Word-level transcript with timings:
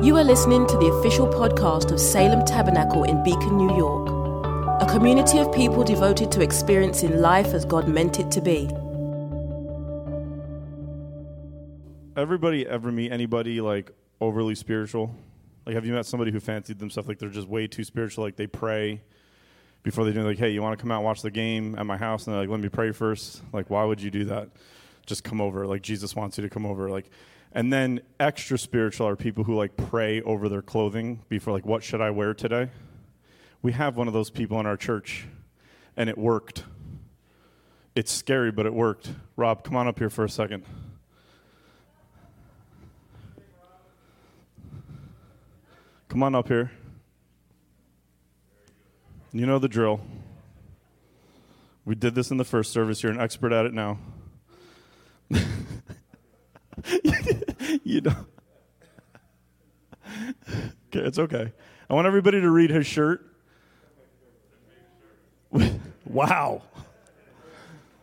You 0.00 0.16
are 0.16 0.22
listening 0.22 0.64
to 0.68 0.76
the 0.76 0.86
official 0.86 1.26
podcast 1.26 1.90
of 1.90 1.98
Salem 1.98 2.44
Tabernacle 2.44 3.02
in 3.02 3.20
Beacon, 3.24 3.56
New 3.56 3.76
York, 3.76 4.08
a 4.80 4.86
community 4.86 5.38
of 5.38 5.52
people 5.52 5.82
devoted 5.82 6.30
to 6.30 6.40
experiencing 6.40 7.20
life 7.20 7.48
as 7.48 7.64
God 7.64 7.88
meant 7.88 8.20
it 8.20 8.30
to 8.30 8.40
be. 8.40 8.70
Everybody 12.16 12.64
ever 12.64 12.92
meet 12.92 13.10
anybody 13.10 13.60
like 13.60 13.90
overly 14.20 14.54
spiritual? 14.54 15.12
Like, 15.66 15.74
have 15.74 15.84
you 15.84 15.92
met 15.92 16.06
somebody 16.06 16.30
who 16.30 16.38
fancied 16.38 16.78
themselves 16.78 17.08
like 17.08 17.18
they're 17.18 17.28
just 17.28 17.48
way 17.48 17.66
too 17.66 17.82
spiritual? 17.82 18.22
Like, 18.22 18.36
they 18.36 18.46
pray 18.46 19.02
before 19.82 20.04
they 20.04 20.12
do, 20.12 20.22
like, 20.22 20.38
hey, 20.38 20.50
you 20.50 20.62
want 20.62 20.78
to 20.78 20.80
come 20.80 20.92
out 20.92 20.98
and 20.98 21.04
watch 21.04 21.22
the 21.22 21.30
game 21.32 21.74
at 21.76 21.86
my 21.86 21.96
house? 21.96 22.24
And 22.24 22.34
they're 22.34 22.42
like, 22.42 22.50
let 22.50 22.60
me 22.60 22.68
pray 22.68 22.92
first. 22.92 23.42
Like, 23.52 23.68
why 23.68 23.84
would 23.84 24.00
you 24.00 24.12
do 24.12 24.26
that? 24.26 24.50
Just 25.06 25.24
come 25.24 25.40
over. 25.40 25.66
Like, 25.66 25.82
Jesus 25.82 26.14
wants 26.14 26.38
you 26.38 26.42
to 26.42 26.50
come 26.50 26.66
over. 26.66 26.88
Like, 26.88 27.10
and 27.52 27.72
then 27.72 28.00
extra 28.20 28.58
spiritual 28.58 29.06
are 29.06 29.16
people 29.16 29.44
who 29.44 29.54
like 29.54 29.76
pray 29.76 30.20
over 30.22 30.48
their 30.48 30.62
clothing 30.62 31.22
before, 31.28 31.52
like, 31.52 31.66
what 31.66 31.82
should 31.82 32.00
I 32.00 32.10
wear 32.10 32.34
today? 32.34 32.70
We 33.62 33.72
have 33.72 33.96
one 33.96 34.06
of 34.06 34.14
those 34.14 34.30
people 34.30 34.60
in 34.60 34.66
our 34.66 34.76
church, 34.76 35.26
and 35.96 36.08
it 36.08 36.16
worked. 36.16 36.64
It's 37.94 38.12
scary, 38.12 38.52
but 38.52 38.66
it 38.66 38.74
worked. 38.74 39.10
Rob, 39.36 39.64
come 39.64 39.74
on 39.76 39.88
up 39.88 39.98
here 39.98 40.10
for 40.10 40.24
a 40.24 40.28
second. 40.28 40.64
Come 46.08 46.22
on 46.22 46.34
up 46.34 46.48
here. 46.48 46.70
You 49.32 49.44
know 49.44 49.58
the 49.58 49.68
drill. 49.68 50.00
We 51.84 51.94
did 51.94 52.14
this 52.14 52.30
in 52.30 52.36
the 52.36 52.44
first 52.44 52.72
service. 52.72 53.02
You're 53.02 53.12
an 53.12 53.20
expert 53.20 53.52
at 53.52 53.66
it 53.66 53.74
now. 53.74 53.98
you 57.84 58.00
know. 58.00 58.26
Okay, 60.88 61.06
it's 61.06 61.18
okay. 61.18 61.52
I 61.90 61.94
want 61.94 62.06
everybody 62.06 62.40
to 62.40 62.50
read 62.50 62.70
his 62.70 62.86
shirt. 62.86 63.24
wow. 66.06 66.62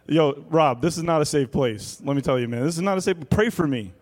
Yo, 0.07 0.43
Rob, 0.49 0.81
this 0.81 0.97
is 0.97 1.03
not 1.03 1.21
a 1.21 1.25
safe 1.25 1.51
place. 1.51 1.99
Let 2.03 2.15
me 2.15 2.21
tell 2.21 2.39
you, 2.39 2.47
man. 2.47 2.63
This 2.63 2.75
is 2.75 2.81
not 2.81 2.97
a 2.97 3.01
safe. 3.01 3.17
Pray 3.29 3.49
for 3.49 3.67
me. 3.67 3.93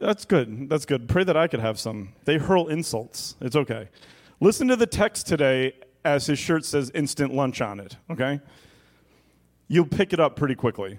That's 0.00 0.24
good. 0.24 0.68
That's 0.68 0.84
good. 0.84 1.08
Pray 1.08 1.24
that 1.24 1.36
I 1.36 1.48
could 1.48 1.60
have 1.60 1.78
some. 1.78 2.12
They 2.24 2.36
hurl 2.36 2.68
insults. 2.68 3.36
It's 3.40 3.56
okay. 3.56 3.88
Listen 4.40 4.68
to 4.68 4.76
the 4.76 4.86
text 4.86 5.26
today 5.26 5.72
as 6.04 6.26
his 6.26 6.38
shirt 6.38 6.64
says 6.64 6.90
instant 6.94 7.34
lunch 7.34 7.60
on 7.60 7.80
it, 7.80 7.96
okay? 8.10 8.40
You'll 9.68 9.86
pick 9.86 10.12
it 10.12 10.20
up 10.20 10.36
pretty 10.36 10.54
quickly. 10.54 10.98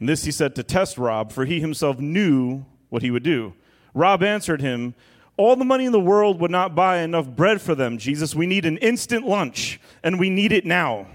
And 0.00 0.08
this 0.08 0.24
he 0.24 0.32
said 0.32 0.54
to 0.56 0.62
test 0.62 0.98
Rob, 0.98 1.30
for 1.30 1.44
he 1.44 1.60
himself 1.60 1.98
knew 1.98 2.64
what 2.88 3.02
he 3.02 3.10
would 3.10 3.22
do. 3.22 3.54
Rob 3.94 4.22
answered 4.22 4.60
him, 4.60 4.94
All 5.36 5.54
the 5.54 5.64
money 5.64 5.84
in 5.84 5.92
the 5.92 6.00
world 6.00 6.40
would 6.40 6.50
not 6.50 6.74
buy 6.74 6.98
enough 6.98 7.28
bread 7.28 7.60
for 7.60 7.74
them, 7.74 7.98
Jesus. 7.98 8.34
We 8.34 8.46
need 8.46 8.64
an 8.64 8.78
instant 8.78 9.26
lunch, 9.26 9.80
and 10.02 10.18
we 10.18 10.30
need 10.30 10.52
it 10.52 10.64
now. 10.64 11.06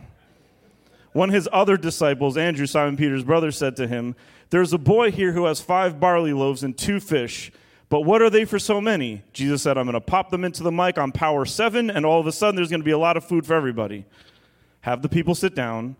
One 1.13 1.29
of 1.29 1.35
his 1.35 1.50
other 1.51 1.78
disciples, 1.78 2.38
Andrew, 2.38 2.66
Simon 2.66 2.97
Peter's 2.97 3.24
brother, 3.24 3.51
said 3.51 3.75
to 3.78 3.88
him, 3.88 4.16
There's 4.50 4.74
a 4.74 4.78
boy 4.78 5.12
here 5.12 5.31
who 5.31 5.45
has 5.45 5.62
five 5.62 6.00
barley 6.00 6.34
loaves 6.34 6.63
and 6.63 6.78
two 6.78 7.00
fish, 7.00 7.51
but 7.90 8.01
what 8.01 8.22
are 8.22 8.29
they 8.29 8.45
for 8.45 8.59
so 8.59 8.81
many? 8.81 9.24
Jesus 9.31 9.62
said, 9.62 9.78
I'm 9.78 9.85
going 9.85 9.94
to 9.94 10.01
pop 10.01 10.29
them 10.29 10.44
into 10.44 10.63
the 10.63 10.72
mic 10.72 10.97
on 10.97 11.12
power 11.12 11.45
seven, 11.45 11.90
and 11.90 12.06
all 12.06 12.19
of 12.19 12.28
a 12.28 12.31
sudden 12.31 12.56
there's 12.56 12.69
going 12.69 12.81
to 12.81 12.85
be 12.85 12.91
a 12.91 12.97
lot 12.97 13.16
of 13.16 13.24
food 13.24 13.45
for 13.45 13.53
everybody. 13.53 14.06
Have 14.81 15.01
the 15.01 15.09
people 15.09 15.34
sit 15.35 15.56
down. 15.56 15.95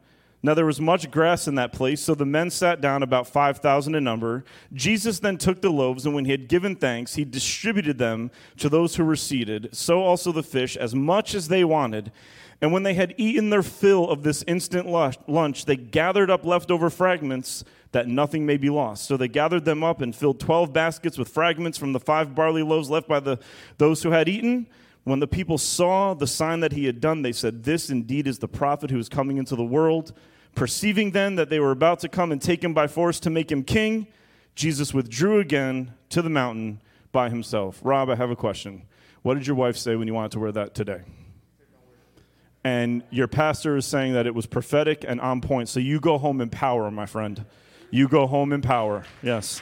Now 0.45 0.53
there 0.53 0.67
was 0.67 0.79
much 0.79 1.09
grass 1.09 1.47
in 1.47 1.56
that 1.56 1.73
place, 1.73 2.00
so 2.00 2.13
the 2.13 2.23
men 2.23 2.51
sat 2.51 2.79
down, 2.79 3.01
about 3.01 3.25
5,000 3.25 3.95
in 3.95 4.03
number. 4.03 4.45
Jesus 4.73 5.17
then 5.17 5.39
took 5.39 5.59
the 5.59 5.72
loaves, 5.72 6.06
and 6.06 6.13
when 6.13 6.25
he 6.25 6.29
had 6.29 6.47
given 6.47 6.75
thanks, 6.75 7.16
he 7.16 7.25
distributed 7.25 7.97
them 7.97 8.29
to 8.57 8.69
those 8.69 8.95
who 8.95 9.06
were 9.06 9.16
seated, 9.16 9.69
so 9.72 10.03
also 10.03 10.31
the 10.31 10.44
fish, 10.44 10.78
as 10.78 10.94
much 10.94 11.33
as 11.33 11.47
they 11.47 11.63
wanted. 11.63 12.11
And 12.61 12.72
when 12.72 12.83
they 12.83 12.94
had 12.94 13.16
eaten 13.17 13.50
their 13.50 13.63
fill 13.63 14.07
of 14.07 14.22
this 14.22 14.44
instant 14.45 14.88
lunch, 14.88 15.66
they 15.66 15.78
gathered 15.78 16.29
up 16.29 16.45
leftover 16.45 16.91
fragments 16.91 17.63
that 17.91 18.07
nothing 18.07 18.45
may 18.45 18.57
be 18.57 18.69
lost. 18.69 19.06
So 19.06 19.17
they 19.17 19.27
gathered 19.27 19.66
them 19.66 19.83
up 19.83 20.00
and 20.00 20.16
filled 20.16 20.39
12 20.39 20.72
baskets 20.72 21.17
with 21.17 21.27
fragments 21.27 21.79
from 21.79 21.91
the 21.91 22.00
five 22.00 22.35
barley 22.35 22.62
loaves 22.62 22.91
left 22.91 23.07
by 23.07 23.19
the, 23.19 23.39
those 23.79 24.03
who 24.03 24.12
had 24.12 24.29
eaten. 24.29 24.67
When 25.06 25.19
the 25.19 25.27
people 25.27 25.57
saw 25.57 26.13
the 26.13 26.27
sign 26.27 26.59
that 26.59 26.73
he 26.73 26.85
had 26.85 27.01
done, 27.01 27.23
they 27.23 27.31
said, 27.31 27.63
This 27.63 27.89
indeed 27.89 28.27
is 28.27 28.38
the 28.38 28.47
prophet 28.47 28.91
who 28.91 29.00
is 29.00 29.09
coming 29.09 29.38
into 29.38 29.56
the 29.56 29.63
world. 29.63 30.13
Perceiving 30.55 31.11
then 31.11 31.35
that 31.35 31.49
they 31.49 31.59
were 31.59 31.71
about 31.71 31.99
to 31.99 32.09
come 32.09 32.31
and 32.31 32.41
take 32.41 32.63
him 32.63 32.73
by 32.73 32.88
force 32.88 33.19
to 33.21 33.29
make 33.29 33.51
him 33.51 33.63
king, 33.63 34.07
Jesus 34.55 34.93
withdrew 34.93 35.39
again 35.39 35.93
to 36.09 36.21
the 36.21 36.29
mountain 36.29 36.81
by 37.11 37.29
himself. 37.29 37.79
Rob, 37.83 38.09
I 38.09 38.16
have 38.16 38.31
a 38.31 38.35
question. 38.35 38.83
What 39.21 39.35
did 39.35 39.45
your 39.45 39.55
wife 39.55 39.77
say 39.77 39.95
when 39.95 40.07
you 40.07 40.13
wanted 40.13 40.31
to 40.31 40.39
wear 40.39 40.51
that 40.53 40.73
today? 40.73 41.01
and 42.65 43.03
your 43.11 43.27
pastor 43.27 43.77
is 43.77 43.85
saying 43.85 44.13
that 44.13 44.25
it 44.25 44.33
was 44.33 44.47
prophetic 44.47 45.05
and 45.07 45.21
on 45.21 45.39
point. 45.39 45.69
So 45.69 45.79
you 45.79 45.99
go 45.99 46.17
home 46.17 46.41
in 46.41 46.49
power, 46.49 46.89
my 46.89 47.05
friend. 47.05 47.45
You 47.91 48.07
go 48.07 48.25
home 48.25 48.51
in 48.51 48.63
power. 48.63 49.05
Yes. 49.21 49.61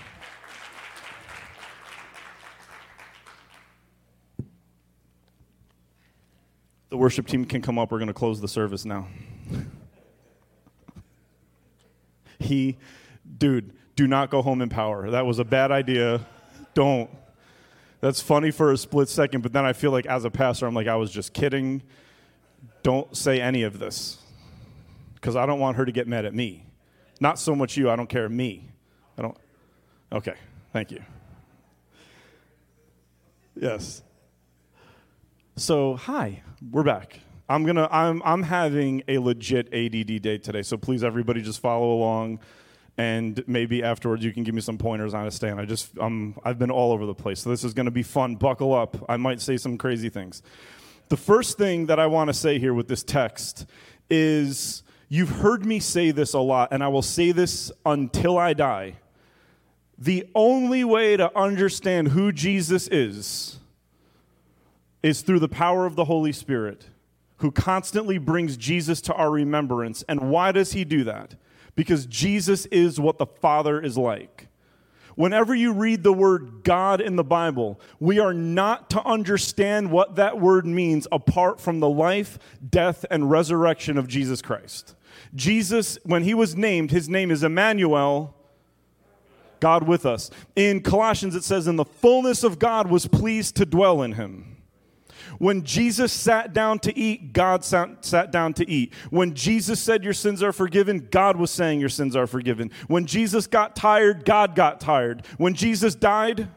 The 6.89 6.95
worship 6.95 7.27
team 7.27 7.43
can 7.43 7.61
come 7.61 7.77
up. 7.77 7.91
We're 7.91 7.97
going 7.97 8.07
to 8.07 8.13
close 8.13 8.39
the 8.39 8.47
service 8.47 8.85
now. 8.85 9.09
He, 12.43 12.77
dude, 13.37 13.73
do 13.95 14.07
not 14.07 14.29
go 14.29 14.41
home 14.41 14.61
in 14.61 14.69
power. 14.69 15.09
That 15.09 15.25
was 15.25 15.39
a 15.39 15.45
bad 15.45 15.71
idea. 15.71 16.21
Don't. 16.73 17.09
That's 18.01 18.21
funny 18.21 18.51
for 18.51 18.71
a 18.71 18.77
split 18.77 19.09
second, 19.09 19.41
but 19.41 19.53
then 19.53 19.65
I 19.65 19.73
feel 19.73 19.91
like 19.91 20.05
as 20.05 20.25
a 20.25 20.29
pastor, 20.29 20.65
I'm 20.65 20.73
like, 20.73 20.87
I 20.87 20.95
was 20.95 21.11
just 21.11 21.33
kidding 21.33 21.83
don't 22.83 23.15
say 23.15 23.39
any 23.41 23.63
of 23.63 23.79
this 23.79 24.17
because 25.15 25.35
I 25.35 25.45
don't 25.45 25.59
want 25.59 25.77
her 25.77 25.85
to 25.85 25.91
get 25.91 26.07
mad 26.07 26.25
at 26.25 26.33
me. 26.33 26.65
Not 27.19 27.39
so 27.39 27.55
much 27.55 27.77
you, 27.77 27.89
I 27.89 27.95
don't 27.95 28.09
care, 28.09 28.27
me. 28.27 28.69
I 29.17 29.21
don't. 29.21 29.37
Okay, 30.11 30.35
thank 30.73 30.91
you. 30.91 31.01
Yes. 33.55 34.01
So, 35.55 35.95
hi, 35.95 36.43
we're 36.71 36.83
back. 36.83 37.19
I'm 37.49 37.65
gonna. 37.65 37.87
I'm. 37.91 38.21
I'm 38.23 38.43
having 38.43 39.03
a 39.07 39.17
legit 39.17 39.67
ADD 39.73 40.21
day 40.21 40.37
today. 40.37 40.61
So 40.61 40.77
please, 40.77 41.03
everybody, 41.03 41.41
just 41.41 41.59
follow 41.59 41.93
along, 41.93 42.39
and 42.97 43.43
maybe 43.47 43.83
afterwards 43.83 44.23
you 44.23 44.31
can 44.31 44.43
give 44.43 44.55
me 44.55 44.61
some 44.61 44.77
pointers 44.77 45.13
on 45.13 45.27
a 45.27 45.31
stand. 45.31 45.59
I 45.59 45.65
just. 45.65 45.97
Um. 45.99 46.39
I've 46.43 46.57
been 46.57 46.71
all 46.71 46.91
over 46.91 47.05
the 47.05 47.13
place. 47.13 47.41
So 47.41 47.49
this 47.49 47.63
is 47.63 47.73
gonna 47.73 47.91
be 47.91 48.03
fun. 48.03 48.35
Buckle 48.35 48.73
up. 48.73 49.05
I 49.09 49.17
might 49.17 49.41
say 49.41 49.57
some 49.57 49.77
crazy 49.77 50.09
things. 50.09 50.41
The 51.09 51.17
first 51.17 51.57
thing 51.57 51.87
that 51.87 51.99
I 51.99 52.07
want 52.07 52.29
to 52.29 52.33
say 52.33 52.59
here 52.59 52.73
with 52.73 52.87
this 52.87 53.03
text 53.03 53.65
is 54.09 54.83
you've 55.09 55.29
heard 55.29 55.65
me 55.65 55.79
say 55.79 56.11
this 56.11 56.33
a 56.33 56.39
lot, 56.39 56.69
and 56.71 56.83
I 56.83 56.87
will 56.87 57.01
say 57.01 57.31
this 57.31 57.71
until 57.85 58.37
I 58.37 58.53
die. 58.53 58.95
The 59.97 60.27
only 60.33 60.83
way 60.83 61.17
to 61.17 61.35
understand 61.37 62.09
who 62.09 62.31
Jesus 62.31 62.87
is 62.87 63.59
is 65.03 65.21
through 65.21 65.39
the 65.39 65.49
power 65.49 65.85
of 65.85 65.95
the 65.95 66.05
Holy 66.05 66.31
Spirit, 66.31 66.87
who 67.43 67.51
constantly 67.51 68.17
brings 68.17 68.55
Jesus 68.55 69.01
to 69.01 69.13
our 69.15 69.29
remembrance. 69.29 70.01
And 70.07 70.31
why 70.31 70.53
does 70.53 70.71
he 70.71 70.85
do 70.85 71.03
that? 71.03 71.35
Because 71.75 72.05
Jesus 72.05 72.65
is 72.67 73.01
what 73.01 73.17
the 73.17 73.25
Father 73.25 73.81
is 73.81 73.97
like. 73.97 74.47
Whenever 75.15 75.53
you 75.53 75.73
read 75.73 76.03
the 76.03 76.13
word 76.13 76.63
God 76.63 77.01
in 77.01 77.17
the 77.17 77.23
Bible, 77.23 77.81
we 77.99 78.17
are 78.17 78.33
not 78.33 78.89
to 78.91 79.03
understand 79.03 79.91
what 79.91 80.15
that 80.15 80.39
word 80.39 80.65
means 80.65 81.05
apart 81.11 81.59
from 81.59 81.81
the 81.81 81.89
life, 81.89 82.39
death, 82.69 83.03
and 83.11 83.29
resurrection 83.29 83.97
of 83.97 84.07
Jesus 84.07 84.41
Christ. 84.41 84.95
Jesus, 85.35 85.97
when 86.05 86.23
he 86.23 86.33
was 86.33 86.55
named, 86.55 86.91
his 86.91 87.09
name 87.09 87.29
is 87.29 87.43
Emmanuel, 87.43 88.33
God 89.59 89.85
with 89.85 90.05
us. 90.05 90.31
In 90.55 90.79
Colossians, 90.79 91.35
it 91.35 91.43
says, 91.43 91.67
In 91.67 91.75
the 91.75 91.83
fullness 91.83 92.45
of 92.45 92.57
God 92.57 92.89
was 92.89 93.05
pleased 93.05 93.57
to 93.57 93.65
dwell 93.65 94.01
in 94.01 94.13
him. 94.13 94.52
When 95.43 95.65
Jesus 95.65 96.13
sat 96.13 96.53
down 96.53 96.79
to 96.79 96.97
eat, 96.97 97.33
God 97.33 97.65
sat, 97.65 98.05
sat, 98.05 98.31
down 98.31 98.53
to 98.53 98.69
eat. 98.69 98.93
When 99.09 99.33
Jesus 99.33 99.77
said 99.81 100.01
your 100.01 100.13
sins 100.13 100.41
are 100.41 100.53
forgiven, 100.53 101.09
God 101.11 101.35
was 101.35 101.51
saying 101.51 101.81
your 101.81 101.89
sins 101.89 102.15
are 102.15 102.27
forgiven. 102.27 102.71
When 102.87 103.05
Jesus 103.05 103.45
got 103.45 103.75
tired, 103.75 104.23
God 104.23 104.55
got 104.55 104.79
tired. 104.79 105.25
When 105.37 105.53
Jesus 105.53 105.95
died, 105.95 106.47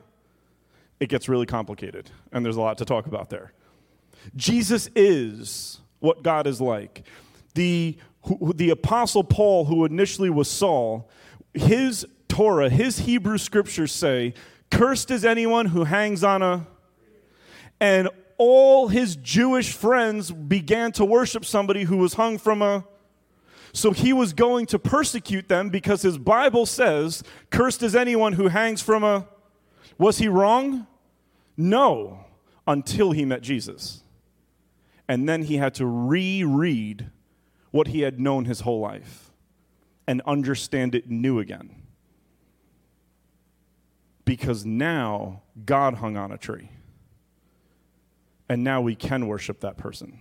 it 1.01 1.09
gets 1.09 1.29
really 1.29 1.47
complicated, 1.47 2.13
and 2.31 2.45
there's 2.45 2.55
a 2.55 2.61
lot 2.61 2.79
to 2.79 2.85
talk 2.85 3.07
about 3.07 3.29
there. 3.29 3.51
Jesus 4.37 4.89
is 4.95 5.81
what 5.99 6.23
God 6.23 6.47
is 6.47 6.61
like. 6.61 7.03
The, 7.55 7.99
who, 8.23 8.53
the 8.53 8.71
apostle 8.71 9.25
Paul, 9.25 9.65
who 9.65 9.85
initially 9.85 10.31
was 10.31 10.49
Saul, 10.49 11.11
his 11.55 12.07
Torah, 12.29 12.71
his 12.71 13.01
Hebrew 13.01 13.39
scriptures 13.39 13.91
say, 13.91 14.35
Cursed 14.71 15.11
is 15.11 15.25
anyone 15.25 15.67
who 15.67 15.83
hangs 15.83 16.23
on 16.23 16.41
a. 16.41 16.69
And 17.81 18.11
all 18.39 18.89
his 18.89 19.17
Jewish 19.17 19.73
friends 19.73 20.31
began 20.31 20.93
to 20.93 21.05
worship 21.05 21.45
somebody 21.45 21.85
who 21.85 21.97
was 21.97 22.15
hung 22.15 22.39
from 22.39 22.63
a. 22.63 22.85
So 23.73 23.91
he 23.91 24.13
was 24.13 24.33
going 24.33 24.67
to 24.67 24.79
persecute 24.79 25.49
them 25.49 25.71
because 25.71 26.03
his 26.03 26.19
Bible 26.19 26.67
says, 26.67 27.23
Cursed 27.51 27.83
is 27.83 27.95
anyone 27.95 28.35
who 28.35 28.49
hangs 28.49 28.83
from 28.83 29.05
a. 29.05 29.27
Was 29.99 30.19
he 30.19 30.29
wrong? 30.29 30.87
No, 31.57 32.25
until 32.67 33.13
he 33.13 33.25
met 33.25 33.43
Jesus. 33.43 34.03
And 35.09 35.29
then 35.29 35.43
he 35.43 35.57
had 35.57 35.75
to 35.75 35.87
reread 35.87 37.11
what 37.71 37.89
he 37.89 38.01
had 38.01 38.19
known 38.19 38.45
his 38.45 38.61
whole 38.61 38.81
life 38.81 39.31
and 40.07 40.23
understand 40.27 40.95
it 40.95 41.11
new 41.11 41.39
again. 41.39 41.83
Because 44.25 44.65
now 44.65 45.43
God 45.65 45.95
hung 45.95 46.17
on 46.17 46.33
a 46.33 46.39
tree. 46.39 46.71
And 48.49 48.63
now 48.63 48.81
we 48.81 48.95
can 48.95 49.27
worship 49.27 49.61
that 49.61 49.77
person. 49.77 50.19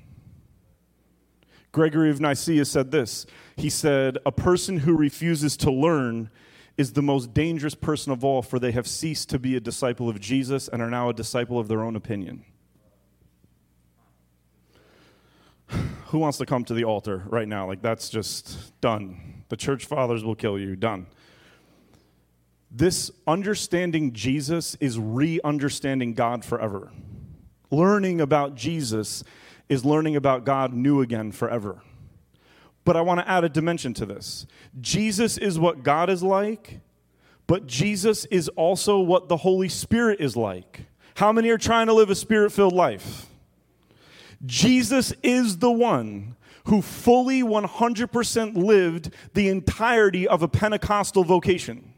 Gregory 1.72 2.10
of 2.10 2.22
Nyssa 2.22 2.63
said 2.66 2.92
this. 2.92 3.25
He 3.57 3.69
said, 3.69 4.18
A 4.25 4.31
person 4.31 4.80
who 4.80 4.95
refuses 4.95 5.57
to 5.57 5.72
learn 5.72 6.30
is 6.77 6.94
the 6.94 7.01
most 7.01 7.33
dangerous 7.33 7.75
person 7.75 8.12
of 8.12 8.24
all, 8.24 8.42
for 8.42 8.60
they 8.60 8.72
have 8.72 8.88
ceased 8.88 9.30
to 9.30 9.39
be 9.39 9.56
a 9.56 9.60
disciple 9.60 10.10
of 10.10 10.19
Jesus 10.19 10.68
and 10.68 10.81
are 10.81 10.89
now 10.89 11.10
a 11.10 11.13
disciple 11.13 11.60
of 11.60 11.68
their 11.68 11.83
own 11.83 11.95
opinion. 11.95 12.45
Who 16.07 16.19
wants 16.19 16.38
to 16.38 16.45
come 16.45 16.63
to 16.66 16.74
the 16.74 16.83
altar 16.83 17.24
right 17.28 17.48
now? 17.48 17.68
Like, 17.68 17.81
that's 17.81 18.10
just 18.10 18.80
done. 18.81 19.44
The 19.50 19.57
church 19.57 19.86
fathers 19.86 20.24
will 20.24 20.36
kill 20.36 20.57
you. 20.57 20.75
Done. 20.75 21.07
This 22.71 23.12
understanding 23.28 24.13
Jesus 24.13 24.75
is 24.75 25.00
re 25.00 25.39
understanding 25.44 26.13
God 26.13 26.44
forever. 26.44 26.92
Learning 27.72 28.22
about 28.22 28.56
Jesus 28.56 29.24
is 29.68 29.84
learning 29.84 30.16
about 30.16 30.46
God 30.46 30.74
new 30.74 31.02
again 31.02 31.32
forever. 31.32 31.82
But 32.84 32.96
I 32.96 33.02
want 33.02 33.20
to 33.20 33.30
add 33.30 33.44
a 33.44 33.50
dimension 33.50 33.94
to 33.96 34.06
this. 34.06 34.46
Jesus 34.80 35.38
is 35.38 35.58
what 35.58 35.84
God 35.84 36.10
is 36.10 36.22
like, 36.22 36.80
but 37.48 37.66
Jesus 37.66 38.26
is 38.26 38.48
also 38.50 39.00
what 39.00 39.28
the 39.28 39.38
Holy 39.38 39.70
Spirit 39.70 40.22
is 40.22 40.36
like. 40.36 40.82
How 41.16 41.32
many 41.32 41.50
are 41.50 41.58
trying 41.58 41.88
to 41.88 41.94
live 41.94 42.10
a 42.10 42.16
spirit 42.16 42.52
filled 42.52 42.74
life? 42.74 43.26
Jesus 44.46 45.14
is 45.24 45.58
the 45.58 45.72
one 45.72 46.36
who 46.66 46.82
fully 46.82 47.42
100% 47.42 48.56
lived 48.56 49.12
the 49.34 49.50
entirety 49.50 50.28
of 50.28 50.44
a 50.44 50.48
Pentecostal 50.48 51.24
vocation. 51.24 51.94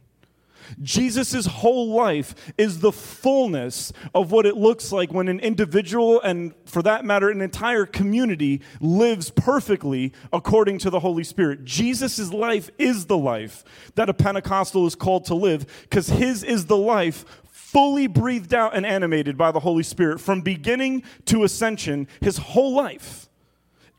Jesus' 0.81 1.45
whole 1.45 1.89
life 1.89 2.35
is 2.57 2.79
the 2.79 2.91
fullness 2.91 3.93
of 4.13 4.31
what 4.31 4.45
it 4.45 4.57
looks 4.57 4.91
like 4.91 5.13
when 5.13 5.27
an 5.27 5.39
individual, 5.39 6.21
and 6.21 6.53
for 6.65 6.81
that 6.81 7.05
matter, 7.05 7.29
an 7.29 7.41
entire 7.41 7.85
community, 7.85 8.61
lives 8.79 9.29
perfectly 9.29 10.13
according 10.31 10.79
to 10.79 10.89
the 10.89 10.99
Holy 10.99 11.23
Spirit. 11.23 11.63
Jesus' 11.63 12.31
life 12.31 12.69
is 12.77 13.05
the 13.05 13.17
life 13.17 13.63
that 13.95 14.09
a 14.09 14.13
Pentecostal 14.13 14.85
is 14.85 14.95
called 14.95 15.25
to 15.25 15.35
live 15.35 15.65
because 15.83 16.09
his 16.09 16.43
is 16.43 16.65
the 16.65 16.77
life 16.77 17.25
fully 17.49 18.07
breathed 18.07 18.53
out 18.53 18.75
and 18.75 18.85
animated 18.85 19.37
by 19.37 19.51
the 19.51 19.59
Holy 19.59 19.83
Spirit 19.83 20.19
from 20.19 20.41
beginning 20.41 21.03
to 21.25 21.43
ascension. 21.43 22.07
His 22.21 22.37
whole 22.37 22.73
life 22.73 23.27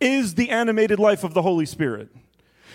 is 0.00 0.34
the 0.34 0.50
animated 0.50 0.98
life 0.98 1.22
of 1.24 1.34
the 1.34 1.42
Holy 1.42 1.66
Spirit. 1.66 2.08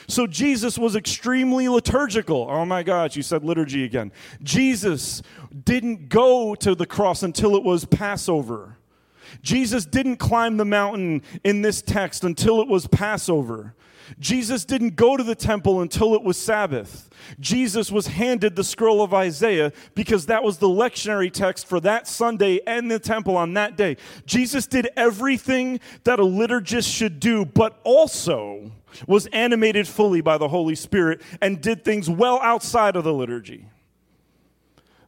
So 0.08 0.28
Jesus 0.28 0.78
was 0.78 0.96
extremely 0.96 1.68
liturgical. 1.68 2.48
Oh 2.50 2.66
my 2.66 2.84
gosh, 2.84 3.16
you 3.16 3.24
said 3.24 3.44
liturgy 3.44 3.84
again. 3.84 4.12
Jesus 4.42 5.22
didn't 5.64 6.10
go 6.10 6.56
to 6.56 6.76
the 6.76 6.86
cross 6.86 7.24
until 7.24 7.56
it 7.56 7.64
was 7.64 7.86
Passover. 7.86 8.78
Jesus 9.42 9.86
didn't 9.86 10.18
climb 10.18 10.58
the 10.58 10.66
mountain 10.66 11.22
in 11.44 11.62
this 11.62 11.82
text 11.82 12.24
until 12.24 12.62
it 12.62 12.68
was 12.68 12.88
Passover. 12.88 13.74
Jesus 14.20 14.66
didn't 14.66 14.96
go 14.96 15.18
to 15.18 15.24
the 15.24 15.36
temple 15.36 15.82
until 15.82 16.14
it 16.14 16.24
was 16.24 16.38
Sabbath. 16.38 17.10
Jesus 17.40 17.92
was 17.92 18.08
handed 18.08 18.56
the 18.56 18.64
scroll 18.64 19.02
of 19.02 19.14
Isaiah 19.14 19.72
because 19.96 20.26
that 20.28 20.44
was 20.44 20.58
the 20.58 20.68
lectionary 20.68 21.32
text 21.32 21.68
for 21.68 21.80
that 21.82 22.08
Sunday 22.08 22.60
and 22.68 22.90
the 22.90 23.00
temple 23.00 23.38
on 23.38 23.54
that 23.54 23.78
day. 23.78 23.98
Jesus 24.26 24.68
did 24.68 24.90
everything 24.96 25.80
that 26.04 26.20
a 26.20 26.24
liturgist 26.24 26.94
should 26.94 27.20
do, 27.20 27.46
but 27.46 27.80
also 27.84 28.72
was 29.08 29.28
animated 29.28 29.88
fully 29.88 30.22
by 30.22 30.38
the 30.38 30.50
Holy 30.50 30.76
Spirit 30.76 31.22
and 31.42 31.62
did 31.62 31.84
things 31.84 32.10
well 32.10 32.40
outside 32.42 32.96
of 32.96 33.04
the 33.04 33.14
liturgy. 33.14 33.68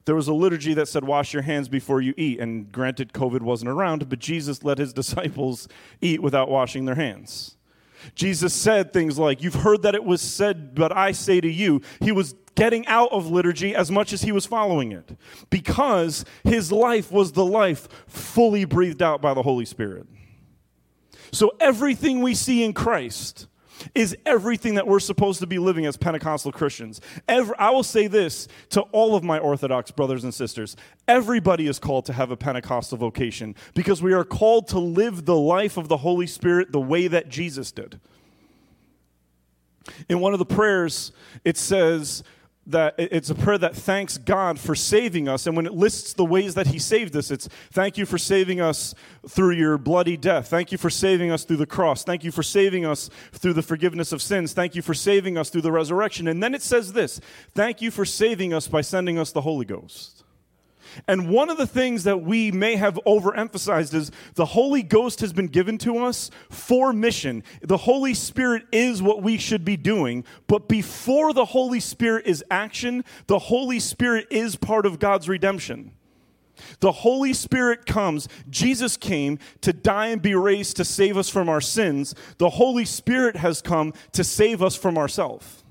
There 0.05 0.15
was 0.15 0.27
a 0.27 0.33
liturgy 0.33 0.75
that 0.75 0.87
said, 0.87 1.03
Wash 1.03 1.33
your 1.33 1.41
hands 1.41 1.67
before 1.67 1.99
you 1.99 2.13
eat. 2.15 2.39
And 2.39 2.71
granted, 2.71 3.11
COVID 3.11 3.41
wasn't 3.41 3.71
around, 3.71 4.07
but 4.07 4.19
Jesus 4.19 4.63
let 4.63 4.77
his 4.77 4.93
disciples 5.01 5.67
eat 5.99 6.21
without 6.21 6.49
washing 6.49 6.85
their 6.85 6.95
hands. 6.95 7.57
Jesus 8.13 8.53
said 8.53 8.93
things 8.93 9.17
like, 9.17 9.41
You've 9.41 9.55
heard 9.55 9.81
that 9.81 9.95
it 9.95 10.03
was 10.03 10.21
said, 10.21 10.75
but 10.75 10.95
I 10.95 11.11
say 11.11 11.41
to 11.41 11.49
you. 11.49 11.81
He 11.99 12.11
was 12.11 12.35
getting 12.55 12.85
out 12.87 13.11
of 13.11 13.27
liturgy 13.27 13.75
as 13.75 13.91
much 13.91 14.13
as 14.13 14.21
he 14.21 14.31
was 14.31 14.45
following 14.45 14.91
it 14.91 15.17
because 15.49 16.23
his 16.43 16.71
life 16.71 17.11
was 17.11 17.33
the 17.33 17.45
life 17.45 17.87
fully 18.07 18.65
breathed 18.65 19.01
out 19.01 19.21
by 19.21 19.33
the 19.33 19.41
Holy 19.41 19.65
Spirit. 19.65 20.07
So 21.31 21.51
everything 21.59 22.21
we 22.21 22.33
see 22.33 22.63
in 22.63 22.73
Christ 22.73 23.47
is 23.93 24.15
everything 24.25 24.75
that 24.75 24.87
we're 24.87 24.99
supposed 24.99 25.39
to 25.39 25.47
be 25.47 25.59
living 25.59 25.85
as 25.85 25.97
Pentecostal 25.97 26.51
Christians. 26.51 27.01
Every, 27.27 27.55
I 27.57 27.69
will 27.71 27.83
say 27.83 28.07
this 28.07 28.47
to 28.69 28.81
all 28.81 29.15
of 29.15 29.23
my 29.23 29.37
Orthodox 29.37 29.91
brothers 29.91 30.23
and 30.23 30.33
sisters 30.33 30.75
everybody 31.07 31.67
is 31.67 31.77
called 31.77 32.05
to 32.05 32.13
have 32.13 32.31
a 32.31 32.37
Pentecostal 32.37 32.97
vocation 32.97 33.55
because 33.73 34.01
we 34.01 34.13
are 34.13 34.23
called 34.23 34.67
to 34.69 34.79
live 34.79 35.25
the 35.25 35.37
life 35.37 35.77
of 35.77 35.87
the 35.87 35.97
Holy 35.97 36.27
Spirit 36.27 36.71
the 36.71 36.79
way 36.79 37.07
that 37.07 37.29
Jesus 37.29 37.71
did. 37.71 37.99
In 40.09 40.19
one 40.19 40.33
of 40.33 40.39
the 40.39 40.45
prayers, 40.45 41.11
it 41.43 41.57
says, 41.57 42.23
that 42.67 42.95
it's 42.97 43.29
a 43.29 43.35
prayer 43.35 43.57
that 43.59 43.75
thanks 43.75 44.17
God 44.17 44.59
for 44.59 44.73
saving 44.75 45.29
us. 45.29 45.45
And 45.45 45.55
when 45.55 45.65
it 45.65 45.73
lists 45.73 46.13
the 46.13 46.25
ways 46.25 46.55
that 46.55 46.67
He 46.67 46.79
saved 46.79 47.15
us, 47.15 47.31
it's 47.31 47.47
thank 47.71 47.97
you 47.97 48.05
for 48.05 48.17
saving 48.17 48.59
us 48.59 48.95
through 49.27 49.51
your 49.51 49.77
bloody 49.77 50.17
death. 50.17 50.47
Thank 50.47 50.71
you 50.71 50.77
for 50.77 50.89
saving 50.89 51.31
us 51.31 51.43
through 51.43 51.57
the 51.57 51.65
cross. 51.65 52.03
Thank 52.03 52.23
you 52.23 52.31
for 52.31 52.43
saving 52.43 52.85
us 52.85 53.09
through 53.31 53.53
the 53.53 53.61
forgiveness 53.61 54.11
of 54.11 54.21
sins. 54.21 54.53
Thank 54.53 54.75
you 54.75 54.81
for 54.81 54.93
saving 54.93 55.37
us 55.37 55.49
through 55.49 55.61
the 55.61 55.71
resurrection. 55.71 56.27
And 56.27 56.41
then 56.41 56.55
it 56.55 56.61
says 56.61 56.93
this 56.93 57.21
thank 57.53 57.81
you 57.81 57.91
for 57.91 58.05
saving 58.05 58.53
us 58.53 58.67
by 58.67 58.81
sending 58.81 59.19
us 59.19 59.31
the 59.31 59.41
Holy 59.41 59.65
Ghost. 59.65 60.24
And 61.07 61.29
one 61.29 61.49
of 61.49 61.57
the 61.57 61.67
things 61.67 62.03
that 62.03 62.21
we 62.21 62.51
may 62.51 62.75
have 62.75 62.99
overemphasized 63.05 63.93
is 63.93 64.11
the 64.35 64.45
Holy 64.45 64.83
Ghost 64.83 65.19
has 65.21 65.33
been 65.33 65.47
given 65.47 65.77
to 65.79 65.97
us 65.99 66.31
for 66.49 66.93
mission. 66.93 67.43
The 67.61 67.77
Holy 67.77 68.13
Spirit 68.13 68.63
is 68.71 69.01
what 69.01 69.21
we 69.21 69.37
should 69.37 69.65
be 69.65 69.77
doing, 69.77 70.23
but 70.47 70.67
before 70.67 71.33
the 71.33 71.45
Holy 71.45 71.79
Spirit 71.79 72.25
is 72.25 72.43
action, 72.49 73.03
the 73.27 73.39
Holy 73.39 73.79
Spirit 73.79 74.27
is 74.29 74.55
part 74.55 74.85
of 74.85 74.99
God's 74.99 75.27
redemption. 75.27 75.91
The 76.79 76.91
Holy 76.91 77.33
Spirit 77.33 77.85
comes. 77.85 78.29
Jesus 78.49 78.95
came 78.95 79.39
to 79.59 79.73
die 79.73 80.07
and 80.07 80.21
be 80.21 80.35
raised 80.35 80.77
to 80.77 80.85
save 80.85 81.17
us 81.17 81.29
from 81.29 81.49
our 81.49 81.59
sins. 81.59 82.15
The 82.37 82.51
Holy 82.51 82.85
Spirit 82.85 83.35
has 83.35 83.61
come 83.61 83.93
to 84.13 84.23
save 84.23 84.63
us 84.63 84.75
from 84.75 84.97
ourselves 84.97 85.64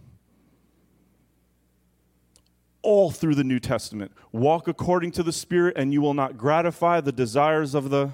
all 2.85 3.11
through 3.11 3.35
the 3.35 3.45
New 3.45 3.59
Testament. 3.59 4.13
Walk 4.31 4.69
according 4.69 5.11
to 5.13 5.23
the 5.23 5.33
Spirit, 5.33 5.77
and 5.77 5.93
you 5.93 6.01
will 6.01 6.15
not 6.15 6.37
gratify 6.37 7.01
the 7.01 7.13
desires 7.13 7.75
of 7.75 7.91
the. 7.91 8.11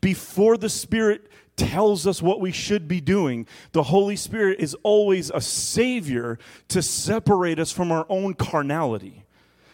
Before 0.00 0.56
the 0.56 0.68
Spirit 0.68 1.30
tells 1.56 2.06
us 2.06 2.22
what 2.22 2.40
we 2.40 2.50
should 2.50 2.88
be 2.88 3.00
doing, 3.00 3.46
the 3.72 3.82
Holy 3.82 4.16
Spirit 4.16 4.58
is 4.60 4.74
always 4.82 5.30
a 5.30 5.40
savior 5.40 6.38
to 6.68 6.80
separate 6.80 7.58
us 7.58 7.70
from 7.70 7.92
our 7.92 8.06
own 8.08 8.34
carnality. 8.34 9.24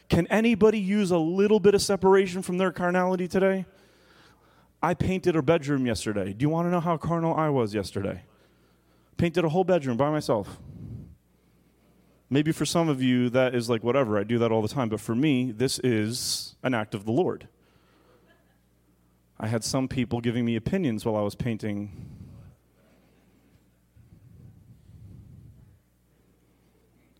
Can 0.08 0.26
anybody 0.28 0.78
use 0.78 1.10
a 1.10 1.18
little 1.18 1.60
bit 1.60 1.74
of 1.74 1.82
separation 1.82 2.42
from 2.42 2.58
their 2.58 2.72
carnality 2.72 3.28
today? 3.28 3.66
I 4.82 4.94
painted 4.94 5.36
a 5.36 5.42
bedroom 5.42 5.86
yesterday. 5.86 6.32
Do 6.32 6.42
you 6.42 6.48
want 6.48 6.66
to 6.66 6.70
know 6.70 6.80
how 6.80 6.96
carnal 6.96 7.34
I 7.34 7.48
was 7.48 7.74
yesterday? 7.74 8.22
Painted 9.16 9.44
a 9.44 9.48
whole 9.48 9.64
bedroom 9.64 9.96
by 9.96 10.10
myself. 10.10 10.58
Maybe 12.30 12.52
for 12.52 12.66
some 12.66 12.88
of 12.88 13.02
you, 13.02 13.30
that 13.30 13.54
is 13.54 13.70
like, 13.70 13.82
whatever, 13.82 14.18
I 14.18 14.24
do 14.24 14.38
that 14.38 14.52
all 14.52 14.60
the 14.60 14.68
time. 14.68 14.88
But 14.88 15.00
for 15.00 15.14
me, 15.14 15.50
this 15.50 15.78
is 15.78 16.56
an 16.62 16.74
act 16.74 16.94
of 16.94 17.04
the 17.04 17.12
Lord. 17.12 17.48
I 19.40 19.46
had 19.46 19.64
some 19.64 19.88
people 19.88 20.20
giving 20.20 20.44
me 20.44 20.56
opinions 20.56 21.04
while 21.04 21.16
I 21.16 21.22
was 21.22 21.34
painting. 21.34 22.10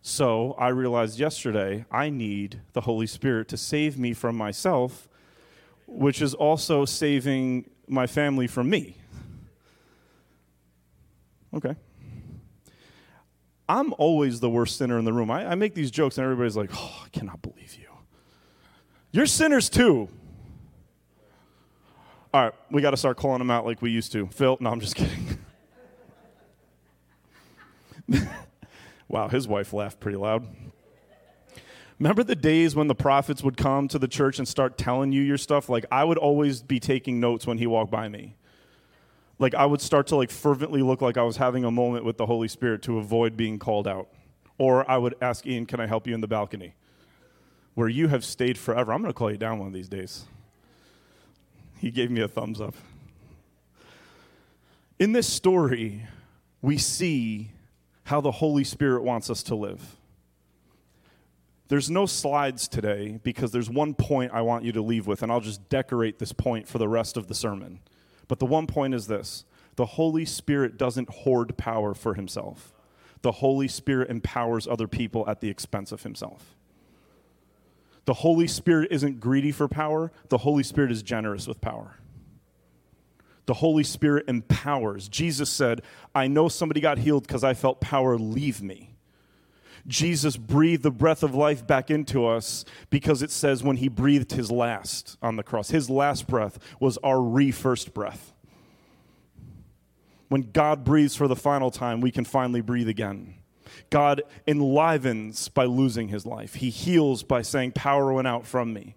So 0.02 0.54
I 0.58 0.68
realized 0.68 1.18
yesterday 1.18 1.86
I 1.90 2.10
need 2.10 2.60
the 2.72 2.82
Holy 2.82 3.06
Spirit 3.06 3.48
to 3.48 3.56
save 3.56 3.98
me 3.98 4.12
from 4.12 4.36
myself 4.36 5.08
which 5.88 6.20
is 6.20 6.34
also 6.34 6.84
saving 6.84 7.68
my 7.88 8.06
family 8.06 8.46
from 8.46 8.68
me. 8.68 8.96
Okay. 11.54 11.74
I'm 13.68 13.92
always 13.98 14.40
the 14.40 14.48
worst 14.48 14.78
sinner 14.78 14.98
in 14.98 15.04
the 15.04 15.12
room. 15.12 15.30
I, 15.30 15.50
I 15.50 15.54
make 15.54 15.74
these 15.74 15.90
jokes, 15.90 16.16
and 16.16 16.24
everybody's 16.24 16.56
like, 16.56 16.70
oh, 16.72 17.02
I 17.04 17.08
cannot 17.10 17.42
believe 17.42 17.76
you. 17.78 17.86
You're 19.12 19.26
sinners 19.26 19.68
too. 19.68 20.08
All 22.32 22.42
right, 22.44 22.52
we 22.70 22.82
got 22.82 22.90
to 22.90 22.96
start 22.96 23.16
calling 23.16 23.38
them 23.38 23.50
out 23.50 23.66
like 23.66 23.82
we 23.82 23.90
used 23.90 24.12
to. 24.12 24.26
Phil, 24.28 24.56
no, 24.60 24.70
I'm 24.70 24.80
just 24.80 24.96
kidding. 24.96 25.38
wow, 29.08 29.28
his 29.28 29.46
wife 29.48 29.72
laughed 29.72 30.00
pretty 30.00 30.16
loud. 30.16 30.46
Remember 31.98 32.22
the 32.22 32.36
days 32.36 32.76
when 32.76 32.86
the 32.86 32.94
prophets 32.94 33.42
would 33.42 33.56
come 33.56 33.88
to 33.88 33.98
the 33.98 34.06
church 34.06 34.38
and 34.38 34.46
start 34.46 34.78
telling 34.78 35.10
you 35.10 35.20
your 35.22 35.38
stuff? 35.38 35.68
Like, 35.68 35.84
I 35.90 36.04
would 36.04 36.18
always 36.18 36.62
be 36.62 36.78
taking 36.78 37.18
notes 37.18 37.46
when 37.46 37.58
he 37.58 37.66
walked 37.66 37.90
by 37.90 38.08
me. 38.08 38.36
Like, 39.38 39.54
I 39.54 39.66
would 39.66 39.80
start 39.80 40.08
to 40.08 40.16
like 40.16 40.30
fervently 40.30 40.82
look 40.82 41.00
like 41.00 41.16
I 41.16 41.22
was 41.22 41.36
having 41.36 41.64
a 41.64 41.70
moment 41.70 42.04
with 42.04 42.16
the 42.16 42.26
Holy 42.26 42.48
Spirit 42.48 42.82
to 42.82 42.98
avoid 42.98 43.36
being 43.36 43.58
called 43.58 43.86
out. 43.86 44.08
Or 44.58 44.88
I 44.90 44.98
would 44.98 45.14
ask 45.20 45.46
Ian, 45.46 45.66
Can 45.66 45.80
I 45.80 45.86
help 45.86 46.06
you 46.06 46.14
in 46.14 46.20
the 46.20 46.28
balcony? 46.28 46.74
Where 47.74 47.88
you 47.88 48.08
have 48.08 48.24
stayed 48.24 48.58
forever. 48.58 48.92
I'm 48.92 49.00
going 49.00 49.12
to 49.12 49.16
call 49.16 49.30
you 49.30 49.36
down 49.36 49.58
one 49.58 49.68
of 49.68 49.74
these 49.74 49.88
days. 49.88 50.24
He 51.76 51.92
gave 51.92 52.10
me 52.10 52.20
a 52.20 52.28
thumbs 52.28 52.60
up. 52.60 52.74
In 54.98 55.12
this 55.12 55.28
story, 55.28 56.06
we 56.60 56.76
see 56.76 57.52
how 58.04 58.20
the 58.20 58.32
Holy 58.32 58.64
Spirit 58.64 59.04
wants 59.04 59.30
us 59.30 59.44
to 59.44 59.54
live. 59.54 59.96
There's 61.68 61.90
no 61.90 62.06
slides 62.06 62.66
today 62.66 63.20
because 63.22 63.52
there's 63.52 63.70
one 63.70 63.94
point 63.94 64.32
I 64.32 64.40
want 64.40 64.64
you 64.64 64.72
to 64.72 64.82
leave 64.82 65.06
with, 65.06 65.22
and 65.22 65.30
I'll 65.30 65.40
just 65.40 65.68
decorate 65.68 66.18
this 66.18 66.32
point 66.32 66.66
for 66.66 66.78
the 66.78 66.88
rest 66.88 67.16
of 67.16 67.28
the 67.28 67.34
sermon. 67.34 67.80
But 68.28 68.38
the 68.38 68.46
one 68.46 68.66
point 68.66 68.94
is 68.94 69.06
this 69.06 69.44
the 69.76 69.86
Holy 69.86 70.24
Spirit 70.24 70.76
doesn't 70.76 71.08
hoard 71.08 71.56
power 71.56 71.94
for 71.94 72.14
himself, 72.14 72.72
the 73.22 73.32
Holy 73.32 73.68
Spirit 73.68 74.10
empowers 74.10 74.68
other 74.68 74.86
people 74.86 75.28
at 75.28 75.40
the 75.40 75.48
expense 75.48 75.90
of 75.90 76.02
himself. 76.02 76.54
The 78.04 78.14
Holy 78.14 78.46
Spirit 78.46 78.88
isn't 78.90 79.20
greedy 79.20 79.52
for 79.52 79.68
power, 79.68 80.12
the 80.28 80.38
Holy 80.38 80.62
Spirit 80.62 80.92
is 80.92 81.02
generous 81.02 81.46
with 81.46 81.60
power. 81.60 81.96
The 83.46 83.54
Holy 83.54 83.82
Spirit 83.82 84.26
empowers. 84.28 85.08
Jesus 85.08 85.48
said, 85.48 85.80
I 86.14 86.28
know 86.28 86.48
somebody 86.48 86.82
got 86.82 86.98
healed 86.98 87.26
because 87.26 87.42
I 87.42 87.54
felt 87.54 87.80
power 87.80 88.18
leave 88.18 88.60
me. 88.62 88.97
Jesus 89.88 90.36
breathed 90.36 90.82
the 90.82 90.90
breath 90.90 91.22
of 91.22 91.34
life 91.34 91.66
back 91.66 91.90
into 91.90 92.26
us 92.26 92.64
because 92.90 93.22
it 93.22 93.30
says 93.30 93.62
when 93.62 93.78
he 93.78 93.88
breathed 93.88 94.32
his 94.32 94.50
last 94.50 95.16
on 95.22 95.36
the 95.36 95.42
cross, 95.42 95.70
his 95.70 95.88
last 95.88 96.26
breath 96.26 96.58
was 96.78 96.98
our 96.98 97.20
re 97.20 97.50
first 97.50 97.94
breath. 97.94 98.34
When 100.28 100.50
God 100.52 100.84
breathes 100.84 101.16
for 101.16 101.26
the 101.26 101.34
final 101.34 101.70
time, 101.70 102.02
we 102.02 102.10
can 102.10 102.26
finally 102.26 102.60
breathe 102.60 102.88
again. 102.88 103.34
God 103.88 104.22
enlivens 104.46 105.48
by 105.48 105.64
losing 105.64 106.08
his 106.08 106.26
life. 106.26 106.56
He 106.56 106.68
heals 106.68 107.22
by 107.22 107.40
saying, 107.40 107.72
Power 107.72 108.12
went 108.12 108.28
out 108.28 108.46
from 108.46 108.74
me. 108.74 108.94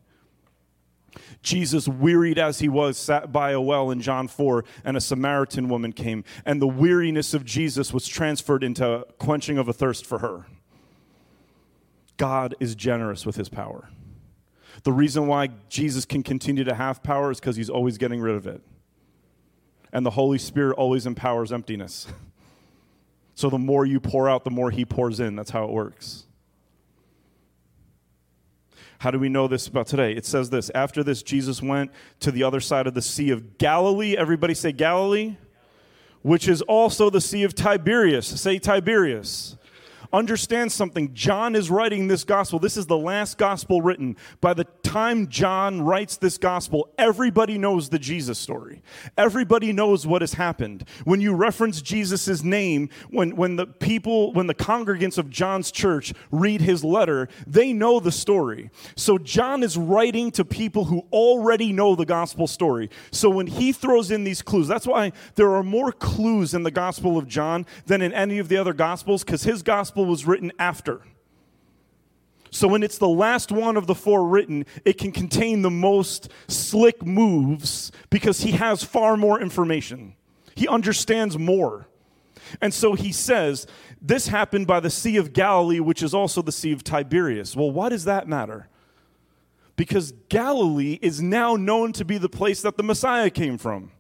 Jesus, 1.42 1.88
wearied 1.88 2.38
as 2.38 2.60
he 2.60 2.70
was, 2.70 2.98
sat 2.98 3.32
by 3.32 3.52
a 3.52 3.62
well 3.62 3.92
in 3.92 4.02
John 4.02 4.28
4, 4.28 4.64
and 4.84 4.96
a 4.96 5.02
Samaritan 5.02 5.70
woman 5.70 5.94
came, 5.94 6.24
and 6.46 6.62
the 6.62 6.68
weariness 6.68 7.34
of 7.34 7.46
Jesus 7.46 7.94
was 7.94 8.08
transferred 8.08 8.64
into 8.64 9.06
quenching 9.18 9.58
of 9.58 9.68
a 9.68 9.74
thirst 9.74 10.06
for 10.06 10.20
her. 10.20 10.46
God 12.22 12.54
is 12.60 12.76
generous 12.76 13.26
with 13.26 13.36
his 13.36 13.50
power. 13.50 13.90
The 14.84 14.92
reason 14.92 15.26
why 15.26 15.50
Jesus 15.70 16.06
can 16.06 16.22
continue 16.22 16.64
to 16.64 16.76
have 16.76 17.02
power 17.02 17.32
is 17.32 17.40
because 17.40 17.56
he's 17.56 17.68
always 17.68 17.98
getting 17.98 18.22
rid 18.22 18.36
of 18.36 18.46
it. 18.46 18.62
And 19.92 20.06
the 20.06 20.12
Holy 20.12 20.38
Spirit 20.38 20.76
always 20.78 21.08
empowers 21.08 21.52
emptiness. 21.52 22.08
So 23.34 23.50
the 23.50 23.58
more 23.58 23.86
you 23.86 24.00
pour 24.02 24.30
out, 24.30 24.44
the 24.44 24.52
more 24.52 24.70
He 24.70 24.84
pours 24.86 25.22
in. 25.22 25.38
That's 25.38 25.50
how 25.50 25.64
it 25.64 25.72
works. 25.72 26.26
How 29.00 29.10
do 29.10 29.18
we 29.18 29.30
know 29.30 29.48
this 29.48 29.68
about 29.68 29.88
today? 29.88 30.12
It 30.12 30.26
says 30.26 30.50
this 30.50 30.70
After 30.76 31.02
this, 31.02 31.24
Jesus 31.24 31.60
went 31.62 31.92
to 32.20 32.30
the 32.30 32.44
other 32.44 32.60
side 32.60 32.88
of 32.88 32.94
the 32.94 33.02
Sea 33.02 33.32
of 33.32 33.58
Galilee. 33.58 34.18
Everybody 34.18 34.54
say 34.54 34.74
Galilee, 34.74 35.38
which 36.22 36.48
is 36.50 36.62
also 36.64 37.10
the 37.10 37.22
Sea 37.22 37.44
of 37.44 37.56
Tiberias. 37.56 38.28
Say 38.28 38.60
Tiberias 38.60 39.56
understand 40.14 40.72
something. 40.72 41.14
John 41.14 41.56
is 41.56 41.70
writing 41.70 42.08
this 42.08 42.24
gospel. 42.24 42.60
This 42.60 42.78
is 42.78 42.86
the 42.86 42.98
last 42.98 43.38
gospel 43.38 43.82
written. 43.82 44.18
By 44.40 44.54
the 44.54 44.66
time 44.84 45.28
John 45.28 45.82
writes 45.82 46.18
this 46.18 46.38
gospel, 46.38 46.90
everybody 46.98 47.58
knows 47.58 47.90
the 47.90 48.00
Jesus 48.00 48.38
story. 48.38 48.82
Everybody 49.18 49.72
knows 49.72 50.06
what 50.06 50.22
has 50.22 50.34
happened. 50.34 50.86
When 51.04 51.22
you 51.22 51.34
reference 51.34 51.82
Jesus' 51.82 52.44
name, 52.44 52.90
when, 53.10 53.36
when 53.36 53.56
the 53.56 53.68
people, 53.68 54.34
when 54.34 54.48
the 54.48 54.56
congregants 54.56 55.18
of 55.18 55.30
John's 55.30 55.72
church 55.72 56.14
read 56.32 56.62
his 56.62 56.84
letter, 56.84 57.30
they 57.48 57.74
know 57.74 58.00
the 58.00 58.12
story. 58.12 58.70
So 58.96 59.18
John 59.18 59.64
is 59.64 59.78
writing 59.78 60.32
to 60.32 60.46
people 60.46 60.86
who 60.86 61.06
already 61.12 61.72
know 61.72 61.96
the 61.96 62.06
gospel 62.06 62.48
story. 62.48 62.90
So 63.12 63.30
when 63.30 63.48
he 63.48 63.72
throws 63.72 64.12
in 64.12 64.24
these 64.24 64.42
clues, 64.42 64.68
that's 64.68 64.88
why 64.88 65.12
there 65.36 65.54
are 65.56 65.64
more 65.64 65.92
clues 65.92 66.54
in 66.54 66.64
the 66.64 66.72
gospel 66.72 67.18
of 67.18 67.28
John 67.28 67.66
than 67.86 68.02
in 68.02 68.14
any 68.14 68.40
of 68.40 68.50
the 68.50 68.58
other 68.58 68.74
gospels, 68.74 69.24
because 69.24 69.44
his 69.44 69.64
gospel 69.64 70.01
gospel 70.02 70.10
was 70.10 70.26
written 70.26 70.52
after. 70.58 71.02
So 72.50 72.68
when 72.68 72.84
it's 72.84 72.98
the 72.98 73.08
last 73.08 73.52
one 73.52 73.78
of 73.78 73.88
the 73.88 73.96
four 73.96 74.28
written, 74.28 74.66
it 74.84 74.98
can 74.98 75.12
contain 75.12 75.62
the 75.62 75.70
most 75.70 76.30
slick 76.48 77.06
moves 77.06 77.92
because 78.10 78.42
he 78.42 78.52
has 78.52 78.84
far 78.84 79.16
more 79.16 79.40
information. 79.40 80.16
He 80.56 80.68
understands 80.68 81.38
more. 81.38 81.88
And 82.60 82.74
so 82.74 82.94
he 82.94 83.14
says, 83.14 83.68
This 84.02 84.28
happened 84.28 84.68
by 84.68 84.82
the 84.82 84.90
Sea 84.90 85.18
of 85.18 85.32
Galilee, 85.32 85.80
which 85.80 86.04
is 86.04 86.14
also 86.14 86.42
the 86.42 86.52
Sea 86.52 86.74
of 86.74 86.84
Tiberias. 86.84 87.56
Well, 87.56 87.72
why 87.72 87.90
does 87.90 88.04
that 88.04 88.28
matter? 88.28 88.68
Because 89.78 90.14
Galilee 90.28 91.00
is 91.02 91.22
now 91.22 91.56
known 91.56 91.94
to 91.94 92.04
be 92.04 92.18
the 92.18 92.28
place 92.28 92.62
that 92.64 92.76
the 92.76 92.84
Messiah 92.84 93.30
came 93.30 93.58
from 93.58 93.92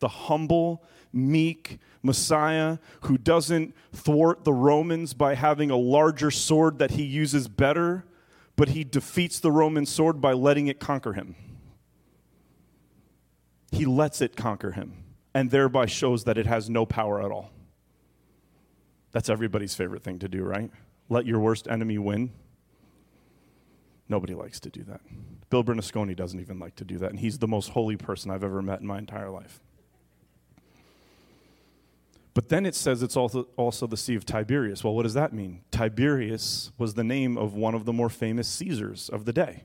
the 0.00 0.08
humble, 0.08 0.84
meek, 1.12 1.78
Messiah 2.04 2.78
who 3.02 3.18
doesn't 3.18 3.74
thwart 3.92 4.44
the 4.44 4.52
Romans 4.52 5.14
by 5.14 5.34
having 5.34 5.70
a 5.70 5.76
larger 5.76 6.30
sword 6.30 6.78
that 6.78 6.92
he 6.92 7.02
uses 7.02 7.48
better, 7.48 8.04
but 8.56 8.68
he 8.68 8.84
defeats 8.84 9.40
the 9.40 9.50
Roman 9.50 9.86
sword 9.86 10.20
by 10.20 10.32
letting 10.32 10.66
it 10.68 10.78
conquer 10.78 11.14
him. 11.14 11.34
He 13.72 13.84
lets 13.84 14.20
it 14.20 14.36
conquer 14.36 14.72
him 14.72 15.04
and 15.34 15.50
thereby 15.50 15.86
shows 15.86 16.24
that 16.24 16.38
it 16.38 16.46
has 16.46 16.70
no 16.70 16.86
power 16.86 17.20
at 17.20 17.32
all. 17.32 17.50
That's 19.10 19.28
everybody's 19.28 19.74
favorite 19.74 20.02
thing 20.02 20.20
to 20.20 20.28
do, 20.28 20.44
right? 20.44 20.70
Let 21.08 21.26
your 21.26 21.40
worst 21.40 21.66
enemy 21.68 21.98
win. 21.98 22.32
Nobody 24.08 24.34
likes 24.34 24.60
to 24.60 24.70
do 24.70 24.84
that. 24.84 25.00
Bill 25.50 25.64
Bernasconi 25.64 26.14
doesn't 26.14 26.40
even 26.40 26.58
like 26.58 26.76
to 26.76 26.84
do 26.84 26.98
that, 26.98 27.10
and 27.10 27.18
he's 27.18 27.38
the 27.38 27.48
most 27.48 27.70
holy 27.70 27.96
person 27.96 28.30
I've 28.30 28.44
ever 28.44 28.60
met 28.60 28.80
in 28.80 28.86
my 28.86 28.98
entire 28.98 29.30
life. 29.30 29.60
But 32.34 32.48
then 32.48 32.66
it 32.66 32.74
says 32.74 33.02
it's 33.02 33.16
also, 33.16 33.46
also 33.56 33.86
the 33.86 33.96
Sea 33.96 34.16
of 34.16 34.26
Tiberias. 34.26 34.82
Well, 34.82 34.94
what 34.94 35.04
does 35.04 35.14
that 35.14 35.32
mean? 35.32 35.60
Tiberius 35.70 36.72
was 36.76 36.94
the 36.94 37.04
name 37.04 37.38
of 37.38 37.54
one 37.54 37.76
of 37.76 37.84
the 37.84 37.92
more 37.92 38.10
famous 38.10 38.48
Caesars 38.48 39.08
of 39.08 39.24
the 39.24 39.32
day. 39.32 39.64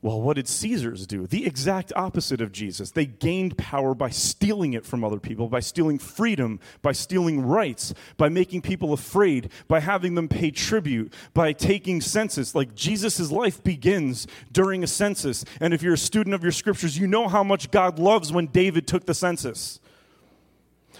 Well, 0.00 0.20
what 0.20 0.34
did 0.34 0.48
Caesars 0.48 1.06
do? 1.06 1.28
The 1.28 1.46
exact 1.46 1.92
opposite 1.94 2.40
of 2.40 2.50
Jesus. 2.50 2.90
They 2.90 3.06
gained 3.06 3.56
power 3.56 3.94
by 3.94 4.10
stealing 4.10 4.72
it 4.72 4.84
from 4.84 5.04
other 5.04 5.20
people, 5.20 5.48
by 5.48 5.60
stealing 5.60 6.00
freedom, 6.00 6.58
by 6.80 6.90
stealing 6.90 7.40
rights, 7.40 7.94
by 8.16 8.28
making 8.28 8.62
people 8.62 8.92
afraid, 8.92 9.50
by 9.68 9.78
having 9.78 10.16
them 10.16 10.26
pay 10.26 10.50
tribute, 10.50 11.14
by 11.34 11.52
taking 11.52 12.00
census. 12.00 12.52
Like 12.52 12.74
Jesus' 12.74 13.30
life 13.30 13.62
begins 13.62 14.26
during 14.50 14.82
a 14.82 14.88
census. 14.88 15.44
And 15.60 15.72
if 15.72 15.84
you're 15.84 15.94
a 15.94 15.98
student 15.98 16.34
of 16.34 16.42
your 16.42 16.50
scriptures, 16.50 16.98
you 16.98 17.06
know 17.06 17.28
how 17.28 17.44
much 17.44 17.70
God 17.70 18.00
loves 18.00 18.32
when 18.32 18.46
David 18.46 18.88
took 18.88 19.06
the 19.06 19.14
census. 19.14 19.78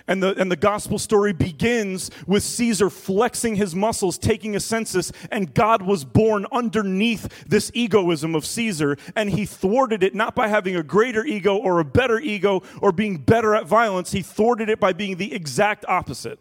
And 0.09 0.23
the, 0.23 0.35
and 0.39 0.51
the 0.51 0.57
gospel 0.57 0.99
story 0.99 1.33
begins 1.33 2.11
with 2.27 2.43
Caesar 2.43 2.91
flexing 2.91 3.57
his 3.57 3.75
muscles, 3.75 4.19
taking 4.19 4.57
a 4.57 4.61
census, 4.61 5.13
and 5.31 5.55
God 5.55 5.83
was 5.83 6.05
born 6.05 6.47
underneath 6.53 7.45
this 7.47 7.71
egoism 7.75 8.35
of 8.35 8.45
Caesar. 8.45 8.97
And 9.15 9.31
he 9.31 9.47
thwarted 9.47 10.03
it 10.03 10.15
not 10.15 10.35
by 10.35 10.49
having 10.49 10.77
a 10.77 10.83
greater 10.83 11.25
ego 11.25 11.57
or 11.57 11.79
a 11.79 11.85
better 11.85 12.19
ego 12.19 12.63
or 12.81 12.93
being 12.93 13.19
better 13.19 13.55
at 13.55 13.67
violence, 13.67 14.13
he 14.13 14.23
thwarted 14.23 14.69
it 14.69 14.81
by 14.81 14.93
being 14.93 15.17
the 15.17 15.33
exact 15.33 15.85
opposite. 15.87 16.39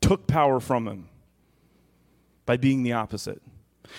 Took 0.00 0.26
power 0.26 0.60
from 0.60 0.86
him 0.86 1.08
by 2.46 2.56
being 2.56 2.82
the 2.82 2.92
opposite. 2.92 3.40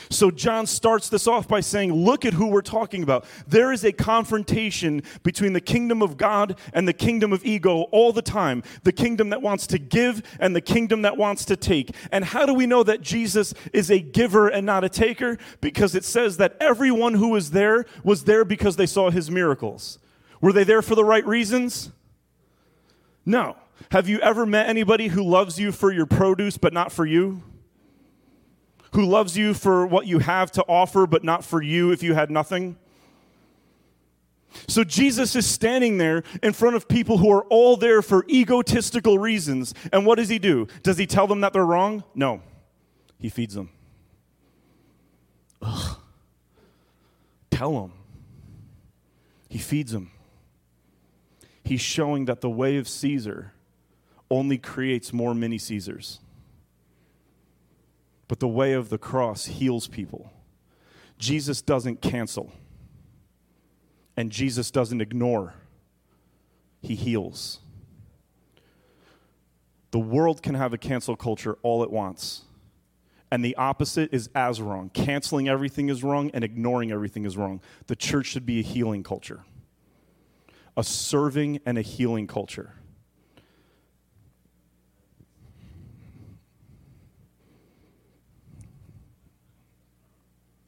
So 0.10 0.32
John 0.32 0.66
starts 0.66 1.10
this 1.10 1.28
off 1.28 1.48
by 1.48 1.60
saying, 1.60 1.94
Look 1.94 2.26
at 2.26 2.34
who 2.34 2.48
we're 2.48 2.62
talking 2.62 3.04
about. 3.04 3.26
There 3.48 3.72
is 3.72 3.84
a 3.84 3.92
confrontation 3.92 5.04
between 5.24 5.54
the 5.54 5.62
kingdom 5.62 6.02
of 6.02 6.18
God 6.18 6.60
and 6.74 6.88
the 6.88 6.94
kingdom 6.94 7.34
of 7.34 7.46
ego 7.46 7.84
all 7.92 8.12
the 8.12 8.22
time. 8.22 8.64
The 8.84 8.92
kingdom 8.92 9.30
that 9.30 9.42
wants 9.42 9.68
to 9.68 9.80
give 9.80 10.22
and 10.40 10.56
the 10.56 10.62
kingdom 10.62 11.02
that 11.04 11.18
wants 11.18 11.46
to 11.46 11.56
take. 11.56 11.92
And 12.12 12.26
how 12.26 12.46
do 12.46 12.54
we 12.54 12.66
know 12.66 12.84
that 12.84 13.02
Jesus 13.02 13.54
is 13.74 13.90
a 13.90 14.00
giver 14.00 14.48
and 14.48 14.66
not 14.66 14.84
a 14.84 14.90
taker? 14.90 15.38
Because 15.62 15.96
it 15.96 16.04
says 16.04 16.38
that 16.38 16.56
everyone 16.60 17.16
who 17.16 17.30
was 17.30 17.52
there 17.52 17.86
was 18.04 18.24
there 18.24 18.46
because 18.46 18.76
they 18.76 18.86
saw 18.86 19.10
his 19.10 19.32
miracles. 19.32 20.00
Were 20.42 20.54
they 20.54 20.64
there 20.64 20.82
for 20.82 20.96
the 20.96 21.06
right 21.06 21.26
reasons? 21.26 21.92
No. 23.26 23.56
Have 23.92 24.08
you 24.08 24.20
ever 24.20 24.46
met 24.46 24.70
anybody 24.70 25.08
who 25.08 25.24
loves 25.24 25.60
you 25.60 25.72
for 25.72 25.92
your 25.92 26.06
produce 26.06 26.58
but 26.58 26.74
not 26.74 26.92
for 26.92 27.06
you? 27.06 27.44
Who 28.96 29.06
loves 29.06 29.38
you 29.38 29.54
for 29.54 29.86
what 29.86 30.08
you 30.08 30.20
have 30.20 30.52
to 30.52 30.64
offer, 30.64 31.06
but 31.06 31.24
not 31.24 31.44
for 31.44 31.62
you 31.62 31.92
if 31.92 32.02
you 32.02 32.14
had 32.14 32.32
nothing. 32.32 32.78
So 34.70 34.86
Jesus 34.86 35.36
is 35.36 35.46
standing 35.46 35.98
there 35.98 36.24
in 36.42 36.54
front 36.54 36.78
of 36.78 36.88
people 36.88 37.18
who 37.18 37.30
are 37.30 37.44
all 37.50 37.76
there 37.76 38.02
for 38.02 38.26
egotistical 38.30 39.20
reasons. 39.20 39.74
And 39.92 40.06
what 40.06 40.16
does 40.16 40.30
he 40.30 40.40
do? 40.40 40.68
Does 40.82 40.98
he 40.98 41.06
tell 41.06 41.28
them 41.28 41.42
that 41.42 41.52
they're 41.52 41.66
wrong? 41.66 42.06
No. 42.16 42.42
He 43.20 43.28
feeds 43.28 43.54
them. 43.54 43.70
Ugh. 45.62 45.98
Tell 47.52 47.74
them. 47.74 47.92
He 49.50 49.58
feeds 49.58 49.92
them. 49.92 50.12
He's 51.66 51.82
showing 51.82 52.26
that 52.26 52.40
the 52.40 52.50
way 52.50 52.78
of 52.78 52.88
Caesar 52.88 53.52
only 54.32 54.58
creates 54.58 55.12
more 55.12 55.36
mini 55.36 55.58
Caesars. 55.58 56.20
But 58.36 58.42
the 58.42 58.48
way 58.50 58.74
of 58.74 58.90
the 58.90 58.98
cross 58.98 59.46
heals 59.46 59.88
people. 59.88 60.30
Jesus 61.18 61.62
doesn't 61.62 62.02
cancel, 62.02 62.52
and 64.18 64.30
Jesus 64.30 64.72
doesn't 64.72 65.00
ignore, 65.00 65.54
he 66.82 66.96
heals. 66.96 67.60
The 69.92 70.00
world 70.00 70.44
can 70.44 70.56
have 70.56 70.74
a 70.74 70.78
cancel 70.78 71.16
culture 71.16 71.58
all 71.62 71.82
it 71.82 71.90
wants. 71.90 72.42
And 73.32 73.42
the 73.42 73.56
opposite 73.56 74.14
is 74.14 74.30
as 74.36 74.62
wrong. 74.62 74.90
Canceling 74.90 75.48
everything 75.48 75.88
is 75.88 76.04
wrong 76.04 76.30
and 76.34 76.44
ignoring 76.44 76.92
everything 76.92 77.24
is 77.24 77.38
wrong. 77.38 77.62
The 77.88 77.96
church 77.96 78.26
should 78.26 78.46
be 78.46 78.60
a 78.60 78.64
healing 78.64 79.02
culture, 79.02 79.46
a 80.76 80.84
serving 80.84 81.62
and 81.66 81.78
a 81.78 81.82
healing 81.82 82.28
culture. 82.28 82.74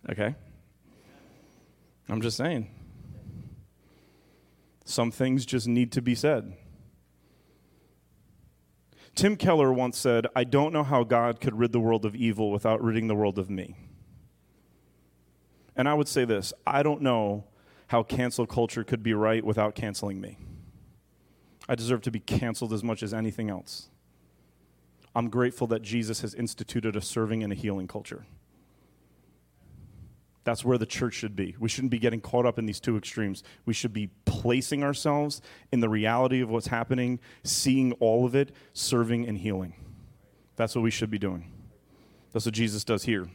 Okay? 0.09 0.35
I'm 2.09 2.21
just 2.21 2.37
saying. 2.37 2.69
Some 4.85 5.11
things 5.11 5.45
just 5.45 5.67
need 5.67 5.91
to 5.93 6.01
be 6.01 6.15
said. 6.15 6.55
Tim 9.15 9.35
Keller 9.35 9.73
once 9.73 9.97
said, 9.97 10.27
I 10.35 10.43
don't 10.43 10.71
know 10.71 10.83
how 10.83 11.03
God 11.03 11.41
could 11.41 11.57
rid 11.57 11.71
the 11.71 11.79
world 11.79 12.05
of 12.05 12.15
evil 12.15 12.51
without 12.51 12.81
ridding 12.83 13.07
the 13.07 13.15
world 13.15 13.39
of 13.39 13.49
me. 13.49 13.75
And 15.75 15.89
I 15.89 15.93
would 15.93 16.07
say 16.07 16.23
this 16.23 16.53
I 16.65 16.83
don't 16.83 17.01
know 17.01 17.45
how 17.87 18.03
cancel 18.03 18.45
culture 18.45 18.83
could 18.83 19.03
be 19.03 19.13
right 19.13 19.43
without 19.43 19.75
canceling 19.75 20.21
me. 20.21 20.37
I 21.67 21.75
deserve 21.75 22.01
to 22.03 22.11
be 22.11 22.19
canceled 22.19 22.73
as 22.73 22.83
much 22.83 23.03
as 23.03 23.13
anything 23.13 23.49
else. 23.49 23.89
I'm 25.15 25.29
grateful 25.29 25.67
that 25.67 25.81
Jesus 25.81 26.21
has 26.21 26.33
instituted 26.33 26.95
a 26.95 27.01
serving 27.01 27.43
and 27.43 27.51
a 27.51 27.55
healing 27.55 27.87
culture. 27.87 28.25
That's 30.47 30.63
where 30.63 30.77
the 30.77 30.85
church 30.85 31.13
should 31.13 31.35
be. 31.35 31.57
We 31.59 31.67
shouldn't 31.67 31.91
be 31.91 31.99
getting 31.99 32.21
caught 32.21 32.45
up 32.45 32.57
in 32.57 32.65
these 32.65 32.79
two 32.79 32.95
extremes. 32.95 33.43
We 33.65 33.73
should 33.73 33.91
be 33.91 34.11
placing 34.23 34.81
ourselves 34.81 35.41
in 35.73 35.81
the 35.81 35.89
reality 35.89 36.39
of 36.39 36.49
what's 36.49 36.67
happening, 36.67 37.19
seeing 37.43 37.91
all 37.99 38.25
of 38.25 38.33
it, 38.33 38.53
serving 38.71 39.27
and 39.27 39.37
healing. 39.37 39.73
That's 40.55 40.73
what 40.73 40.83
we 40.83 40.89
should 40.89 41.11
be 41.11 41.19
doing. 41.19 41.51
That's 42.31 42.45
what 42.45 42.55
Jesus 42.55 42.85
does 42.85 43.03
here. 43.03 43.27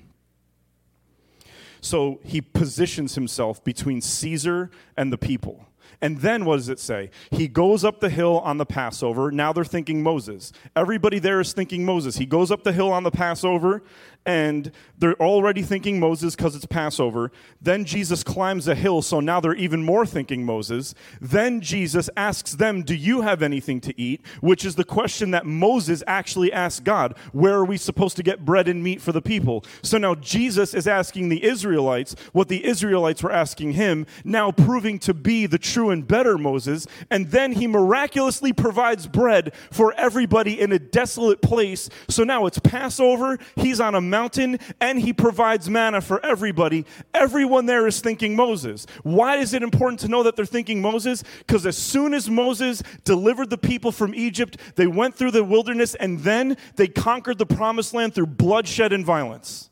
So 1.83 2.19
he 2.25 2.40
positions 2.40 3.14
himself 3.14 3.62
between 3.62 4.00
Caesar 4.00 4.71
and 4.97 5.13
the 5.13 5.19
people. 5.19 5.67
And 6.00 6.19
then 6.19 6.45
what 6.45 6.56
does 6.56 6.69
it 6.69 6.80
say? 6.80 7.10
He 7.30 7.47
goes 7.47 7.84
up 7.84 8.00
the 8.00 8.10
hill 8.10 8.41
on 8.41 8.58
the 8.58 8.67
Passover. 8.67 9.30
Now 9.30 9.52
they're 9.52 9.65
thinking 9.65 10.02
Moses. 10.02 10.52
Everybody 10.75 11.21
there 11.21 11.41
is 11.41 11.52
thinking 11.52 11.84
Moses. 11.84 12.17
He 12.17 12.26
goes 12.26 12.50
up 12.50 12.65
the 12.65 12.73
hill 12.73 12.91
on 12.91 13.04
the 13.04 13.10
Passover, 13.10 13.82
and 14.25 14.71
they're 14.99 15.21
already 15.21 15.63
thinking 15.63 15.99
Moses 15.99 16.37
because 16.37 16.54
it's 16.54 16.67
Passover. 16.67 17.32
Then 17.61 17.85
Jesus 17.85 18.23
climbs 18.23 18.69
a 18.69 18.75
hill, 18.75 19.02
so 19.02 19.19
now 19.19 19.41
they're 19.41 19.54
even 19.54 19.82
more 19.82 20.06
thinking 20.06 20.45
Moses. 20.45 20.95
Then 21.21 21.61
Jesus 21.61 22.08
asks 22.17 22.52
them, 22.52 22.82
Do 22.82 22.95
you 22.95 23.23
have 23.23 23.43
anything 23.43 23.80
to 23.80 24.00
eat? 24.00 24.25
Which 24.41 24.65
is 24.65 24.76
the 24.76 24.85
question 24.85 25.32
that 25.32 25.45
Moses 25.45 26.04
actually 26.06 26.52
asked 26.52 26.85
God 26.85 27.17
Where 27.32 27.54
are 27.54 27.65
we 27.65 27.76
supposed 27.76 28.17
to 28.17 28.23
get 28.23 28.45
bread 28.45 28.69
and 28.69 28.82
meat 28.82 29.00
for 29.00 29.11
the 29.11 29.23
people? 29.23 29.65
So 29.82 29.99
now 29.99 30.15
Jesus 30.15 30.73
is 30.73 30.87
asking 30.87 31.28
the 31.28 31.43
Israelites 31.43 32.15
what 32.32 32.47
the 32.47 32.65
Israelites 32.65 33.25
were 33.25 33.32
asking 33.32 33.73
him, 33.73 34.06
now 34.23 34.52
proving 34.52 35.00
to 35.00 35.15
be 35.15 35.47
the 35.47 35.58
true 35.58 35.91
and 35.91 36.06
better 36.06 36.39
Moses. 36.39 36.87
And 37.11 37.30
then 37.30 37.52
he 37.52 37.67
miraculously 37.67 38.52
provides 38.52 39.08
bread 39.08 39.52
for 39.73 39.93
everybody 39.95 40.61
in 40.61 40.71
a 40.71 40.78
desolate 40.78 41.43
place. 41.43 41.89
So 42.08 42.23
now 42.23 42.47
it's 42.47 42.61
Passover, 42.61 43.39
he's 43.56 43.80
on 43.80 43.97
a 43.97 44.11
mountain, 44.12 44.60
and 44.80 45.00
he 45.00 45.12
provides 45.12 45.68
manna 45.68 46.00
for 46.00 46.25
everybody. 46.25 46.84
Everyone 47.12 47.66
there 47.66 47.88
is 47.88 48.00
thinking 48.00 48.36
Moses. 48.36 48.86
Why 49.02 49.38
is 49.38 49.54
it 49.54 49.64
important 49.64 49.98
to 50.00 50.08
know 50.08 50.22
that 50.22 50.36
they're 50.36 50.44
thinking 50.44 50.80
Moses? 50.80 51.25
Because 51.38 51.66
as 51.66 51.76
soon 51.76 52.14
as 52.14 52.30
Moses 52.30 52.82
delivered 53.02 53.50
the 53.50 53.58
people 53.58 53.90
from 53.90 54.14
Egypt, 54.14 54.56
they 54.76 54.86
went 54.86 55.16
through 55.16 55.32
the 55.32 55.42
wilderness 55.42 55.96
and 55.96 56.20
then 56.20 56.56
they 56.76 56.86
conquered 56.86 57.38
the 57.38 57.46
promised 57.46 57.94
land 57.94 58.14
through 58.14 58.26
bloodshed 58.26 58.92
and 58.92 59.04
violence. 59.04 59.70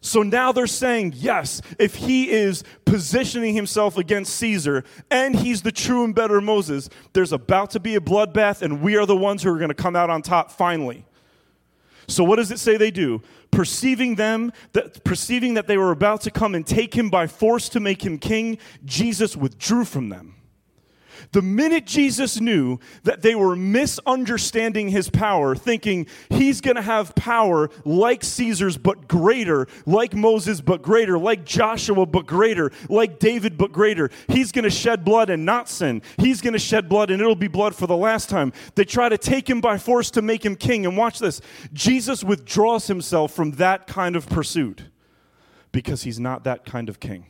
So 0.00 0.22
now 0.22 0.50
they're 0.50 0.66
saying, 0.66 1.14
yes, 1.16 1.60
if 1.78 1.94
he 1.94 2.30
is 2.30 2.64
positioning 2.86 3.54
himself 3.54 3.98
against 3.98 4.34
Caesar 4.36 4.84
and 5.10 5.36
he's 5.36 5.62
the 5.62 5.72
true 5.72 6.04
and 6.04 6.14
better 6.14 6.40
Moses, 6.40 6.88
there's 7.12 7.32
about 7.32 7.70
to 7.70 7.80
be 7.80 7.96
a 7.96 8.00
bloodbath 8.00 8.62
and 8.62 8.80
we 8.80 8.96
are 8.96 9.04
the 9.04 9.16
ones 9.16 9.42
who 9.42 9.52
are 9.52 9.58
going 9.58 9.68
to 9.68 9.74
come 9.74 9.94
out 9.94 10.08
on 10.08 10.22
top 10.22 10.50
finally. 10.50 11.04
So 12.08 12.24
what 12.24 12.36
does 12.36 12.50
it 12.50 12.58
say 12.58 12.76
they 12.76 12.90
do? 12.90 13.22
Perceiving 13.50 14.14
them 14.14 14.52
that 14.72 15.04
perceiving 15.04 15.54
that 15.54 15.66
they 15.66 15.76
were 15.76 15.90
about 15.90 16.22
to 16.22 16.30
come 16.30 16.54
and 16.54 16.66
take 16.66 16.94
him 16.94 17.10
by 17.10 17.26
force 17.26 17.68
to 17.70 17.80
make 17.80 18.04
him 18.04 18.18
king, 18.18 18.58
Jesus 18.84 19.36
withdrew 19.36 19.84
from 19.84 20.08
them. 20.08 20.39
The 21.32 21.42
minute 21.42 21.86
Jesus 21.86 22.40
knew 22.40 22.78
that 23.02 23.22
they 23.22 23.34
were 23.34 23.56
misunderstanding 23.56 24.88
his 24.88 25.10
power, 25.10 25.54
thinking 25.54 26.06
he's 26.28 26.60
going 26.60 26.76
to 26.76 26.82
have 26.82 27.14
power 27.14 27.70
like 27.84 28.24
Caesar's 28.24 28.76
but 28.76 29.08
greater, 29.08 29.66
like 29.86 30.14
Moses 30.14 30.60
but 30.60 30.82
greater, 30.82 31.18
like 31.18 31.44
Joshua 31.44 32.06
but 32.06 32.26
greater, 32.26 32.72
like 32.88 33.18
David 33.18 33.56
but 33.56 33.72
greater, 33.72 34.10
he's 34.28 34.52
going 34.52 34.64
to 34.64 34.70
shed 34.70 35.04
blood 35.04 35.30
and 35.30 35.44
not 35.44 35.68
sin. 35.68 36.02
He's 36.18 36.40
going 36.40 36.52
to 36.54 36.58
shed 36.58 36.88
blood 36.88 37.10
and 37.10 37.20
it'll 37.20 37.34
be 37.34 37.48
blood 37.48 37.74
for 37.74 37.86
the 37.86 37.96
last 37.96 38.28
time. 38.28 38.52
They 38.74 38.84
try 38.84 39.08
to 39.08 39.18
take 39.18 39.48
him 39.48 39.60
by 39.60 39.78
force 39.78 40.10
to 40.12 40.22
make 40.22 40.44
him 40.44 40.56
king. 40.56 40.86
And 40.86 40.96
watch 40.96 41.18
this 41.18 41.40
Jesus 41.72 42.24
withdraws 42.24 42.86
himself 42.86 43.32
from 43.32 43.52
that 43.52 43.86
kind 43.86 44.16
of 44.16 44.28
pursuit 44.28 44.84
because 45.72 46.02
he's 46.02 46.18
not 46.18 46.44
that 46.44 46.64
kind 46.64 46.88
of 46.88 47.00
king. 47.00 47.26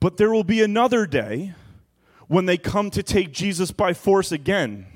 But 0.00 0.16
there 0.16 0.30
will 0.30 0.44
be 0.44 0.62
another 0.62 1.06
day 1.06 1.54
when 2.30 2.46
they 2.46 2.56
come 2.56 2.90
to 2.92 3.02
take 3.02 3.32
Jesus 3.32 3.72
by 3.72 3.92
force 3.92 4.30
again. 4.30 4.86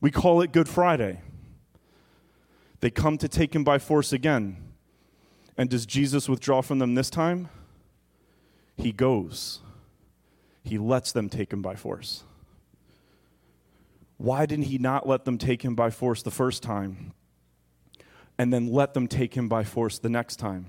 We 0.00 0.10
call 0.10 0.40
it 0.42 0.50
Good 0.50 0.68
Friday. 0.68 1.20
They 2.80 2.90
come 2.90 3.16
to 3.18 3.28
take 3.28 3.54
him 3.54 3.62
by 3.62 3.78
force 3.78 4.12
again. 4.12 4.56
And 5.56 5.70
does 5.70 5.86
Jesus 5.86 6.28
withdraw 6.28 6.62
from 6.62 6.80
them 6.80 6.96
this 6.96 7.10
time? 7.10 7.48
He 8.76 8.90
goes. 8.90 9.60
He 10.64 10.78
lets 10.78 11.12
them 11.12 11.28
take 11.28 11.52
him 11.52 11.62
by 11.62 11.76
force. 11.76 12.24
Why 14.16 14.46
didn't 14.46 14.64
he 14.64 14.78
not 14.78 15.06
let 15.06 15.24
them 15.24 15.38
take 15.38 15.62
him 15.62 15.76
by 15.76 15.90
force 15.90 16.24
the 16.24 16.32
first 16.32 16.60
time 16.60 17.12
and 18.36 18.52
then 18.52 18.72
let 18.72 18.94
them 18.94 19.06
take 19.06 19.34
him 19.34 19.48
by 19.48 19.62
force 19.62 20.00
the 20.00 20.10
next 20.10 20.40
time? 20.40 20.66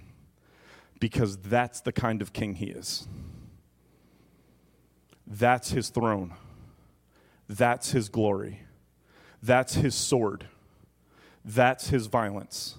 Because 0.99 1.35
that's 1.37 1.81
the 1.81 1.91
kind 1.91 2.21
of 2.21 2.31
king 2.31 2.53
he 2.53 2.67
is. 2.67 3.07
That's 5.31 5.71
his 5.71 5.87
throne. 5.87 6.33
That's 7.47 7.91
his 7.91 8.09
glory. 8.09 8.63
That's 9.41 9.75
his 9.75 9.95
sword. 9.95 10.45
That's 11.45 11.87
his 11.87 12.07
violence. 12.07 12.75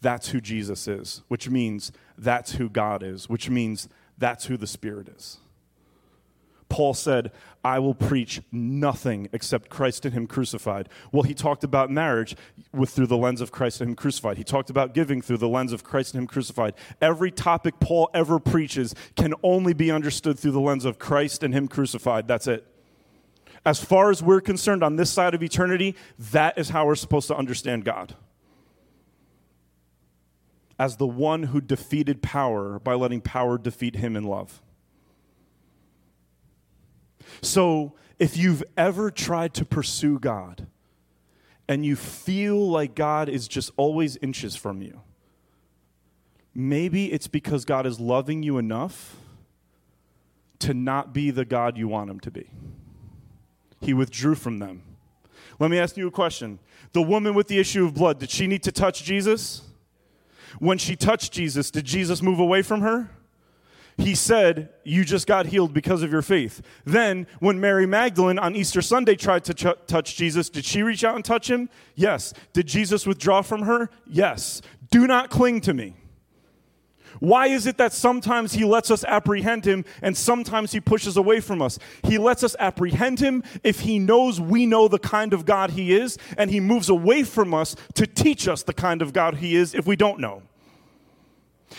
That's 0.00 0.28
who 0.28 0.40
Jesus 0.40 0.86
is, 0.86 1.22
which 1.26 1.50
means 1.50 1.90
that's 2.16 2.52
who 2.52 2.70
God 2.70 3.02
is, 3.02 3.28
which 3.28 3.50
means 3.50 3.88
that's 4.16 4.46
who 4.46 4.56
the 4.56 4.68
Spirit 4.68 5.08
is. 5.08 5.38
Paul 6.70 6.94
said, 6.94 7.32
I 7.62 7.78
will 7.78 7.94
preach 7.94 8.40
nothing 8.50 9.28
except 9.32 9.68
Christ 9.68 10.06
and 10.06 10.14
Him 10.14 10.26
crucified. 10.26 10.88
Well, 11.12 11.24
he 11.24 11.34
talked 11.34 11.62
about 11.62 11.90
marriage 11.90 12.36
with, 12.72 12.88
through 12.88 13.08
the 13.08 13.18
lens 13.18 13.42
of 13.42 13.52
Christ 13.52 13.82
and 13.82 13.90
Him 13.90 13.96
crucified. 13.96 14.38
He 14.38 14.44
talked 14.44 14.70
about 14.70 14.94
giving 14.94 15.20
through 15.20 15.38
the 15.38 15.48
lens 15.48 15.74
of 15.74 15.84
Christ 15.84 16.14
and 16.14 16.22
Him 16.22 16.26
crucified. 16.26 16.72
Every 17.02 17.30
topic 17.30 17.78
Paul 17.80 18.08
ever 18.14 18.38
preaches 18.38 18.94
can 19.16 19.34
only 19.42 19.74
be 19.74 19.90
understood 19.90 20.38
through 20.38 20.52
the 20.52 20.60
lens 20.60 20.86
of 20.86 20.98
Christ 20.98 21.42
and 21.42 21.52
Him 21.52 21.68
crucified. 21.68 22.26
That's 22.26 22.46
it. 22.46 22.66
As 23.66 23.84
far 23.84 24.10
as 24.10 24.22
we're 24.22 24.40
concerned 24.40 24.82
on 24.82 24.96
this 24.96 25.10
side 25.10 25.34
of 25.34 25.42
eternity, 25.42 25.94
that 26.18 26.56
is 26.56 26.70
how 26.70 26.86
we're 26.86 26.94
supposed 26.94 27.28
to 27.28 27.36
understand 27.36 27.84
God. 27.84 28.14
As 30.78 30.96
the 30.96 31.06
one 31.06 31.42
who 31.42 31.60
defeated 31.60 32.22
power 32.22 32.78
by 32.78 32.94
letting 32.94 33.20
power 33.20 33.58
defeat 33.58 33.96
him 33.96 34.16
in 34.16 34.24
love. 34.24 34.62
So, 37.42 37.94
if 38.18 38.36
you've 38.36 38.62
ever 38.76 39.10
tried 39.10 39.54
to 39.54 39.64
pursue 39.64 40.18
God 40.18 40.66
and 41.66 41.84
you 41.86 41.96
feel 41.96 42.68
like 42.68 42.94
God 42.94 43.28
is 43.28 43.48
just 43.48 43.70
always 43.76 44.16
inches 44.18 44.54
from 44.56 44.82
you, 44.82 45.00
maybe 46.54 47.12
it's 47.12 47.28
because 47.28 47.64
God 47.64 47.86
is 47.86 47.98
loving 47.98 48.42
you 48.42 48.58
enough 48.58 49.16
to 50.58 50.74
not 50.74 51.14
be 51.14 51.30
the 51.30 51.46
God 51.46 51.78
you 51.78 51.88
want 51.88 52.10
him 52.10 52.20
to 52.20 52.30
be. 52.30 52.50
He 53.80 53.94
withdrew 53.94 54.34
from 54.34 54.58
them. 54.58 54.82
Let 55.58 55.70
me 55.70 55.78
ask 55.78 55.96
you 55.96 56.06
a 56.06 56.10
question. 56.10 56.58
The 56.92 57.02
woman 57.02 57.34
with 57.34 57.48
the 57.48 57.58
issue 57.58 57.86
of 57.86 57.94
blood, 57.94 58.18
did 58.18 58.30
she 58.30 58.46
need 58.46 58.62
to 58.64 58.72
touch 58.72 59.02
Jesus? 59.02 59.62
When 60.58 60.78
she 60.78 60.96
touched 60.96 61.32
Jesus, 61.32 61.70
did 61.70 61.84
Jesus 61.84 62.20
move 62.20 62.38
away 62.38 62.62
from 62.62 62.82
her? 62.82 63.10
He 64.00 64.14
said, 64.14 64.70
You 64.82 65.04
just 65.04 65.26
got 65.26 65.46
healed 65.46 65.74
because 65.74 66.02
of 66.02 66.10
your 66.10 66.22
faith. 66.22 66.62
Then, 66.84 67.26
when 67.38 67.60
Mary 67.60 67.86
Magdalene 67.86 68.38
on 68.38 68.56
Easter 68.56 68.82
Sunday 68.82 69.14
tried 69.14 69.44
to 69.44 69.54
ch- 69.54 69.86
touch 69.86 70.16
Jesus, 70.16 70.48
did 70.48 70.64
she 70.64 70.82
reach 70.82 71.04
out 71.04 71.16
and 71.16 71.24
touch 71.24 71.50
him? 71.50 71.68
Yes. 71.94 72.32
Did 72.52 72.66
Jesus 72.66 73.06
withdraw 73.06 73.42
from 73.42 73.62
her? 73.62 73.90
Yes. 74.06 74.62
Do 74.90 75.06
not 75.06 75.30
cling 75.30 75.60
to 75.62 75.74
me. 75.74 75.94
Why 77.18 77.48
is 77.48 77.66
it 77.66 77.76
that 77.76 77.92
sometimes 77.92 78.54
he 78.54 78.64
lets 78.64 78.90
us 78.90 79.04
apprehend 79.04 79.66
him 79.66 79.84
and 80.00 80.16
sometimes 80.16 80.72
he 80.72 80.80
pushes 80.80 81.16
away 81.18 81.40
from 81.40 81.60
us? 81.60 81.78
He 82.02 82.16
lets 82.16 82.42
us 82.42 82.56
apprehend 82.58 83.20
him 83.20 83.42
if 83.62 83.80
he 83.80 83.98
knows 83.98 84.40
we 84.40 84.64
know 84.64 84.88
the 84.88 84.98
kind 84.98 85.34
of 85.34 85.44
God 85.44 85.72
he 85.72 85.92
is, 85.92 86.16
and 86.38 86.50
he 86.50 86.60
moves 86.60 86.88
away 86.88 87.22
from 87.24 87.52
us 87.52 87.76
to 87.94 88.06
teach 88.06 88.48
us 88.48 88.62
the 88.62 88.72
kind 88.72 89.02
of 89.02 89.12
God 89.12 89.36
he 89.36 89.54
is 89.54 89.74
if 89.74 89.86
we 89.86 89.96
don't 89.96 90.18
know. 90.18 90.42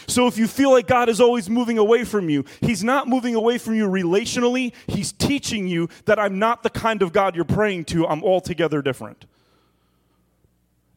So 0.08 0.28
if 0.28 0.38
you 0.38 0.48
feel 0.48 0.72
like 0.72 0.88
God 0.88 1.10
is 1.10 1.20
always 1.20 1.50
moving 1.50 1.78
away 1.78 2.04
from 2.04 2.30
you, 2.30 2.46
He's 2.62 2.84
not 2.84 3.08
moving 3.08 3.36
away 3.36 3.58
from 3.58 3.76
you 3.76 3.88
relationally. 3.88 4.74
He's 4.88 5.12
teaching 5.12 5.68
you 5.68 5.90
that 6.06 6.20
I'm 6.20 6.40
not 6.40 6.64
the 6.64 6.70
kind 6.70 7.02
of 7.02 7.12
God 7.12 7.36
you're 7.36 7.46
praying 7.46 7.86
to. 7.86 8.08
I'm 8.08 8.24
altogether 8.24 8.82
different. 8.82 9.26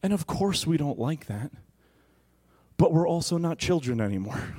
And 0.01 0.13
of 0.13 0.27
course, 0.27 0.65
we 0.67 0.77
don't 0.77 0.99
like 0.99 1.25
that 1.25 1.51
but 2.77 2.93
we're 2.93 3.07
also 3.07 3.37
not 3.37 3.57
children 3.57 4.01
anymore. 4.01 4.55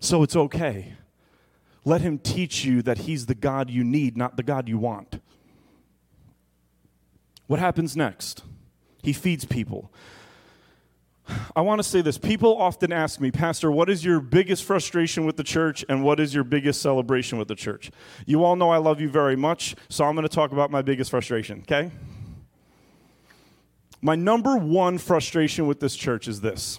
So 0.00 0.22
it's 0.22 0.36
okay. 0.36 0.94
Let 1.84 2.00
him 2.00 2.18
teach 2.18 2.64
you 2.64 2.82
that 2.82 2.98
he's 2.98 3.26
the 3.26 3.34
God 3.34 3.70
you 3.70 3.84
need, 3.84 4.16
not 4.16 4.36
the 4.36 4.42
God 4.42 4.68
you 4.68 4.78
want. 4.78 5.20
What 7.46 7.60
happens 7.60 7.96
next? 7.96 8.42
He 9.02 9.12
feeds 9.12 9.44
people. 9.44 9.92
I 11.54 11.62
want 11.62 11.78
to 11.80 11.82
say 11.82 12.00
this. 12.00 12.18
People 12.18 12.56
often 12.56 12.92
ask 12.92 13.20
me, 13.20 13.30
Pastor, 13.30 13.70
what 13.70 13.90
is 13.90 14.04
your 14.04 14.20
biggest 14.20 14.64
frustration 14.64 15.24
with 15.26 15.36
the 15.36 15.44
church 15.44 15.84
and 15.88 16.04
what 16.04 16.20
is 16.20 16.34
your 16.34 16.44
biggest 16.44 16.80
celebration 16.80 17.38
with 17.38 17.48
the 17.48 17.54
church? 17.54 17.90
You 18.26 18.44
all 18.44 18.56
know 18.56 18.70
I 18.70 18.78
love 18.78 19.00
you 19.00 19.08
very 19.08 19.36
much, 19.36 19.74
so 19.88 20.04
I'm 20.04 20.14
going 20.14 20.28
to 20.28 20.34
talk 20.34 20.52
about 20.52 20.70
my 20.70 20.82
biggest 20.82 21.10
frustration, 21.10 21.60
okay? 21.62 21.90
My 24.02 24.14
number 24.14 24.56
one 24.56 24.98
frustration 24.98 25.66
with 25.66 25.80
this 25.80 25.94
church 25.96 26.28
is 26.28 26.40
this 26.40 26.78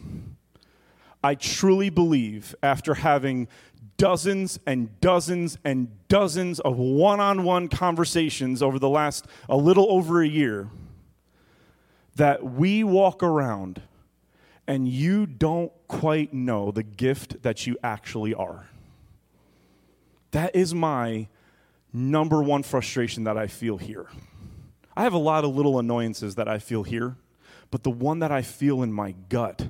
I 1.23 1.35
truly 1.35 1.89
believe, 1.89 2.55
after 2.63 2.95
having 2.95 3.47
dozens 3.97 4.57
and 4.65 4.99
dozens 4.99 5.59
and 5.63 5.89
dozens 6.07 6.59
of 6.59 6.77
one 6.77 7.19
on 7.19 7.43
one 7.43 7.67
conversations 7.67 8.63
over 8.63 8.79
the 8.79 8.89
last 8.89 9.27
a 9.47 9.55
little 9.55 9.91
over 9.91 10.21
a 10.21 10.27
year, 10.27 10.69
that 12.15 12.43
we 12.43 12.83
walk 12.83 13.21
around 13.21 13.81
and 14.71 14.87
you 14.87 15.25
don't 15.25 15.69
quite 15.89 16.33
know 16.33 16.71
the 16.71 16.81
gift 16.81 17.43
that 17.43 17.67
you 17.67 17.75
actually 17.83 18.33
are. 18.33 18.69
That 20.31 20.55
is 20.55 20.73
my 20.73 21.27
number 21.91 22.41
one 22.41 22.63
frustration 22.63 23.25
that 23.25 23.37
I 23.37 23.47
feel 23.47 23.75
here. 23.75 24.07
I 24.95 25.03
have 25.03 25.11
a 25.11 25.17
lot 25.17 25.43
of 25.43 25.53
little 25.53 25.77
annoyances 25.77 26.35
that 26.35 26.47
I 26.47 26.57
feel 26.57 26.83
here, 26.83 27.17
but 27.69 27.83
the 27.83 27.89
one 27.89 28.19
that 28.19 28.31
I 28.31 28.43
feel 28.43 28.81
in 28.81 28.93
my 28.93 29.13
gut 29.27 29.67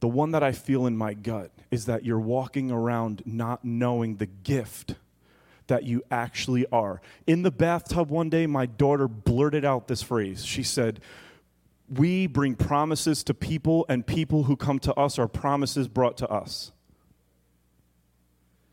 the 0.00 0.06
one 0.06 0.30
that 0.30 0.44
I 0.44 0.52
feel 0.52 0.86
in 0.86 0.96
my 0.96 1.12
gut 1.12 1.50
is 1.72 1.86
that 1.86 2.04
you're 2.04 2.20
walking 2.20 2.70
around 2.70 3.20
not 3.26 3.64
knowing 3.64 4.18
the 4.18 4.26
gift 4.26 4.94
that 5.66 5.82
you 5.82 6.04
actually 6.08 6.66
are. 6.70 7.00
In 7.26 7.42
the 7.42 7.50
bathtub 7.50 8.08
one 8.08 8.30
day, 8.30 8.46
my 8.46 8.64
daughter 8.64 9.08
blurted 9.08 9.64
out 9.64 9.88
this 9.88 10.00
phrase. 10.00 10.44
She 10.44 10.62
said, 10.62 11.00
We 11.90 12.26
bring 12.26 12.54
promises 12.54 13.24
to 13.24 13.34
people, 13.34 13.86
and 13.88 14.06
people 14.06 14.44
who 14.44 14.56
come 14.56 14.78
to 14.80 14.94
us 14.94 15.18
are 15.18 15.28
promises 15.28 15.88
brought 15.88 16.16
to 16.18 16.28
us. 16.28 16.72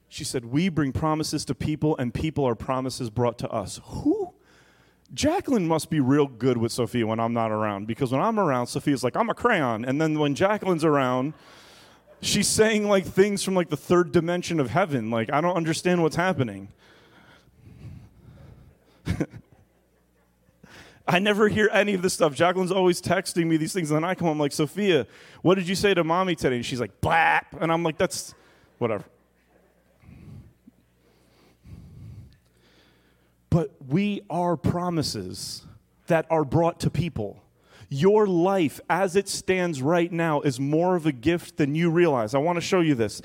She 0.10 0.24
said, 0.24 0.46
We 0.46 0.70
bring 0.70 0.92
promises 0.92 1.46
to 1.46 1.56
people, 1.56 1.96
and 1.98 2.14
people 2.14 2.46
are 2.46 2.56
promises 2.56 3.10
brought 3.10 3.38
to 3.40 3.50
us. 3.50 3.80
Who 3.86 4.34
Jacqueline 5.14 5.68
must 5.68 5.90
be 5.90 6.00
real 6.00 6.28
good 6.28 6.58
with 6.58 6.72
Sophia 6.72 7.06
when 7.06 7.20
I'm 7.20 7.34
not 7.34 7.52
around 7.52 7.88
because 7.88 8.12
when 8.12 8.22
I'm 8.22 8.40
around, 8.40 8.68
Sophia's 8.68 9.04
like, 9.04 9.16
I'm 9.16 9.30
a 9.30 9.34
crayon. 9.34 9.86
And 9.86 10.02
then 10.02 10.20
when 10.20 10.36
Jacqueline's 10.36 10.84
around, 10.84 11.34
she's 12.22 12.48
saying 12.48 12.88
like 12.88 13.06
things 13.06 13.44
from 13.44 13.54
like 13.56 13.70
the 13.70 13.78
third 13.78 14.12
dimension 14.12 14.60
of 14.60 14.72
heaven. 14.72 15.12
Like, 15.12 15.32
I 15.32 15.42
don't 15.42 15.56
understand 15.56 16.02
what's 16.02 16.16
happening. 16.16 16.70
I 21.08 21.20
never 21.20 21.48
hear 21.48 21.70
any 21.72 21.94
of 21.94 22.02
this 22.02 22.14
stuff. 22.14 22.34
Jacqueline's 22.34 22.72
always 22.72 23.00
texting 23.02 23.46
me 23.46 23.58
these 23.58 23.74
things, 23.74 23.92
and 23.92 23.98
then 23.98 24.04
I 24.04 24.16
come 24.16 24.28
home 24.28 24.40
like, 24.40 24.52
Sophia, 24.52 25.06
what 25.44 25.56
did 25.56 25.68
you 25.68 25.76
say 25.76 25.94
to 25.94 26.04
mommy 26.04 26.36
today? 26.36 26.56
And 26.56 26.66
she's 26.66 26.80
like, 26.80 27.00
blap. 27.00 27.46
And 27.60 27.72
I'm 27.72 27.84
like, 27.84 27.98
that's 27.98 28.34
whatever. 28.80 29.04
But 33.52 33.76
we 33.88 34.24
are 34.30 34.58
promises 34.58 35.64
that 36.08 36.26
are 36.30 36.44
brought 36.44 36.80
to 36.82 36.90
people. 36.90 37.42
Your 37.88 38.26
life, 38.26 38.80
as 38.90 39.16
it 39.16 39.30
stands 39.30 39.82
right 39.82 40.12
now, 40.12 40.42
is 40.42 40.60
more 40.60 40.96
of 40.96 41.06
a 41.06 41.12
gift 41.12 41.58
than 41.58 41.76
you 41.76 41.92
realize. 41.92 42.34
I 42.34 42.40
want 42.40 42.58
to 42.58 42.62
show 42.62 42.82
you 42.82 42.96
this. 42.96 43.22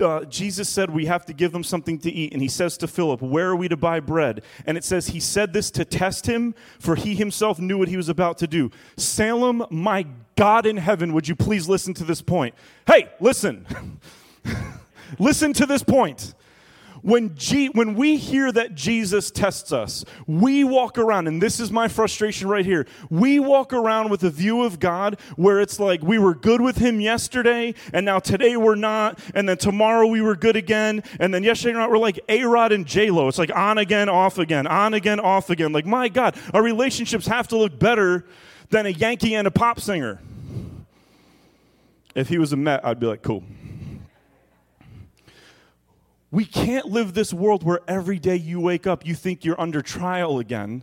Uh, 0.00 0.24
Jesus 0.24 0.68
said 0.68 0.90
we 0.90 1.06
have 1.06 1.26
to 1.26 1.32
give 1.32 1.52
them 1.52 1.64
something 1.64 1.98
to 2.00 2.10
eat. 2.10 2.32
And 2.32 2.40
he 2.40 2.48
says 2.48 2.76
to 2.78 2.86
Philip, 2.86 3.20
Where 3.20 3.48
are 3.48 3.56
we 3.56 3.68
to 3.68 3.76
buy 3.76 4.00
bread? 4.00 4.42
And 4.66 4.78
it 4.78 4.84
says 4.84 5.08
he 5.08 5.20
said 5.20 5.52
this 5.52 5.70
to 5.72 5.84
test 5.84 6.26
him, 6.26 6.54
for 6.78 6.94
he 6.94 7.14
himself 7.14 7.58
knew 7.58 7.78
what 7.78 7.88
he 7.88 7.96
was 7.96 8.08
about 8.08 8.38
to 8.38 8.46
do. 8.46 8.70
Salem, 8.96 9.66
my 9.70 10.06
God 10.36 10.66
in 10.66 10.76
heaven, 10.76 11.12
would 11.12 11.28
you 11.28 11.36
please 11.36 11.68
listen 11.68 11.94
to 11.94 12.04
this 12.04 12.22
point? 12.22 12.54
Hey, 12.86 13.10
listen. 13.20 13.66
listen 15.18 15.52
to 15.54 15.66
this 15.66 15.82
point. 15.82 16.34
When, 17.02 17.34
G- 17.34 17.66
when 17.66 17.94
we 17.96 18.16
hear 18.16 18.52
that 18.52 18.76
Jesus 18.76 19.32
tests 19.32 19.72
us, 19.72 20.04
we 20.28 20.62
walk 20.62 20.98
around, 20.98 21.26
and 21.26 21.42
this 21.42 21.58
is 21.58 21.72
my 21.72 21.88
frustration 21.88 22.48
right 22.48 22.64
here. 22.64 22.86
We 23.10 23.40
walk 23.40 23.72
around 23.72 24.10
with 24.10 24.22
a 24.22 24.30
view 24.30 24.62
of 24.62 24.78
God 24.78 25.18
where 25.34 25.60
it's 25.60 25.80
like 25.80 26.00
we 26.00 26.18
were 26.18 26.34
good 26.34 26.60
with 26.60 26.76
Him 26.76 27.00
yesterday, 27.00 27.74
and 27.92 28.06
now 28.06 28.20
today 28.20 28.56
we're 28.56 28.76
not, 28.76 29.18
and 29.34 29.48
then 29.48 29.56
tomorrow 29.56 30.06
we 30.06 30.20
were 30.20 30.36
good 30.36 30.54
again, 30.54 31.02
and 31.18 31.34
then 31.34 31.42
yesterday 31.42 31.74
we're 31.74 31.98
like 31.98 32.20
A 32.28 32.44
Rod 32.44 32.70
and 32.70 32.86
J 32.86 33.10
Lo. 33.10 33.26
It's 33.26 33.38
like 33.38 33.54
on 33.54 33.78
again, 33.78 34.08
off 34.08 34.38
again, 34.38 34.68
on 34.68 34.94
again, 34.94 35.18
off 35.18 35.50
again. 35.50 35.72
Like, 35.72 35.86
my 35.86 36.08
God, 36.08 36.36
our 36.54 36.62
relationships 36.62 37.26
have 37.26 37.48
to 37.48 37.56
look 37.56 37.78
better 37.80 38.24
than 38.70 38.86
a 38.86 38.90
Yankee 38.90 39.34
and 39.34 39.48
a 39.48 39.50
pop 39.50 39.80
singer. 39.80 40.20
If 42.14 42.28
he 42.28 42.38
was 42.38 42.52
a 42.52 42.56
Met, 42.56 42.84
I'd 42.84 43.00
be 43.00 43.06
like, 43.06 43.22
cool. 43.22 43.42
We 46.32 46.46
can't 46.46 46.86
live 46.86 47.12
this 47.12 47.32
world 47.34 47.62
where 47.62 47.80
every 47.86 48.18
day 48.18 48.36
you 48.36 48.58
wake 48.58 48.86
up, 48.86 49.06
you 49.06 49.14
think 49.14 49.44
you're 49.44 49.60
under 49.60 49.82
trial 49.82 50.38
again, 50.38 50.82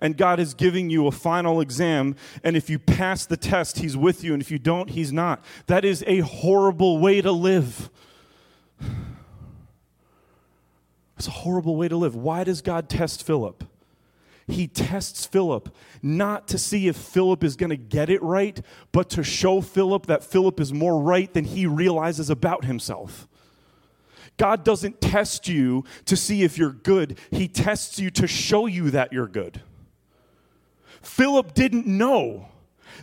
and 0.00 0.16
God 0.16 0.38
is 0.38 0.54
giving 0.54 0.90
you 0.90 1.08
a 1.08 1.12
final 1.12 1.60
exam, 1.60 2.14
and 2.44 2.56
if 2.56 2.70
you 2.70 2.78
pass 2.78 3.26
the 3.26 3.36
test, 3.36 3.80
He's 3.80 3.96
with 3.96 4.22
you, 4.22 4.32
and 4.32 4.40
if 4.40 4.50
you 4.50 4.60
don't, 4.60 4.90
He's 4.90 5.12
not. 5.12 5.44
That 5.66 5.84
is 5.84 6.04
a 6.06 6.20
horrible 6.20 6.98
way 6.98 7.20
to 7.20 7.32
live. 7.32 7.90
It's 11.18 11.28
a 11.28 11.30
horrible 11.30 11.76
way 11.76 11.88
to 11.88 11.96
live. 11.96 12.14
Why 12.14 12.44
does 12.44 12.60
God 12.60 12.90
test 12.90 13.22
Philip? 13.22 13.64
He 14.46 14.68
tests 14.68 15.24
Philip 15.24 15.74
not 16.02 16.46
to 16.48 16.58
see 16.58 16.88
if 16.88 16.96
Philip 16.96 17.42
is 17.42 17.56
going 17.56 17.70
to 17.70 17.76
get 17.78 18.10
it 18.10 18.22
right, 18.22 18.60
but 18.92 19.08
to 19.10 19.24
show 19.24 19.62
Philip 19.62 20.04
that 20.06 20.22
Philip 20.22 20.60
is 20.60 20.74
more 20.74 21.00
right 21.00 21.32
than 21.32 21.46
he 21.46 21.66
realizes 21.66 22.28
about 22.28 22.66
himself. 22.66 23.26
God 24.36 24.64
doesn't 24.64 25.00
test 25.00 25.48
you 25.48 25.84
to 26.04 26.16
see 26.16 26.42
if 26.42 26.58
you're 26.58 26.72
good, 26.72 27.18
He 27.30 27.48
tests 27.48 27.98
you 27.98 28.10
to 28.12 28.26
show 28.26 28.66
you 28.66 28.90
that 28.90 29.12
you're 29.12 29.28
good. 29.28 29.62
Philip 31.02 31.54
didn't 31.54 31.86
know 31.86 32.48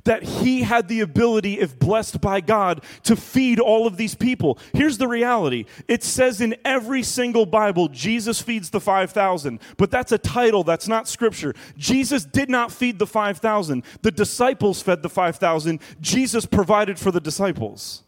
that 0.04 0.24
he 0.24 0.64
had 0.64 0.88
the 0.88 1.02
ability, 1.02 1.60
if 1.60 1.78
blessed 1.78 2.22
by 2.22 2.42
God, 2.42 2.84
to 3.04 3.16
feed 3.16 3.60
all 3.60 3.88
of 3.88 3.98
these 3.98 4.16
people. 4.16 4.58
Here's 4.74 4.98
the 4.98 5.08
reality 5.08 5.66
it 5.88 6.04
says 6.04 6.42
in 6.42 6.56
every 6.66 7.04
single 7.04 7.46
Bible, 7.46 7.88
Jesus 7.88 8.42
feeds 8.42 8.70
the 8.70 8.80
5,000, 8.80 9.60
but 9.78 9.92
that's 9.92 10.12
a 10.12 10.18
title, 10.18 10.64
that's 10.64 10.88
not 10.88 11.08
scripture. 11.08 11.54
Jesus 11.78 12.26
did 12.26 12.50
not 12.50 12.72
feed 12.72 13.00
the 13.00 13.08
5,000, 13.08 13.84
the 14.02 14.12
disciples 14.12 14.82
fed 14.82 15.02
the 15.02 15.10
5,000. 15.10 15.80
Jesus 16.02 16.46
provided 16.46 17.00
for 17.00 17.12
the 17.12 17.22
disciples. 17.22 18.03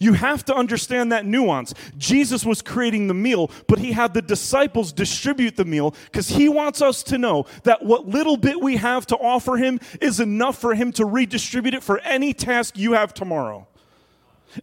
You 0.00 0.14
have 0.14 0.44
to 0.46 0.54
understand 0.54 1.12
that 1.12 1.26
nuance. 1.26 1.74
Jesus 1.96 2.44
was 2.44 2.62
creating 2.62 3.06
the 3.06 3.14
meal, 3.14 3.50
but 3.68 3.78
he 3.78 3.92
had 3.92 4.14
the 4.14 4.22
disciples 4.22 4.92
distribute 4.92 5.56
the 5.56 5.64
meal 5.64 5.94
because 6.06 6.28
he 6.28 6.48
wants 6.48 6.82
us 6.82 7.02
to 7.04 7.18
know 7.18 7.46
that 7.64 7.84
what 7.84 8.06
little 8.06 8.36
bit 8.36 8.60
we 8.60 8.76
have 8.76 9.06
to 9.06 9.16
offer 9.16 9.56
him 9.56 9.80
is 10.00 10.20
enough 10.20 10.58
for 10.58 10.74
him 10.74 10.92
to 10.92 11.04
redistribute 11.04 11.74
it 11.74 11.82
for 11.82 11.98
any 12.00 12.32
task 12.32 12.78
you 12.78 12.92
have 12.92 13.14
tomorrow. 13.14 13.66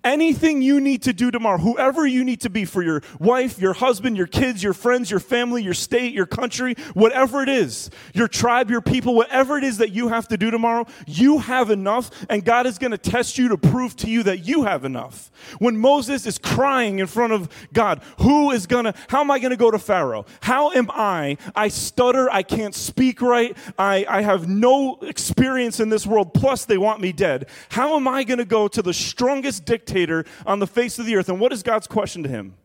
Anything 0.03 0.61
you 0.61 0.79
need 0.79 1.03
to 1.03 1.13
do 1.13 1.31
tomorrow, 1.31 1.57
whoever 1.57 2.05
you 2.05 2.23
need 2.23 2.41
to 2.41 2.49
be 2.49 2.65
for 2.65 2.81
your 2.81 3.01
wife, 3.19 3.59
your 3.59 3.73
husband, 3.73 4.17
your 4.17 4.27
kids, 4.27 4.63
your 4.63 4.73
friends, 4.73 5.11
your 5.11 5.19
family, 5.19 5.61
your 5.61 5.73
state, 5.73 6.13
your 6.13 6.25
country, 6.25 6.75
whatever 6.93 7.43
it 7.43 7.49
is, 7.49 7.89
your 8.13 8.27
tribe, 8.27 8.69
your 8.69 8.81
people, 8.81 9.13
whatever 9.13 9.57
it 9.57 9.63
is 9.63 9.77
that 9.77 9.91
you 9.91 10.07
have 10.07 10.27
to 10.29 10.37
do 10.37 10.49
tomorrow, 10.49 10.85
you 11.05 11.39
have 11.39 11.69
enough, 11.69 12.09
and 12.29 12.45
God 12.45 12.65
is 12.65 12.77
going 12.77 12.91
to 12.91 12.97
test 12.97 13.37
you 13.37 13.49
to 13.49 13.57
prove 13.57 13.95
to 13.97 14.09
you 14.09 14.23
that 14.23 14.47
you 14.47 14.63
have 14.63 14.85
enough. 14.85 15.29
When 15.59 15.77
Moses 15.77 16.25
is 16.25 16.37
crying 16.37 16.99
in 16.99 17.07
front 17.07 17.33
of 17.33 17.49
God, 17.73 18.01
who 18.19 18.51
is 18.51 18.67
going 18.67 18.85
to, 18.85 18.93
how 19.09 19.21
am 19.21 19.31
I 19.31 19.39
going 19.39 19.51
to 19.51 19.57
go 19.57 19.71
to 19.71 19.79
Pharaoh? 19.79 20.25
How 20.41 20.71
am 20.71 20.89
I? 20.91 21.37
I 21.55 21.67
stutter, 21.67 22.29
I 22.29 22.43
can't 22.43 22.75
speak 22.75 23.21
right, 23.21 23.57
I, 23.77 24.05
I 24.07 24.21
have 24.21 24.47
no 24.47 24.97
experience 25.01 25.79
in 25.79 25.89
this 25.89 26.07
world, 26.07 26.33
plus 26.33 26.65
they 26.65 26.77
want 26.77 27.01
me 27.01 27.11
dead. 27.11 27.49
How 27.69 27.95
am 27.95 28.07
I 28.07 28.23
going 28.23 28.39
to 28.39 28.45
go 28.45 28.67
to 28.67 28.81
the 28.81 28.93
strongest 28.93 29.65
dictator? 29.65 29.80
Dictator 29.85 30.25
on 30.45 30.59
the 30.59 30.67
face 30.67 30.99
of 30.99 31.05
the 31.05 31.15
earth. 31.15 31.29
And 31.29 31.39
what 31.39 31.51
is 31.51 31.63
God's 31.63 31.87
question 31.87 32.23
to 32.23 32.29
him? 32.29 32.55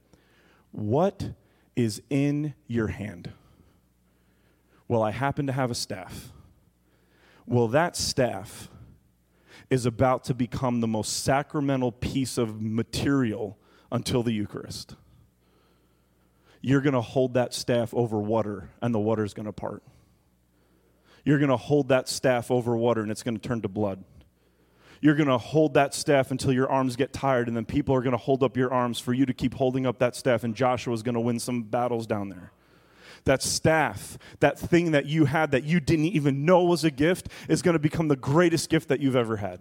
What 0.72 1.30
is 1.74 2.02
in 2.10 2.54
your 2.66 2.88
hand? 2.88 3.32
Well, 4.88 5.02
I 5.02 5.10
happen 5.10 5.46
to 5.46 5.52
have 5.52 5.70
a 5.70 5.74
staff. 5.74 6.32
Well, 7.46 7.68
that 7.68 7.96
staff 7.96 8.68
is 9.70 9.86
about 9.86 10.24
to 10.24 10.34
become 10.34 10.80
the 10.80 10.86
most 10.86 11.24
sacramental 11.24 11.90
piece 11.90 12.38
of 12.38 12.60
material 12.60 13.58
until 13.90 14.22
the 14.22 14.32
Eucharist. 14.32 14.94
You're 16.60 16.80
going 16.80 16.94
to 16.94 17.00
hold 17.00 17.34
that 17.34 17.54
staff 17.54 17.92
over 17.94 18.18
water, 18.18 18.70
and 18.80 18.94
the 18.94 18.98
water 18.98 19.24
is 19.24 19.34
going 19.34 19.46
to 19.46 19.52
part. 19.52 19.82
You're 21.24 21.38
going 21.38 21.50
to 21.50 21.56
hold 21.56 21.88
that 21.88 22.08
staff 22.08 22.50
over 22.50 22.76
water, 22.76 23.02
and 23.02 23.10
it's 23.10 23.22
going 23.22 23.38
to 23.38 23.48
turn 23.48 23.62
to 23.62 23.68
blood. 23.68 24.04
You're 25.00 25.14
going 25.14 25.28
to 25.28 25.38
hold 25.38 25.74
that 25.74 25.94
staff 25.94 26.30
until 26.30 26.52
your 26.52 26.68
arms 26.70 26.96
get 26.96 27.12
tired, 27.12 27.48
and 27.48 27.56
then 27.56 27.64
people 27.64 27.94
are 27.94 28.02
going 28.02 28.12
to 28.12 28.18
hold 28.18 28.42
up 28.42 28.56
your 28.56 28.72
arms 28.72 28.98
for 28.98 29.12
you 29.12 29.26
to 29.26 29.34
keep 29.34 29.54
holding 29.54 29.86
up 29.86 29.98
that 29.98 30.16
staff, 30.16 30.44
and 30.44 30.54
Joshua's 30.54 31.02
going 31.02 31.14
to 31.14 31.20
win 31.20 31.38
some 31.38 31.62
battles 31.62 32.06
down 32.06 32.28
there. 32.28 32.52
That 33.24 33.42
staff, 33.42 34.18
that 34.40 34.58
thing 34.58 34.92
that 34.92 35.06
you 35.06 35.24
had 35.24 35.50
that 35.50 35.64
you 35.64 35.80
didn't 35.80 36.06
even 36.06 36.44
know 36.44 36.64
was 36.64 36.84
a 36.84 36.90
gift, 36.90 37.28
is 37.48 37.62
going 37.62 37.74
to 37.74 37.80
become 37.80 38.08
the 38.08 38.16
greatest 38.16 38.70
gift 38.70 38.88
that 38.88 39.00
you've 39.00 39.16
ever 39.16 39.36
had. 39.36 39.60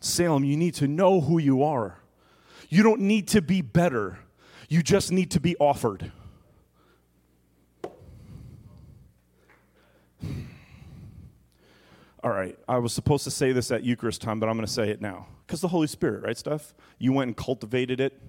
Salem, 0.00 0.44
you 0.44 0.56
need 0.56 0.74
to 0.74 0.88
know 0.88 1.20
who 1.20 1.38
you 1.38 1.62
are. 1.62 1.98
You 2.68 2.82
don't 2.82 3.02
need 3.02 3.28
to 3.28 3.42
be 3.42 3.60
better, 3.60 4.18
you 4.68 4.82
just 4.82 5.12
need 5.12 5.30
to 5.32 5.40
be 5.40 5.56
offered. 5.56 6.10
All 12.22 12.30
right, 12.30 12.56
I 12.68 12.78
was 12.78 12.92
supposed 12.92 13.24
to 13.24 13.30
say 13.30 13.52
this 13.52 13.72
at 13.72 13.82
Eucharist 13.82 14.22
time, 14.22 14.38
but 14.38 14.48
I'm 14.48 14.56
going 14.56 14.66
to 14.66 14.72
say 14.72 14.90
it 14.90 15.00
now. 15.00 15.26
Because 15.46 15.60
the 15.60 15.68
Holy 15.68 15.88
Spirit, 15.88 16.22
right, 16.22 16.36
Steph? 16.36 16.72
You 16.98 17.12
went 17.12 17.28
and 17.28 17.36
cultivated 17.36 18.00
it, 18.00 18.20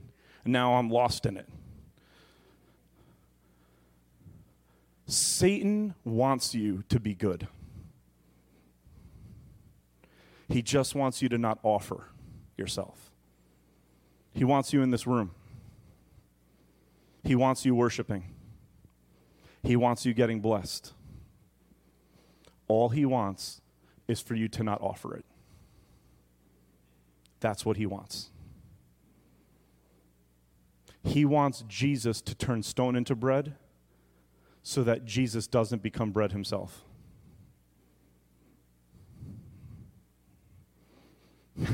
and 0.43 0.51
now 0.51 0.73
I'm 0.73 0.89
lost 0.89 1.25
in 1.25 1.37
it. 1.37 1.47
Satan 5.05 5.93
wants 6.03 6.55
you 6.55 6.83
to 6.89 6.99
be 6.99 7.13
good. 7.13 7.47
He 10.49 10.61
just 10.61 10.95
wants 10.95 11.21
you 11.21 11.29
to 11.29 11.37
not 11.37 11.59
offer 11.61 12.07
yourself. 12.57 13.11
He 14.33 14.43
wants 14.43 14.73
you 14.73 14.81
in 14.81 14.89
this 14.89 15.05
room. 15.05 15.31
He 17.23 17.35
wants 17.35 17.63
you 17.63 17.75
worshiping. 17.75 18.25
He 19.61 19.75
wants 19.75 20.05
you 20.05 20.13
getting 20.13 20.41
blessed. 20.41 20.93
All 22.67 22.89
he 22.89 23.05
wants 23.05 23.61
is 24.13 24.21
for 24.21 24.35
you 24.35 24.47
to 24.47 24.63
not 24.63 24.79
offer 24.81 25.13
it. 25.13 25.25
That's 27.41 27.65
what 27.65 27.75
he 27.75 27.85
wants. 27.85 28.29
He 31.03 31.25
wants 31.25 31.65
Jesus 31.67 32.21
to 32.21 32.33
turn 32.33 32.63
stone 32.63 32.95
into 32.95 33.13
bread 33.15 33.55
so 34.61 34.81
that 34.83 35.03
Jesus 35.03 35.45
doesn't 35.47 35.83
become 35.83 36.11
bread 36.11 36.31
himself. 36.31 36.85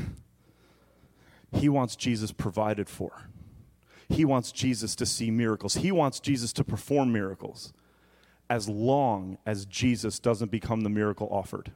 he 1.52 1.68
wants 1.68 1.94
Jesus 1.94 2.32
provided 2.32 2.88
for. 2.88 3.28
He 4.08 4.24
wants 4.24 4.50
Jesus 4.50 4.96
to 4.96 5.06
see 5.06 5.30
miracles. 5.30 5.74
He 5.74 5.92
wants 5.92 6.18
Jesus 6.18 6.52
to 6.54 6.64
perform 6.64 7.12
miracles 7.12 7.72
as 8.48 8.68
long 8.68 9.38
as 9.46 9.64
Jesus 9.66 10.18
doesn't 10.18 10.50
become 10.50 10.80
the 10.80 10.90
miracle 10.90 11.28
offered. 11.30 11.70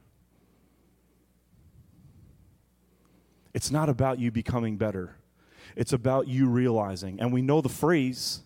It's 3.55 3.71
not 3.71 3.87
about 3.87 4.19
you 4.19 4.31
becoming 4.31 4.75
better, 4.75 5.15
it's 5.77 5.93
about 5.93 6.27
you 6.27 6.47
realizing. 6.47 7.21
And 7.21 7.31
we 7.31 7.41
know 7.41 7.61
the 7.61 7.69
phrase 7.69 8.41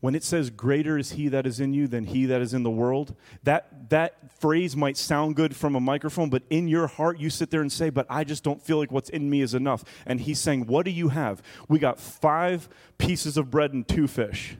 when 0.00 0.16
it 0.16 0.24
says 0.24 0.50
greater 0.50 0.98
is 0.98 1.12
he 1.12 1.28
that 1.28 1.46
is 1.46 1.60
in 1.60 1.72
you 1.72 1.86
than 1.86 2.04
he 2.04 2.26
that 2.26 2.40
is 2.42 2.52
in 2.52 2.64
the 2.64 2.70
world 2.70 3.14
that 3.44 3.88
that 3.88 4.14
phrase 4.40 4.76
might 4.76 4.96
sound 4.96 5.34
good 5.34 5.56
from 5.56 5.74
a 5.74 5.80
microphone 5.80 6.28
but 6.28 6.42
in 6.50 6.68
your 6.68 6.86
heart 6.86 7.18
you 7.18 7.30
sit 7.30 7.50
there 7.50 7.62
and 7.62 7.72
say 7.72 7.88
but 7.88 8.06
i 8.10 8.22
just 8.22 8.44
don't 8.44 8.62
feel 8.62 8.76
like 8.76 8.92
what's 8.92 9.08
in 9.08 9.30
me 9.30 9.40
is 9.40 9.54
enough. 9.54 9.84
And 10.04 10.20
he's 10.20 10.40
saying 10.40 10.66
what 10.66 10.84
do 10.84 10.90
you 10.90 11.08
have? 11.10 11.40
We 11.68 11.78
got 11.78 12.00
five 12.00 12.68
pieces 12.98 13.36
of 13.36 13.50
bread 13.50 13.72
and 13.72 13.86
two 13.86 14.08
fish. 14.08 14.56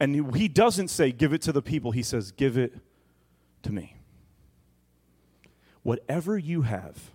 And 0.00 0.34
he 0.36 0.48
doesn't 0.48 0.88
say 0.88 1.12
give 1.12 1.32
it 1.32 1.42
to 1.42 1.52
the 1.52 1.62
people. 1.62 1.92
He 1.92 2.02
says 2.02 2.32
give 2.32 2.58
it 2.58 2.74
to 3.62 3.72
me. 3.72 3.96
Whatever 5.84 6.36
you 6.36 6.62
have 6.62 7.11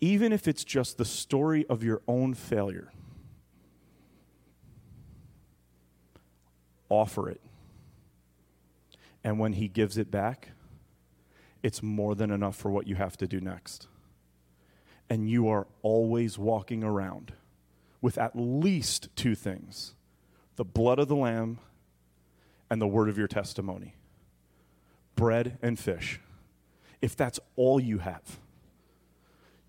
even 0.00 0.32
if 0.32 0.46
it's 0.46 0.64
just 0.64 0.98
the 0.98 1.04
story 1.04 1.66
of 1.68 1.82
your 1.82 2.02
own 2.06 2.34
failure, 2.34 2.92
offer 6.88 7.28
it. 7.28 7.40
And 9.24 9.38
when 9.38 9.54
He 9.54 9.68
gives 9.68 9.98
it 9.98 10.10
back, 10.10 10.50
it's 11.62 11.82
more 11.82 12.14
than 12.14 12.30
enough 12.30 12.56
for 12.56 12.70
what 12.70 12.86
you 12.86 12.94
have 12.94 13.16
to 13.18 13.26
do 13.26 13.40
next. 13.40 13.88
And 15.10 15.28
you 15.28 15.48
are 15.48 15.66
always 15.82 16.38
walking 16.38 16.84
around 16.84 17.32
with 18.00 18.18
at 18.18 18.32
least 18.36 19.08
two 19.16 19.34
things 19.34 19.94
the 20.56 20.64
blood 20.64 20.98
of 20.98 21.08
the 21.08 21.16
Lamb 21.16 21.58
and 22.68 22.80
the 22.80 22.86
word 22.86 23.08
of 23.08 23.16
your 23.16 23.28
testimony 23.28 23.94
bread 25.14 25.58
and 25.62 25.78
fish. 25.78 26.20
If 27.00 27.16
that's 27.16 27.40
all 27.56 27.80
you 27.80 27.98
have 27.98 28.38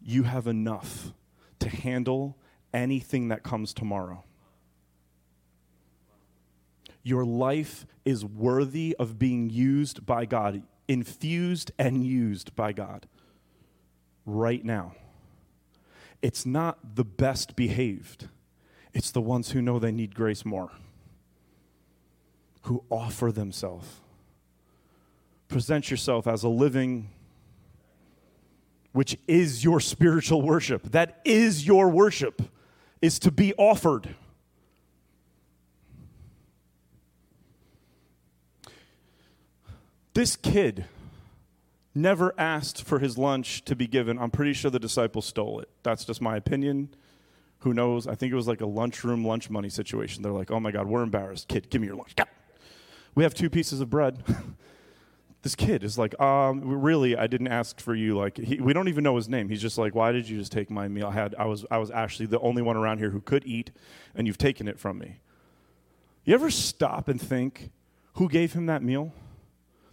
you 0.09 0.23
have 0.23 0.47
enough 0.47 1.13
to 1.59 1.69
handle 1.69 2.35
anything 2.73 3.27
that 3.27 3.43
comes 3.43 3.73
tomorrow. 3.73 4.23
Your 7.03 7.23
life 7.23 7.85
is 8.05 8.25
worthy 8.25 8.95
of 8.97 9.19
being 9.19 9.51
used 9.51 10.07
by 10.07 10.25
God, 10.25 10.63
infused 10.87 11.71
and 11.77 12.03
used 12.03 12.55
by 12.55 12.73
God 12.73 13.07
right 14.25 14.65
now. 14.65 14.93
It's 16.23 16.43
not 16.43 16.95
the 16.95 17.05
best 17.05 17.55
behaved, 17.55 18.29
it's 18.93 19.11
the 19.11 19.21
ones 19.21 19.51
who 19.51 19.61
know 19.61 19.77
they 19.77 19.91
need 19.91 20.15
grace 20.15 20.43
more, 20.43 20.71
who 22.63 22.83
offer 22.89 23.31
themselves. 23.31 24.01
Present 25.47 25.91
yourself 25.91 26.25
as 26.25 26.43
a 26.43 26.49
living 26.49 27.09
which 28.91 29.17
is 29.27 29.63
your 29.63 29.79
spiritual 29.79 30.41
worship. 30.41 30.83
That 30.91 31.21
is 31.25 31.65
your 31.65 31.89
worship, 31.89 32.41
is 33.01 33.19
to 33.19 33.31
be 33.31 33.53
offered. 33.55 34.15
This 40.13 40.35
kid 40.35 40.85
never 41.93 42.33
asked 42.37 42.83
for 42.83 42.99
his 42.99 43.17
lunch 43.17 43.63
to 43.65 43.75
be 43.75 43.87
given. 43.87 44.17
I'm 44.17 44.31
pretty 44.31 44.53
sure 44.53 44.71
the 44.71 44.79
disciples 44.79 45.25
stole 45.25 45.59
it. 45.59 45.69
That's 45.83 46.05
just 46.05 46.21
my 46.21 46.35
opinion. 46.35 46.89
Who 47.59 47.73
knows? 47.73 48.07
I 48.07 48.15
think 48.15 48.31
it 48.31 48.35
was 48.35 48.47
like 48.47 48.61
a 48.61 48.65
lunchroom 48.65 49.25
lunch 49.25 49.49
money 49.49 49.69
situation. 49.69 50.23
They're 50.23 50.31
like, 50.31 50.51
oh 50.51 50.59
my 50.59 50.71
God, 50.71 50.87
we're 50.87 51.03
embarrassed. 51.03 51.47
Kid, 51.47 51.69
give 51.69 51.81
me 51.81 51.87
your 51.87 51.97
lunch. 51.97 52.15
We 53.15 53.23
have 53.23 53.33
two 53.33 53.49
pieces 53.49 53.81
of 53.81 53.89
bread. 53.89 54.23
this 55.41 55.55
kid 55.55 55.83
is 55.83 55.97
like, 55.97 56.19
um, 56.19 56.61
really, 56.81 57.15
I 57.15 57.27
didn't 57.27 57.47
ask 57.47 57.79
for 57.79 57.95
you. 57.95 58.17
Like, 58.17 58.37
he, 58.37 58.59
we 58.59 58.73
don't 58.73 58.89
even 58.89 59.03
know 59.03 59.15
his 59.15 59.29
name. 59.29 59.47
He's 59.47 59.61
just 59.61 59.77
like, 59.77 59.95
why 59.95 60.11
did 60.11 60.27
you 60.27 60.37
just 60.37 60.51
take 60.51 60.69
my 60.69 60.87
meal? 60.87 61.07
I 61.07 61.13
had, 61.13 61.35
I 61.39 61.45
was, 61.45 61.65
I 61.71 61.77
was 61.77 61.91
actually 61.91 62.25
the 62.25 62.39
only 62.39 62.61
one 62.61 62.75
around 62.75 62.97
here 62.97 63.11
who 63.11 63.21
could 63.21 63.45
eat, 63.45 63.71
and 64.15 64.27
you've 64.27 64.37
taken 64.37 64.67
it 64.67 64.77
from 64.77 64.97
me. 64.97 65.19
You 66.25 66.33
ever 66.33 66.51
stop 66.51 67.07
and 67.07 67.21
think, 67.21 67.71
who 68.13 68.27
gave 68.27 68.53
him 68.53 68.65
that 68.65 68.83
meal? 68.83 69.13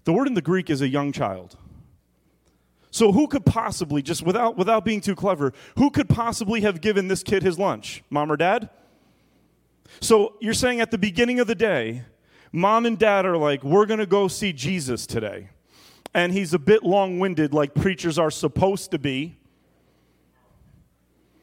The 0.05 0.13
word 0.13 0.27
in 0.27 0.35
the 0.35 0.43
Greek 0.43 0.69
is 0.69 0.81
a 0.81 0.89
young 0.89 1.13
child. 1.13 1.57
So 2.91 3.13
who 3.13 3.29
could 3.29 3.45
possibly, 3.45 4.03
just 4.03 4.23
without, 4.23 4.57
without 4.57 4.85
being 4.85 5.01
too 5.01 5.15
clever, 5.15 5.53
who 5.77 5.91
could 5.91 6.09
possibly 6.09 6.63
have 6.63 6.81
given 6.81 7.09
this 7.09 7.23
kid 7.23 7.43
his 7.43 7.59
lunch? 7.59 8.03
Mom 8.11 8.33
or 8.33 8.37
dad? 8.37 8.69
So 10.01 10.35
you're 10.41 10.55
saying 10.55 10.81
at 10.81 10.91
the 10.91 10.99
beginning 10.99 11.39
of 11.39 11.47
the 11.47 11.55
day, 11.55 12.05
mom 12.53 12.87
and 12.87 12.99
dad 12.99 13.27
are 13.27 13.37
like, 13.37 13.63
we're 13.63 13.87
going 13.87 14.01
to 14.01 14.07
go 14.07 14.29
see 14.29 14.53
Jesus 14.53 15.07
today. 15.07 15.51
And 16.15 16.33
he's 16.33 16.55
a 16.55 16.59
bit 16.59 16.83
long 16.83 17.19
winded, 17.19 17.53
like 17.53 17.75
preachers 17.75 18.19
are 18.19 18.31
supposed 18.31 18.91
to 18.93 18.99
be. 18.99 19.37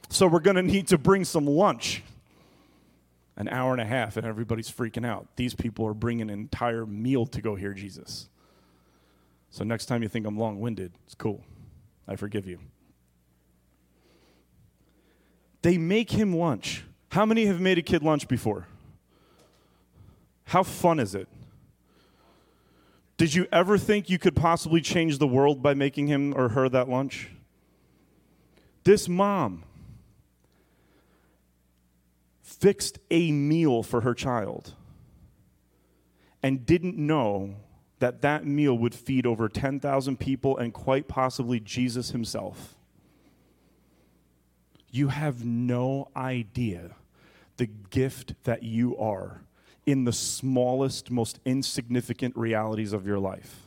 So 0.10 0.28
we're 0.28 0.40
going 0.40 0.56
to 0.56 0.64
need 0.64 0.88
to 0.88 0.98
bring 0.98 1.26
some 1.26 1.46
lunch. 1.46 2.04
An 3.36 3.48
hour 3.48 3.72
and 3.72 3.82
a 3.82 3.86
half, 3.86 4.16
and 4.16 4.28
everybody's 4.28 4.70
freaking 4.70 5.06
out. 5.06 5.28
These 5.38 5.56
people 5.56 5.88
are 5.88 5.96
bringing 5.96 6.30
an 6.30 6.40
entire 6.40 6.86
meal 6.86 7.26
to 7.26 7.42
go 7.42 7.56
hear 7.56 7.74
Jesus. 7.74 8.30
So 9.50 9.64
next 9.64 9.88
time 9.88 10.04
you 10.04 10.10
think 10.10 10.28
I'm 10.28 10.38
long 10.38 10.60
winded, 10.60 10.92
it's 11.06 11.16
cool. 11.16 11.44
I 12.08 12.16
forgive 12.16 12.46
you. 12.48 12.60
They 15.64 15.80
make 15.80 16.12
him 16.12 16.36
lunch. 16.36 16.84
How 17.10 17.26
many 17.26 17.46
have 17.46 17.60
made 17.60 17.80
a 17.80 17.82
kid 17.82 18.04
lunch 18.04 18.28
before? 18.28 18.68
How 20.46 20.64
fun 20.64 21.00
is 21.00 21.16
it? 21.16 21.28
Did 23.18 23.34
you 23.34 23.48
ever 23.52 23.78
think 23.78 24.10
you 24.10 24.20
could 24.20 24.36
possibly 24.36 24.82
change 24.82 25.18
the 25.18 25.28
world 25.28 25.62
by 25.62 25.74
making 25.74 26.08
him 26.08 26.34
or 26.36 26.50
her 26.50 26.68
that 26.70 26.90
lunch? 26.90 27.30
This 28.84 29.08
mom 29.08 29.64
fixed 32.42 33.00
a 33.10 33.32
meal 33.32 33.84
for 33.84 34.02
her 34.02 34.14
child 34.14 34.74
and 36.42 36.66
didn't 36.66 36.98
know 36.98 37.56
that 38.00 38.22
that 38.22 38.46
meal 38.46 38.78
would 38.78 38.94
feed 38.94 39.26
over 39.26 39.48
10,000 39.48 40.20
people 40.20 40.58
and 40.58 40.74
quite 40.74 41.08
possibly 41.08 41.60
Jesus 41.62 42.10
himself. 42.10 42.76
You 44.92 45.08
have 45.08 45.46
no 45.46 46.10
idea 46.16 46.96
the 47.56 47.68
gift 47.68 48.34
that 48.44 48.64
you 48.64 48.98
are 48.98 49.43
in 49.86 50.06
the 50.06 50.14
smallest, 50.14 51.12
most 51.12 51.40
insignificant 51.46 52.36
realities 52.38 52.94
of 52.94 53.06
your 53.06 53.20
life. 53.20 53.62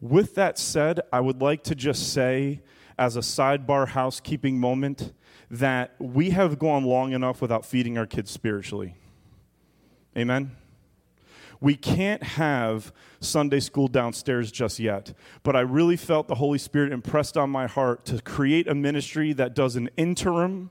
With 0.00 0.34
that 0.36 0.58
said, 0.58 1.00
I 1.12 1.20
would 1.20 1.40
like 1.42 1.64
to 1.64 1.74
just 1.74 2.12
say, 2.12 2.60
as 2.98 3.16
a 3.16 3.20
sidebar 3.20 3.88
housekeeping 3.88 4.58
moment, 4.58 5.12
that 5.50 5.94
we 5.98 6.30
have 6.30 6.58
gone 6.58 6.84
long 6.84 7.12
enough 7.12 7.40
without 7.40 7.64
feeding 7.64 7.98
our 7.98 8.06
kids 8.06 8.30
spiritually. 8.30 8.94
Amen? 10.16 10.52
We 11.60 11.74
can't 11.74 12.22
have 12.22 12.92
Sunday 13.20 13.60
school 13.60 13.88
downstairs 13.88 14.52
just 14.52 14.78
yet, 14.78 15.12
but 15.42 15.56
I 15.56 15.60
really 15.60 15.96
felt 15.96 16.28
the 16.28 16.36
Holy 16.36 16.58
Spirit 16.58 16.92
impressed 16.92 17.36
on 17.36 17.50
my 17.50 17.66
heart 17.66 18.04
to 18.06 18.22
create 18.22 18.68
a 18.68 18.74
ministry 18.74 19.32
that 19.32 19.54
does 19.54 19.74
an 19.74 19.90
interim 19.96 20.70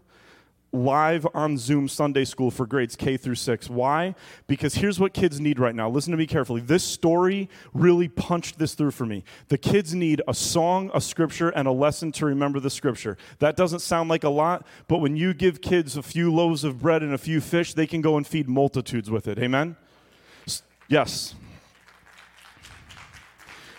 live 0.72 1.26
on 1.34 1.58
Zoom 1.58 1.88
Sunday 1.88 2.26
school 2.26 2.52
for 2.52 2.66
grades 2.66 2.96
K 2.96 3.18
through 3.18 3.36
6. 3.36 3.70
Why? 3.70 4.16
Because 4.48 4.76
here's 4.76 5.00
what 5.00 5.14
kids 5.14 5.40
need 5.40 5.60
right 5.60 5.76
now. 5.76 5.90
Listen 5.90 6.12
to 6.12 6.18
me 6.18 6.28
carefully. 6.28 6.62
This 6.62 6.84
story 6.84 7.50
really 7.74 8.08
punched 8.08 8.60
this 8.60 8.74
through 8.74 8.92
for 8.92 9.06
me. 9.06 9.24
The 9.48 9.58
kids 9.58 9.94
need 9.94 10.22
a 10.28 10.34
song, 10.34 10.92
a 10.94 11.02
scripture, 11.02 11.50
and 11.50 11.68
a 11.68 11.72
lesson 11.72 12.12
to 12.14 12.26
remember 12.26 12.60
the 12.60 12.70
scripture. 12.70 13.18
That 13.40 13.56
doesn't 13.56 13.80
sound 13.80 14.10
like 14.10 14.24
a 14.24 14.30
lot, 14.30 14.66
but 14.88 15.00
when 15.00 15.16
you 15.16 15.34
give 15.34 15.62
kids 15.62 15.98
a 15.98 16.04
few 16.04 16.34
loaves 16.34 16.64
of 16.64 16.80
bread 16.80 17.02
and 17.02 17.14
a 17.14 17.18
few 17.18 17.42
fish, 17.42 17.74
they 17.74 17.88
can 17.88 18.02
go 18.02 18.18
and 18.18 18.28
feed 18.28 18.48
multitudes 18.48 19.10
with 19.10 19.28
it. 19.28 19.40
Amen? 19.40 19.76
Yes. 20.90 21.36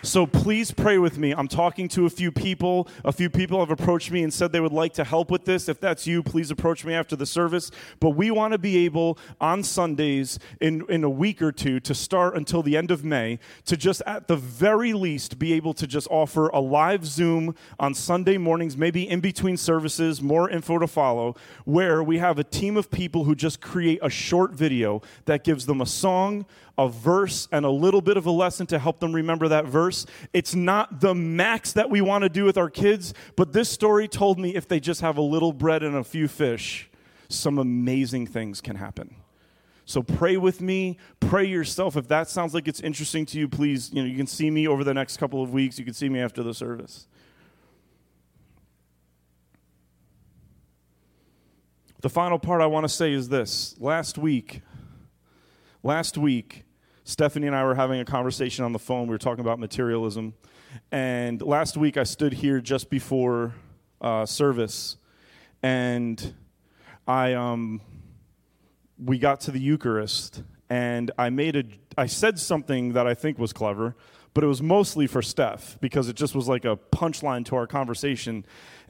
So 0.09 0.27
please 0.27 0.73
pray 0.73 0.97
with 0.97 1.19
me. 1.19 1.35
I'm 1.35 1.49
talking 1.49 1.87
to 1.89 2.07
a 2.07 2.11
few 2.11 2.33
people. 2.33 2.89
A 3.05 3.13
few 3.13 3.29
people 3.29 3.61
have 3.61 3.71
approached 3.71 4.11
me 4.11 4.23
and 4.23 4.33
said 4.33 4.53
they 4.53 4.59
would 4.61 4.73
like 4.73 4.95
to 4.95 5.05
help 5.05 5.31
with 5.31 5.45
this. 5.45 5.69
If 5.69 5.81
that's 5.81 6.07
you, 6.07 6.23
please 6.23 6.51
approach 6.51 6.83
me 6.83 6.95
after 6.95 7.15
the 7.15 7.27
service. 7.27 7.71
But 8.01 8.11
we 8.11 8.31
want 8.31 8.53
to 8.53 8.59
be 8.59 8.87
able 8.87 9.19
on 9.39 9.63
Sundays 9.63 10.39
in, 10.63 10.87
in 10.89 11.05
a 11.05 11.11
week 11.11 11.43
or 11.43 11.53
two 11.53 11.79
to 11.81 11.95
start 11.95 12.39
until 12.39 12.63
the 12.63 12.75
end 12.75 12.91
of 12.91 13.05
May 13.05 13.39
to 13.67 13.77
just 13.77 14.01
at 14.07 14.29
the 14.29 14.37
very 14.37 14.95
least 14.95 15.39
be 15.39 15.53
able 15.53 15.75
to 15.75 15.87
just 15.87 16.09
offer 16.11 16.49
a 16.49 16.59
live 16.59 17.05
Zoom 17.05 17.55
on 17.79 17.93
Sunday 17.93 18.39
mornings, 18.39 18.79
maybe 18.79 19.07
in 19.07 19.21
between 19.21 19.59
services, 19.59 20.23
more 20.23 20.49
info 20.49 20.79
to 20.79 20.87
follow, 20.87 21.37
where 21.67 22.03
we 22.03 22.17
have 22.17 22.39
a 22.39 22.45
team 22.45 22.79
of 22.79 22.91
people 22.91 23.25
who 23.25 23.35
just 23.35 23.61
create 23.61 23.99
a 24.01 24.09
short 24.09 24.53
video 24.53 25.03
that 25.27 25.45
gives 25.45 25.67
them 25.67 25.83
a 25.83 25.87
song, 25.87 26.47
a 26.79 26.89
verse 26.89 27.49
and 27.51 27.67
a 27.67 27.71
little 27.71 28.01
bit 28.01 28.17
of 28.17 28.25
a 28.25 28.31
lesson 28.31 28.67
to 28.69 28.79
help 28.79 29.01
them 29.01 29.13
remember 29.13 29.49
that 29.49 29.67
verse. 29.67 30.07
It's 30.33 30.55
not 30.55 31.01
the 31.01 31.15
max 31.15 31.73
that 31.73 31.91
we 31.91 32.01
want 32.01 32.23
to 32.23 32.29
do 32.29 32.45
with 32.45 32.57
our 32.57 32.71
kids, 32.71 33.13
but 33.35 33.53
this 33.53 33.69
story 33.69 34.07
told 34.07 34.39
me 34.39 34.55
if 34.55 34.69
they 34.69 34.79
just 34.79 35.01
have 35.01 35.19
a 35.19 35.23
little 35.23 35.53
bread 35.53 35.83
and 35.83 35.97
a 35.97 36.05
few 36.05 36.29
fish, 36.29 36.89
some 37.29 37.59
amazing 37.59 38.29
things 38.29 38.61
can 38.61 38.77
happen. 38.77 39.17
So 39.85 40.03
pray 40.03 40.37
with 40.37 40.61
me, 40.61 40.99
pray 41.19 41.47
yourself. 41.47 41.97
If 41.97 42.09
that 42.09 42.29
sounds 42.29 42.55
like 42.55 42.69
it's 42.69 42.81
interesting 42.81 43.27
to 43.27 43.39
you, 43.39 43.49
please, 43.49 43.91
you 43.93 44.03
know, 44.03 44.09
you 44.09 44.17
can 44.17 44.27
see 44.27 44.51
me 44.51 44.69
over 44.69 44.85
the 44.85 44.95
next 44.95 45.17
couple 45.17 45.43
of 45.43 45.53
weeks. 45.53 45.79
You 45.79 45.85
can 45.85 45.95
see 45.95 46.09
me 46.09 46.21
after 46.21 46.43
the 46.43 46.55
service. 46.55 47.09
The 52.03 52.11
final 52.11 52.39
part 52.39 52.61
I 52.61 52.67
want 52.67 52.85
to 52.85 52.89
say 52.89 53.13
is 53.13 53.31
this. 53.31 53.75
Last 53.81 54.19
week, 54.19 54.61
last 55.83 56.17
week, 56.17 56.65
Stephanie 57.09 57.47
and 57.47 57.57
I 57.57 57.65
were 57.65 57.75
having 57.75 58.01
a 58.01 58.05
conversation 58.05 58.67
on 58.67 58.75
the 58.75 58.79
phone. 58.79 59.05
We 59.05 59.13
were 59.13 59.17
talking 59.17 59.41
about 59.41 59.59
materialism. 59.59 60.35
And 60.93 61.41
last 61.41 61.79
week, 61.79 61.97
I 61.97 62.03
stood 62.03 62.35
here 62.35 62.61
just 62.61 62.91
before 62.91 63.55
uh, 64.03 64.27
service, 64.27 64.99
and 65.63 66.35
I, 67.07 67.33
um, 67.33 67.81
we 69.03 69.19
got 69.19 69.41
to 69.41 69.51
the 69.51 69.59
Eucharist, 69.59 70.43
and 70.69 71.11
I 71.17 71.31
made 71.31 71.57
a, 71.57 71.65
I 71.97 72.05
said 72.05 72.39
something 72.39 72.93
that 72.93 73.07
I 73.07 73.15
think 73.15 73.39
was 73.39 73.55
clever, 73.55 73.97
but 74.35 74.45
it 74.45 74.49
was 74.49 74.61
mostly 74.61 75.07
for 75.07 75.23
Steph 75.23 75.79
because 75.81 76.11
it 76.11 76.15
just 76.15 76.35
was 76.35 76.47
like 76.47 76.67
a 76.67 76.77
punchline 76.93 77.47
to 77.47 77.57
our 77.57 77.67
conversation. 77.67 78.45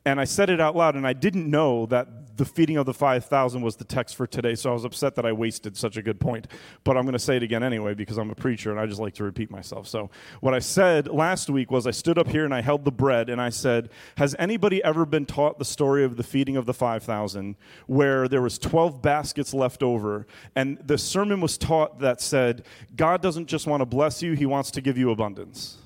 And 0.09 0.19
I 0.19 0.25
said 0.25 0.49
it 0.49 0.59
out 0.59 0.75
loud, 0.75 0.95
and 0.95 1.07
I 1.07 1.13
didn't 1.13 1.51
know 1.51 1.85
that 1.87 2.39
the 2.39 2.47
feeding 2.47 2.79
of 2.79 2.87
the 2.87 2.95
5,000 2.95 3.61
was 3.61 3.77
the 3.77 3.85
text 3.85 4.17
for 4.17 4.27
today, 4.27 4.55
so 4.55 4.71
I 4.71 4.73
was 4.73 4.87
upset 4.87 5.17
that 5.17 5.27
I 5.27 5.33
wasted 5.33 5.77
such 5.77 5.99
a 5.99 6.03
good 6.03 6.19
point. 6.19 6.47
But 6.83 6.97
I'm 6.97 7.03
going 7.03 7.13
to 7.13 7.19
say 7.19 7.37
it 7.37 7.43
again 7.43 7.63
anyway 7.63 7.93
because 7.93 8.17
I'm 8.17 8.31
a 8.31 8.35
preacher 8.35 8.71
and 8.71 8.81
I 8.81 8.87
just 8.87 9.01
like 9.01 9.13
to 9.17 9.25
repeat 9.25 9.51
myself. 9.51 9.87
So, 9.87 10.09
what 10.41 10.55
I 10.55 10.61
said 10.61 11.09
last 11.09 11.51
week 11.51 11.71
was 11.71 11.87
I 11.87 11.91
stood 11.91 12.17
up 12.17 12.27
here 12.27 12.47
and 12.47 12.55
I 12.55 12.63
held 12.63 12.87
the 12.87 12.91
bread 12.91 13.29
and 13.29 13.39
I 13.39 13.51
said, 13.51 13.91
Has 14.17 14.35
anybody 14.39 14.83
ever 14.83 15.05
been 15.05 15.27
taught 15.27 15.59
the 15.59 15.65
story 15.67 16.05
of 16.05 16.17
the 16.17 16.23
feeding 16.23 16.57
of 16.57 16.65
the 16.65 16.73
5,000 16.73 17.57
where 17.87 18.29
there 18.29 18.41
was 18.41 18.59
12 18.59 19.03
baskets 19.03 19.53
left 19.53 19.83
over? 19.83 20.27
And 20.57 20.79
the 20.79 20.97
sermon 20.97 21.43
was 21.43 21.59
taught 21.59 21.99
that 21.99 22.23
said, 22.23 22.65
God 22.97 23.21
doesn't 23.21 23.47
just 23.47 23.67
want 23.67 23.83
to 23.83 23.87
bless 23.87 24.23
you, 24.23 24.33
He 24.33 24.47
wants 24.47 24.71
to 24.71 24.81
give 24.81 24.97
you 24.97 25.11
abundance. 25.11 25.77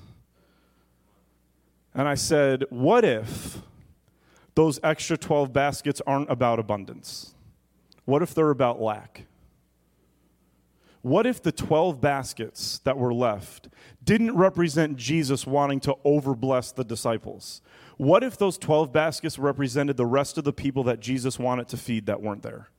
And 1.93 2.07
I 2.07 2.15
said, 2.15 2.63
What 2.69 3.03
if 3.03 3.61
those 4.55 4.79
extra 4.83 5.17
12 5.17 5.51
baskets 5.51 6.01
aren't 6.05 6.31
about 6.31 6.59
abundance? 6.59 7.33
What 8.05 8.21
if 8.21 8.33
they're 8.33 8.49
about 8.49 8.81
lack? 8.81 9.25
What 11.01 11.25
if 11.25 11.41
the 11.43 11.51
12 11.51 11.99
baskets 11.99 12.79
that 12.85 12.97
were 12.97 13.13
left 13.13 13.67
didn't 14.03 14.37
represent 14.37 14.95
Jesus 14.95 15.45
wanting 15.45 15.81
to 15.81 15.97
overbless 16.05 16.73
the 16.73 16.85
disciples? 16.85 17.61
What 17.97 18.23
if 18.23 18.37
those 18.37 18.57
12 18.57 18.93
baskets 18.93 19.37
represented 19.37 19.97
the 19.97 20.05
rest 20.05 20.37
of 20.37 20.45
the 20.45 20.53
people 20.53 20.83
that 20.83 21.01
Jesus 21.01 21.37
wanted 21.37 21.67
to 21.69 21.77
feed 21.77 22.05
that 22.05 22.21
weren't 22.21 22.41
there? 22.41 22.69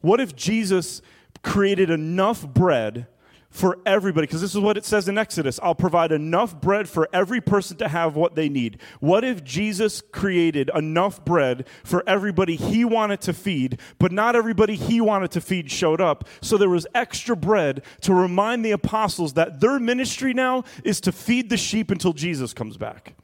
What 0.00 0.20
if 0.20 0.34
Jesus 0.34 1.02
created 1.42 1.90
enough 1.90 2.46
bread 2.46 3.08
for 3.50 3.78
everybody, 3.86 4.26
because 4.26 4.40
this 4.40 4.54
is 4.54 4.60
what 4.60 4.76
it 4.76 4.84
says 4.84 5.08
in 5.08 5.16
Exodus 5.16 5.58
I'll 5.62 5.74
provide 5.74 6.12
enough 6.12 6.60
bread 6.60 6.88
for 6.88 7.08
every 7.12 7.40
person 7.40 7.76
to 7.78 7.88
have 7.88 8.14
what 8.14 8.34
they 8.34 8.48
need. 8.48 8.80
What 9.00 9.24
if 9.24 9.42
Jesus 9.42 10.00
created 10.00 10.70
enough 10.74 11.24
bread 11.24 11.66
for 11.82 12.04
everybody 12.06 12.56
he 12.56 12.84
wanted 12.84 13.20
to 13.22 13.32
feed, 13.32 13.80
but 13.98 14.12
not 14.12 14.36
everybody 14.36 14.76
he 14.76 15.00
wanted 15.00 15.30
to 15.32 15.40
feed 15.40 15.70
showed 15.70 16.00
up? 16.00 16.28
So 16.40 16.56
there 16.56 16.68
was 16.68 16.86
extra 16.94 17.36
bread 17.36 17.84
to 18.02 18.14
remind 18.14 18.64
the 18.64 18.72
apostles 18.72 19.32
that 19.34 19.60
their 19.60 19.78
ministry 19.78 20.34
now 20.34 20.64
is 20.84 21.00
to 21.02 21.12
feed 21.12 21.48
the 21.48 21.56
sheep 21.56 21.90
until 21.90 22.12
Jesus 22.12 22.52
comes 22.52 22.76
back. 22.76 23.14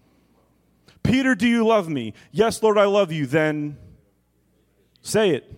Peter, 1.03 1.35
do 1.35 1.47
you 1.47 1.67
love 1.67 1.89
me? 1.89 2.15
Yes, 2.33 2.63
Lord, 2.63 2.79
I 2.79 2.87
love 2.87 3.13
you. 3.13 3.27
Then 3.27 3.77
say 5.03 5.31
it 5.31 5.55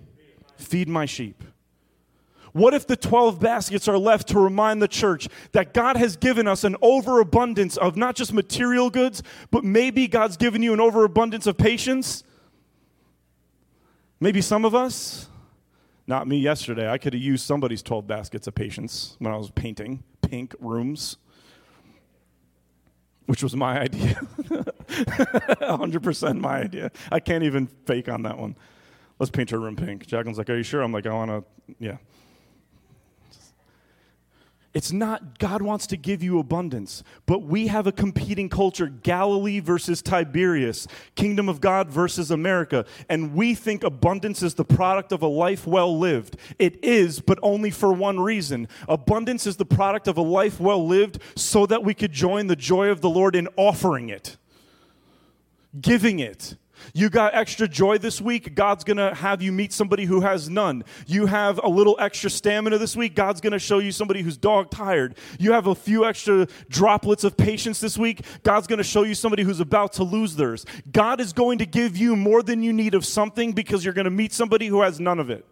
feed 0.56 0.88
my 0.88 1.06
sheep. 1.06 1.44
What 2.56 2.72
if 2.72 2.86
the 2.86 2.96
12 2.96 3.38
baskets 3.38 3.86
are 3.86 3.98
left 3.98 4.28
to 4.28 4.40
remind 4.40 4.80
the 4.80 4.88
church 4.88 5.28
that 5.52 5.74
God 5.74 5.98
has 5.98 6.16
given 6.16 6.48
us 6.48 6.64
an 6.64 6.74
overabundance 6.80 7.76
of 7.76 7.98
not 7.98 8.16
just 8.16 8.32
material 8.32 8.88
goods, 8.88 9.22
but 9.50 9.62
maybe 9.62 10.08
God's 10.08 10.38
given 10.38 10.62
you 10.62 10.72
an 10.72 10.80
overabundance 10.80 11.46
of 11.46 11.58
patience? 11.58 12.24
Maybe 14.20 14.40
some 14.40 14.64
of 14.64 14.74
us, 14.74 15.28
not 16.06 16.26
me 16.26 16.38
yesterday, 16.38 16.90
I 16.90 16.96
could 16.96 17.12
have 17.12 17.20
used 17.20 17.44
somebody's 17.44 17.82
12 17.82 18.06
baskets 18.06 18.46
of 18.46 18.54
patience 18.54 19.16
when 19.18 19.34
I 19.34 19.36
was 19.36 19.50
painting 19.50 20.02
pink 20.22 20.54
rooms, 20.58 21.18
which 23.26 23.42
was 23.42 23.54
my 23.54 23.80
idea. 23.80 24.14
100% 24.88 26.40
my 26.40 26.60
idea. 26.60 26.90
I 27.12 27.20
can't 27.20 27.44
even 27.44 27.66
fake 27.84 28.08
on 28.08 28.22
that 28.22 28.38
one. 28.38 28.56
Let's 29.18 29.30
paint 29.30 29.50
your 29.50 29.60
room 29.60 29.76
pink. 29.76 30.06
Jacqueline's 30.06 30.38
like, 30.38 30.48
Are 30.48 30.56
you 30.56 30.62
sure? 30.62 30.80
I'm 30.80 30.92
like, 30.92 31.04
I 31.04 31.12
want 31.12 31.30
to, 31.30 31.74
yeah. 31.78 31.98
It's 34.76 34.92
not, 34.92 35.38
God 35.38 35.62
wants 35.62 35.86
to 35.86 35.96
give 35.96 36.22
you 36.22 36.38
abundance, 36.38 37.02
but 37.24 37.38
we 37.38 37.68
have 37.68 37.86
a 37.86 37.92
competing 37.92 38.50
culture 38.50 38.88
Galilee 38.88 39.58
versus 39.58 40.02
Tiberias, 40.02 40.86
kingdom 41.14 41.48
of 41.48 41.62
God 41.62 41.88
versus 41.88 42.30
America. 42.30 42.84
And 43.08 43.32
we 43.32 43.54
think 43.54 43.82
abundance 43.84 44.42
is 44.42 44.52
the 44.52 44.66
product 44.66 45.12
of 45.12 45.22
a 45.22 45.26
life 45.26 45.66
well 45.66 45.98
lived. 45.98 46.36
It 46.58 46.84
is, 46.84 47.20
but 47.20 47.38
only 47.40 47.70
for 47.70 47.90
one 47.90 48.20
reason. 48.20 48.68
Abundance 48.86 49.46
is 49.46 49.56
the 49.56 49.64
product 49.64 50.08
of 50.08 50.18
a 50.18 50.22
life 50.22 50.60
well 50.60 50.86
lived 50.86 51.22
so 51.34 51.64
that 51.64 51.82
we 51.82 51.94
could 51.94 52.12
join 52.12 52.46
the 52.46 52.54
joy 52.54 52.90
of 52.90 53.00
the 53.00 53.08
Lord 53.08 53.34
in 53.34 53.48
offering 53.56 54.10
it, 54.10 54.36
giving 55.80 56.18
it. 56.18 56.54
You 56.92 57.10
got 57.10 57.34
extra 57.34 57.68
joy 57.68 57.98
this 57.98 58.20
week, 58.20 58.54
God's 58.54 58.84
to 58.96 59.14
have 59.14 59.42
you 59.42 59.52
meet 59.52 59.72
somebody 59.72 60.04
who 60.04 60.20
has 60.20 60.48
none. 60.48 60.84
You 61.06 61.26
have 61.26 61.60
a 61.62 61.68
little 61.68 61.96
extra 61.98 62.30
stamina 62.30 62.78
this 62.78 62.96
week, 62.96 63.14
God's 63.14 63.40
to 63.52 63.58
show 63.58 63.78
you 63.78 63.92
somebody 63.92 64.22
who's 64.22 64.36
dog 64.36 64.70
tired. 64.70 65.16
You 65.38 65.52
have 65.52 65.66
a 65.66 65.74
few 65.74 66.04
extra 66.04 66.46
droplets 66.68 67.24
of 67.24 67.36
patience 67.36 67.80
this 67.80 67.96
week, 67.96 68.20
God's 68.42 68.66
to 68.78 68.84
show 68.84 69.02
you 69.02 69.14
somebody 69.14 69.42
who's 69.42 69.60
about 69.60 69.94
to 69.94 70.04
lose 70.04 70.36
theirs. 70.36 70.64
God 70.90 71.20
is 71.20 71.32
going 71.32 71.58
to 71.58 71.66
give 71.66 71.96
you 71.96 72.16
more 72.16 72.42
than 72.42 72.62
you 72.62 72.72
need 72.72 72.94
of 72.94 73.04
something 73.04 73.52
because 73.52 73.84
you're 73.84 73.94
to 74.04 74.10
meet 74.10 74.32
somebody 74.32 74.66
who 74.66 74.82
has 74.82 75.00
none 75.00 75.18
of 75.18 75.30
it. 75.30 75.46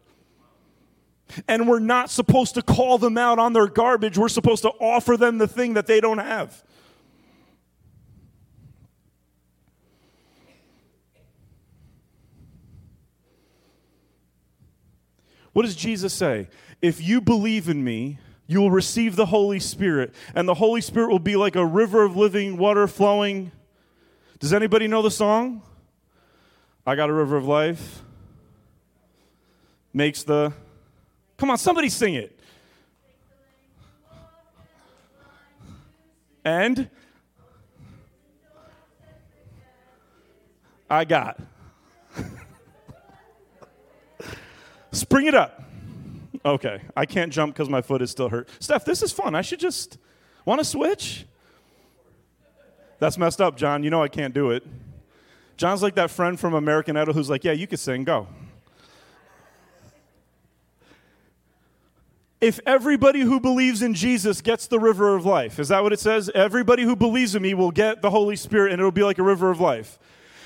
And 1.48 1.68
we're 1.68 1.78
not 1.78 2.10
supposed 2.10 2.54
to 2.54 2.62
call 2.62 2.98
them 2.98 3.16
out 3.16 3.38
on 3.38 3.52
their 3.52 3.66
garbage, 3.66 4.18
we're 4.18 4.28
supposed 4.28 4.62
to 4.62 4.70
offer 4.80 5.16
them 5.16 5.38
the 5.38 5.48
thing 5.48 5.74
that 5.74 5.86
they 5.86 6.00
don't 6.00 6.18
have. 6.18 6.62
What 15.54 15.62
does 15.62 15.74
Jesus 15.74 16.12
say? 16.12 16.48
If 16.82 17.00
you 17.00 17.22
believe 17.22 17.68
in 17.68 17.82
me, 17.82 18.18
you 18.46 18.60
will 18.60 18.70
receive 18.70 19.16
the 19.16 19.26
Holy 19.26 19.60
Spirit, 19.60 20.12
and 20.34 20.46
the 20.46 20.54
Holy 20.54 20.82
Spirit 20.82 21.08
will 21.08 21.18
be 21.18 21.36
like 21.36 21.56
a 21.56 21.64
river 21.64 22.02
of 22.02 22.16
living 22.16 22.58
water 22.58 22.86
flowing. 22.86 23.52
Does 24.38 24.52
anybody 24.52 24.86
know 24.86 25.00
the 25.00 25.10
song? 25.10 25.62
I 26.86 26.96
got 26.96 27.08
a 27.08 27.12
river 27.12 27.36
of 27.36 27.46
life. 27.46 28.02
Makes 29.94 30.24
the. 30.24 30.52
Come 31.38 31.50
on, 31.50 31.56
somebody 31.56 31.88
sing 31.88 32.14
it. 32.14 32.38
And 36.44 36.90
I 40.90 41.04
got. 41.04 41.40
Spring 44.94 45.26
it 45.26 45.34
up. 45.34 45.62
Okay, 46.44 46.80
I 46.96 47.04
can't 47.04 47.32
jump 47.32 47.54
because 47.54 47.68
my 47.68 47.82
foot 47.82 48.00
is 48.00 48.10
still 48.10 48.28
hurt. 48.28 48.48
Steph, 48.60 48.84
this 48.84 49.02
is 49.02 49.12
fun. 49.12 49.34
I 49.34 49.42
should 49.42 49.60
just 49.60 49.98
want 50.44 50.60
to 50.60 50.64
switch. 50.64 51.26
That's 52.98 53.18
messed 53.18 53.40
up, 53.40 53.56
John. 53.56 53.82
You 53.82 53.90
know 53.90 54.02
I 54.02 54.08
can't 54.08 54.32
do 54.32 54.50
it. 54.50 54.64
John's 55.56 55.82
like 55.82 55.94
that 55.94 56.10
friend 56.10 56.38
from 56.38 56.54
American 56.54 56.96
Idol 56.96 57.14
who's 57.14 57.30
like, 57.30 57.44
"Yeah, 57.44 57.52
you 57.52 57.66
can 57.66 57.78
sing. 57.78 58.04
Go." 58.04 58.28
If 62.40 62.60
everybody 62.66 63.20
who 63.20 63.40
believes 63.40 63.80
in 63.80 63.94
Jesus 63.94 64.42
gets 64.42 64.66
the 64.66 64.78
river 64.78 65.16
of 65.16 65.24
life, 65.24 65.58
is 65.58 65.68
that 65.68 65.82
what 65.82 65.92
it 65.94 66.00
says? 66.00 66.30
Everybody 66.34 66.82
who 66.82 66.94
believes 66.94 67.34
in 67.34 67.42
me 67.42 67.54
will 67.54 67.70
get 67.70 68.02
the 68.02 68.10
Holy 68.10 68.36
Spirit 68.36 68.72
and 68.72 68.80
it'll 68.80 68.92
be 68.92 69.02
like 69.02 69.18
a 69.18 69.22
river 69.22 69.50
of 69.50 69.60
life. 69.60 69.98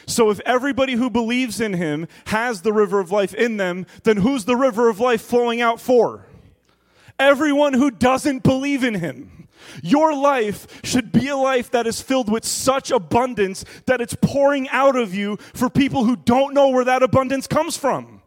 So 0.08 0.30
if 0.30 0.40
everybody 0.40 0.94
who 0.94 1.10
believes 1.10 1.60
in 1.60 1.74
him 1.74 2.08
has 2.26 2.62
the 2.62 2.72
river 2.72 2.98
of 2.98 3.12
life 3.12 3.34
in 3.34 3.58
them, 3.58 3.86
then 4.04 4.16
who's 4.16 4.46
the 4.46 4.56
river 4.56 4.88
of 4.88 4.98
life 4.98 5.20
flowing 5.20 5.60
out 5.60 5.80
for? 5.80 6.26
Everyone 7.18 7.74
who 7.74 7.90
doesn't 7.90 8.42
believe 8.42 8.82
in 8.82 8.94
him. 8.94 9.48
Your 9.82 10.14
life 10.14 10.80
should 10.82 11.12
be 11.12 11.28
a 11.28 11.36
life 11.36 11.70
that 11.72 11.86
is 11.86 12.00
filled 12.00 12.30
with 12.32 12.46
such 12.46 12.90
abundance 12.90 13.66
that 13.84 14.00
it's 14.00 14.16
pouring 14.22 14.68
out 14.70 14.96
of 14.96 15.14
you 15.14 15.36
for 15.52 15.68
people 15.68 16.04
who 16.04 16.16
don't 16.16 16.54
know 16.54 16.68
where 16.68 16.84
that 16.84 17.02
abundance 17.02 17.46
comes 17.46 17.76
from 17.76 18.17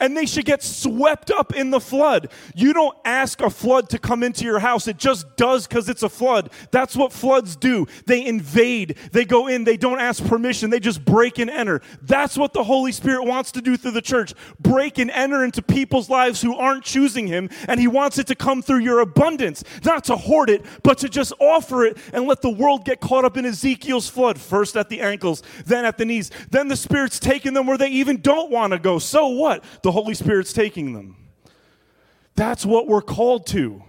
and 0.00 0.16
they 0.16 0.26
should 0.26 0.44
get 0.44 0.62
swept 0.62 1.30
up 1.30 1.54
in 1.54 1.70
the 1.70 1.80
flood. 1.80 2.30
You 2.54 2.72
don't 2.72 2.96
ask 3.04 3.40
a 3.40 3.50
flood 3.50 3.88
to 3.90 3.98
come 3.98 4.22
into 4.22 4.44
your 4.44 4.58
house, 4.58 4.88
it 4.88 4.96
just 4.96 5.36
does 5.36 5.66
because 5.66 5.88
it's 5.88 6.02
a 6.02 6.08
flood. 6.08 6.50
That's 6.70 6.96
what 6.96 7.12
floods 7.12 7.56
do. 7.56 7.86
They 8.06 8.24
invade, 8.24 8.96
they 9.12 9.24
go 9.24 9.46
in, 9.46 9.64
they 9.64 9.76
don't 9.76 10.00
ask 10.00 10.24
permission, 10.24 10.70
they 10.70 10.80
just 10.80 11.04
break 11.04 11.38
and 11.38 11.50
enter. 11.50 11.80
That's 12.02 12.36
what 12.36 12.52
the 12.52 12.64
Holy 12.64 12.92
Spirit 12.92 13.24
wants 13.24 13.52
to 13.52 13.62
do 13.62 13.76
through 13.76 13.92
the 13.92 14.02
church 14.02 14.34
break 14.60 14.98
and 14.98 15.10
enter 15.10 15.44
into 15.44 15.62
people's 15.62 16.10
lives 16.10 16.42
who 16.42 16.54
aren't 16.54 16.84
choosing 16.84 17.26
Him, 17.26 17.48
and 17.68 17.80
He 17.80 17.88
wants 17.88 18.18
it 18.18 18.26
to 18.28 18.34
come 18.34 18.62
through 18.62 18.80
your 18.80 19.00
abundance, 19.00 19.64
not 19.84 20.04
to 20.04 20.16
hoard 20.16 20.50
it, 20.50 20.64
but 20.82 20.98
to 20.98 21.08
just 21.08 21.32
offer 21.40 21.84
it 21.84 21.96
and 22.12 22.26
let 22.26 22.42
the 22.42 22.50
world 22.50 22.84
get 22.84 23.00
caught 23.00 23.24
up 23.24 23.36
in 23.36 23.44
Ezekiel's 23.44 24.08
flood, 24.08 24.38
first 24.38 24.76
at 24.76 24.88
the 24.88 25.00
ankles, 25.00 25.42
then 25.64 25.84
at 25.84 25.98
the 25.98 26.04
knees. 26.04 26.30
Then 26.50 26.68
the 26.68 26.76
Spirit's 26.76 27.18
taking 27.18 27.54
them 27.54 27.66
where 27.66 27.78
they 27.78 27.88
even 27.88 28.20
don't 28.20 28.50
want 28.50 28.72
to 28.72 28.78
go. 28.78 28.98
So 28.98 29.28
what? 29.28 29.64
The 29.82 29.92
Holy 29.92 30.14
Spirit's 30.14 30.52
taking 30.52 30.92
them. 30.92 31.16
That's 32.34 32.66
what 32.66 32.86
we're 32.86 33.02
called 33.02 33.46
to. 33.48 33.82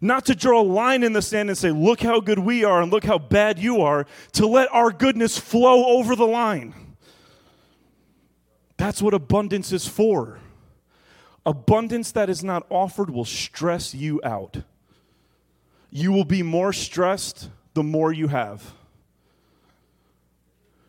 Not 0.00 0.26
to 0.26 0.34
draw 0.34 0.60
a 0.60 0.64
line 0.64 1.02
in 1.02 1.12
the 1.12 1.22
sand 1.22 1.50
and 1.50 1.58
say, 1.58 1.70
look 1.70 2.00
how 2.00 2.20
good 2.20 2.38
we 2.38 2.64
are 2.64 2.82
and 2.82 2.90
look 2.90 3.04
how 3.04 3.18
bad 3.18 3.58
you 3.58 3.82
are, 3.82 4.06
to 4.32 4.46
let 4.46 4.72
our 4.72 4.90
goodness 4.90 5.38
flow 5.38 5.98
over 5.98 6.16
the 6.16 6.26
line. 6.26 6.74
That's 8.78 9.02
what 9.02 9.14
abundance 9.14 9.70
is 9.70 9.86
for. 9.86 10.40
Abundance 11.44 12.10
that 12.12 12.30
is 12.30 12.42
not 12.42 12.66
offered 12.70 13.10
will 13.10 13.24
stress 13.24 13.94
you 13.94 14.20
out. 14.24 14.62
You 15.90 16.10
will 16.10 16.24
be 16.24 16.42
more 16.42 16.72
stressed 16.72 17.50
the 17.74 17.82
more 17.82 18.12
you 18.12 18.28
have. 18.28 18.74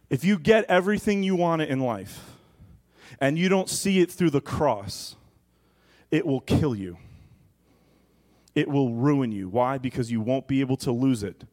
If 0.09 0.23
you 0.23 0.39
get 0.39 0.65
everything 0.65 1.23
you 1.23 1.35
want 1.35 1.61
in 1.61 1.79
life, 1.79 2.32
and 3.23 3.39
you 3.39 3.47
don't 3.47 3.69
see 3.69 4.01
it 4.01 4.11
through 4.11 4.31
the 4.31 4.41
cross, 4.41 5.15
it 6.11 6.25
will 6.25 6.41
kill 6.41 6.75
you. 6.75 6.97
It 8.53 8.67
will 8.67 8.91
ruin 8.91 9.31
you. 9.31 9.47
Why? 9.47 9.77
Because 9.77 10.11
you 10.11 10.19
won't 10.19 10.45
be 10.45 10.59
able 10.59 10.75
to 10.75 10.91
lose 10.91 11.23
it. 11.23 11.45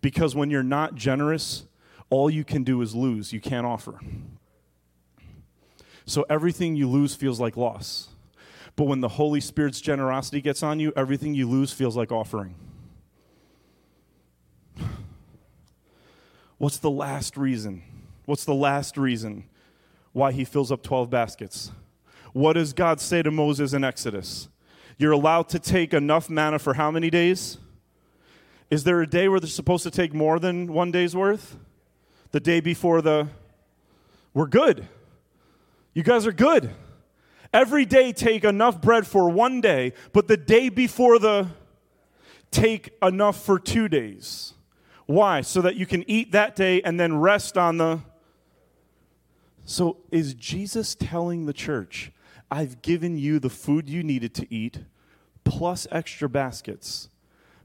Because 0.00 0.36
when 0.36 0.48
you're 0.48 0.62
not 0.62 0.94
generous, 0.94 1.64
all 2.08 2.30
you 2.30 2.44
can 2.44 2.62
do 2.62 2.80
is 2.82 2.94
lose. 2.94 3.32
You 3.32 3.40
can't 3.40 3.66
offer. 3.66 3.98
So 6.06 6.24
everything 6.30 6.76
you 6.76 6.88
lose 6.88 7.16
feels 7.16 7.40
like 7.40 7.56
loss. 7.56 8.10
But 8.76 8.84
when 8.84 9.00
the 9.00 9.08
Holy 9.08 9.40
Spirit's 9.40 9.80
generosity 9.80 10.40
gets 10.40 10.62
on 10.62 10.78
you, 10.78 10.92
everything 10.94 11.34
you 11.34 11.50
lose 11.50 11.72
feels 11.72 11.96
like 11.96 12.12
offering. 12.12 12.54
What's 16.58 16.78
the 16.78 16.90
last 16.90 17.36
reason? 17.36 17.82
What's 18.24 18.44
the 18.44 18.54
last 18.54 18.96
reason 18.96 19.48
why 20.12 20.32
he 20.32 20.44
fills 20.44 20.70
up 20.70 20.82
12 20.82 21.10
baskets. 21.10 21.72
What 22.32 22.54
does 22.54 22.72
God 22.72 23.00
say 23.00 23.22
to 23.22 23.30
Moses 23.30 23.72
in 23.72 23.84
Exodus? 23.84 24.48
You're 24.98 25.12
allowed 25.12 25.48
to 25.50 25.58
take 25.58 25.92
enough 25.94 26.30
manna 26.30 26.58
for 26.58 26.74
how 26.74 26.90
many 26.90 27.10
days? 27.10 27.58
Is 28.70 28.84
there 28.84 29.00
a 29.02 29.06
day 29.06 29.28
where 29.28 29.40
they're 29.40 29.48
supposed 29.48 29.82
to 29.84 29.90
take 29.90 30.14
more 30.14 30.38
than 30.38 30.72
one 30.72 30.90
day's 30.90 31.14
worth? 31.14 31.56
The 32.30 32.40
day 32.40 32.60
before 32.60 33.02
the. 33.02 33.28
We're 34.32 34.46
good. 34.46 34.88
You 35.92 36.02
guys 36.02 36.26
are 36.26 36.32
good. 36.32 36.70
Every 37.52 37.84
day 37.84 38.12
take 38.12 38.44
enough 38.44 38.80
bread 38.80 39.06
for 39.06 39.28
one 39.28 39.60
day, 39.60 39.92
but 40.14 40.26
the 40.26 40.38
day 40.38 40.70
before 40.70 41.18
the 41.18 41.48
take 42.50 42.90
enough 43.02 43.44
for 43.44 43.58
two 43.58 43.88
days. 43.88 44.54
Why? 45.04 45.42
So 45.42 45.60
that 45.60 45.76
you 45.76 45.84
can 45.84 46.08
eat 46.08 46.32
that 46.32 46.56
day 46.56 46.80
and 46.82 46.98
then 46.98 47.16
rest 47.16 47.58
on 47.58 47.76
the. 47.76 48.00
So 49.64 49.98
is 50.10 50.34
Jesus 50.34 50.94
telling 50.94 51.46
the 51.46 51.52
church, 51.52 52.12
I've 52.50 52.82
given 52.82 53.16
you 53.16 53.38
the 53.38 53.50
food 53.50 53.88
you 53.88 54.02
needed 54.02 54.34
to 54.34 54.54
eat 54.54 54.80
plus 55.44 55.86
extra 55.90 56.28
baskets 56.28 57.08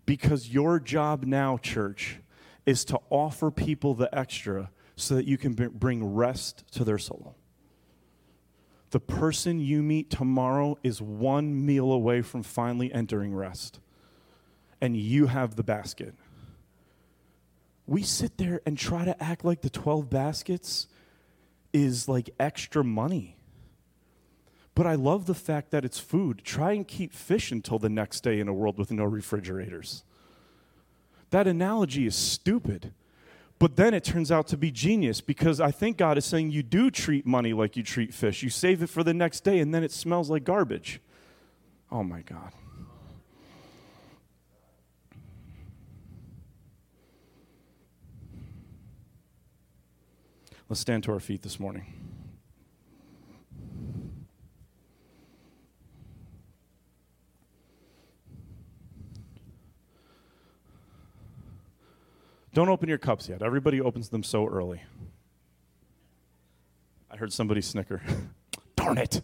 because 0.06 0.50
your 0.50 0.80
job 0.80 1.24
now, 1.26 1.58
church, 1.58 2.20
is 2.66 2.86
to 2.86 3.00
offer 3.10 3.52
people 3.52 3.94
the 3.94 4.14
extra 4.18 4.70
so 4.96 5.16
that 5.16 5.26
you 5.26 5.38
can 5.38 5.54
bring 5.54 6.16
rest 6.16 6.64
to 6.72 6.84
their 6.84 6.98
soul. 6.98 7.36
The 8.92 9.00
person 9.00 9.60
you 9.60 9.84
meet 9.84 10.10
tomorrow 10.10 10.78
is 10.82 11.02
one 11.02 11.66
meal 11.66 11.92
away 11.92 12.22
from 12.22 12.42
finally 12.42 12.92
entering 12.92 13.36
rest, 13.36 13.80
and 14.80 14.96
you 14.96 15.28
have 15.28 15.56
the 15.56 15.64
basket. 15.64 16.16
We 17.86 18.04
sit 18.04 18.38
there 18.38 18.62
and 18.66 18.78
try 18.78 19.06
to 19.06 19.22
act 19.22 19.44
like 19.44 19.62
the 19.62 19.70
12 19.70 20.10
baskets 20.10 20.88
is 21.84 22.08
like 22.08 22.30
extra 22.40 22.84
money. 22.84 23.38
But 24.76 24.86
I 24.86 24.96
love 24.96 25.26
the 25.26 25.34
fact 25.34 25.72
that 25.72 25.84
it's 25.84 26.00
food. 26.00 26.42
Try 26.44 26.74
and 26.74 26.88
keep 26.88 27.14
fish 27.14 27.52
until 27.52 27.80
the 27.80 27.90
next 27.90 28.22
day 28.22 28.40
in 28.40 28.48
a 28.48 28.54
world 28.54 28.78
with 28.78 28.92
no 28.92 29.06
refrigerators. 29.06 30.04
That 31.32 31.48
analogy 31.48 32.06
is 32.06 32.16
stupid. 32.16 32.94
But 33.60 33.76
then 33.76 33.94
it 33.94 34.04
turns 34.04 34.32
out 34.32 34.48
to 34.50 34.58
be 34.58 34.70
genius 34.70 35.20
because 35.20 35.60
I 35.60 35.72
think 35.72 35.98
God 35.98 36.18
is 36.18 36.26
saying 36.26 36.52
you 36.52 36.62
do 36.62 36.92
treat 36.92 37.26
money 37.26 37.54
like 37.54 37.76
you 37.76 37.82
treat 37.82 38.14
fish. 38.14 38.44
You 38.44 38.52
save 38.52 38.84
it 38.84 38.90
for 38.90 39.04
the 39.04 39.16
next 39.16 39.40
day 39.40 39.60
and 39.60 39.74
then 39.74 39.84
it 39.84 39.92
smells 39.92 40.30
like 40.30 40.44
garbage. 40.44 41.02
Oh 41.92 42.04
my 42.04 42.22
God. 42.22 42.52
Let's 50.70 50.82
stand 50.82 51.04
to 51.06 51.14
our 51.14 51.20
feet 51.22 51.44
this 51.44 51.60
morning. 51.62 51.86
Don't 62.54 62.68
open 62.70 62.90
your 62.90 62.98
cups 62.98 63.30
yet. 63.30 63.42
Everybody 63.42 63.80
opens 63.80 64.10
them 64.10 64.24
so 64.24 64.46
early. 64.48 64.82
I 67.10 67.16
heard 67.16 67.32
somebody 67.32 67.62
snicker. 67.62 68.02
Darn 68.76 68.98
it. 68.98 69.22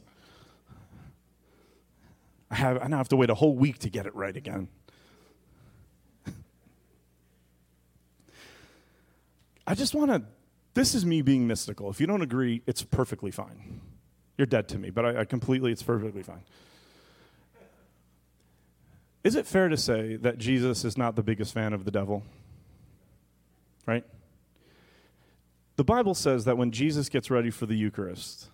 I, 2.51 2.55
have, 2.55 2.81
I 2.81 2.87
now 2.87 2.97
have 2.97 3.09
to 3.09 3.15
wait 3.17 3.31
a 3.31 3.35
whole 3.35 3.55
week 3.55 3.79
to 3.79 3.89
get 3.89 4.05
it 4.05 4.15
right 4.15 4.37
again. 4.37 4.69
I 9.67 9.73
just 9.75 9.93
want 9.95 10.11
to, 10.11 10.21
this 10.73 10.95
is 10.95 11.05
me 11.05 11.21
being 11.21 11.47
mystical. 11.47 11.89
If 11.89 11.99
you 11.99 12.07
don't 12.07 12.21
agree, 12.21 12.61
it's 12.65 12.83
perfectly 12.83 13.31
fine. 13.31 13.81
You're 14.37 14.47
dead 14.47 14.67
to 14.69 14.79
me, 14.79 14.89
but 14.89 15.05
I, 15.05 15.21
I 15.21 15.25
completely, 15.25 15.71
it's 15.71 15.83
perfectly 15.83 16.23
fine. 16.23 16.41
Is 19.23 19.35
it 19.35 19.47
fair 19.47 19.69
to 19.69 19.77
say 19.77 20.15
that 20.17 20.37
Jesus 20.37 20.83
is 20.83 20.97
not 20.97 21.15
the 21.15 21.23
biggest 21.23 21.53
fan 21.53 21.73
of 21.73 21.85
the 21.85 21.91
devil? 21.91 22.23
right? 23.85 24.03
The 25.75 25.83
Bible 25.83 26.13
says 26.13 26.45
that 26.45 26.57
when 26.57 26.71
Jesus 26.71 27.09
gets 27.09 27.31
ready 27.31 27.49
for 27.49 27.65
the 27.65 27.75
Eucharist, 27.75 28.49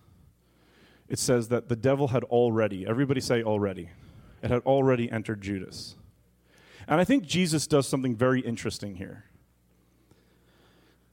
it 1.08 1.18
says 1.18 1.48
that 1.48 1.68
the 1.68 1.76
devil 1.76 2.08
had 2.08 2.24
already, 2.24 2.86
everybody 2.86 3.20
say 3.20 3.42
already, 3.42 3.90
it 4.42 4.50
had 4.50 4.62
already 4.62 5.10
entered 5.10 5.42
Judas. 5.42 5.96
And 6.88 7.00
I 7.00 7.04
think 7.04 7.24
Jesus 7.24 7.66
does 7.66 7.86
something 7.86 8.16
very 8.16 8.40
interesting 8.40 8.96
here. 8.96 9.24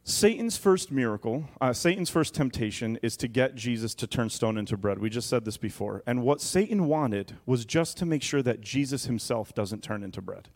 Satan's 0.10 0.56
first 0.56 0.90
miracle, 0.90 1.44
uh, 1.60 1.74
Satan's 1.74 2.10
first 2.10 2.34
temptation 2.34 2.98
is 3.02 3.18
to 3.18 3.28
get 3.28 3.56
Jesus 3.56 3.94
to 3.96 4.08
turn 4.08 4.30
stone 4.30 4.58
into 4.58 4.78
bread. 4.78 5.00
We 5.00 5.10
just 5.10 5.28
said 5.28 5.44
this 5.44 5.58
before. 5.58 6.02
And 6.08 6.24
what 6.24 6.40
Satan 6.40 6.86
wanted 6.86 7.36
was 7.46 7.66
just 7.66 7.98
to 7.98 8.06
make 8.06 8.24
sure 8.24 8.42
that 8.42 8.62
Jesus 8.62 9.04
himself 9.04 9.54
doesn't 9.54 9.84
turn 9.84 10.04
into 10.04 10.22
bread. 10.22 10.48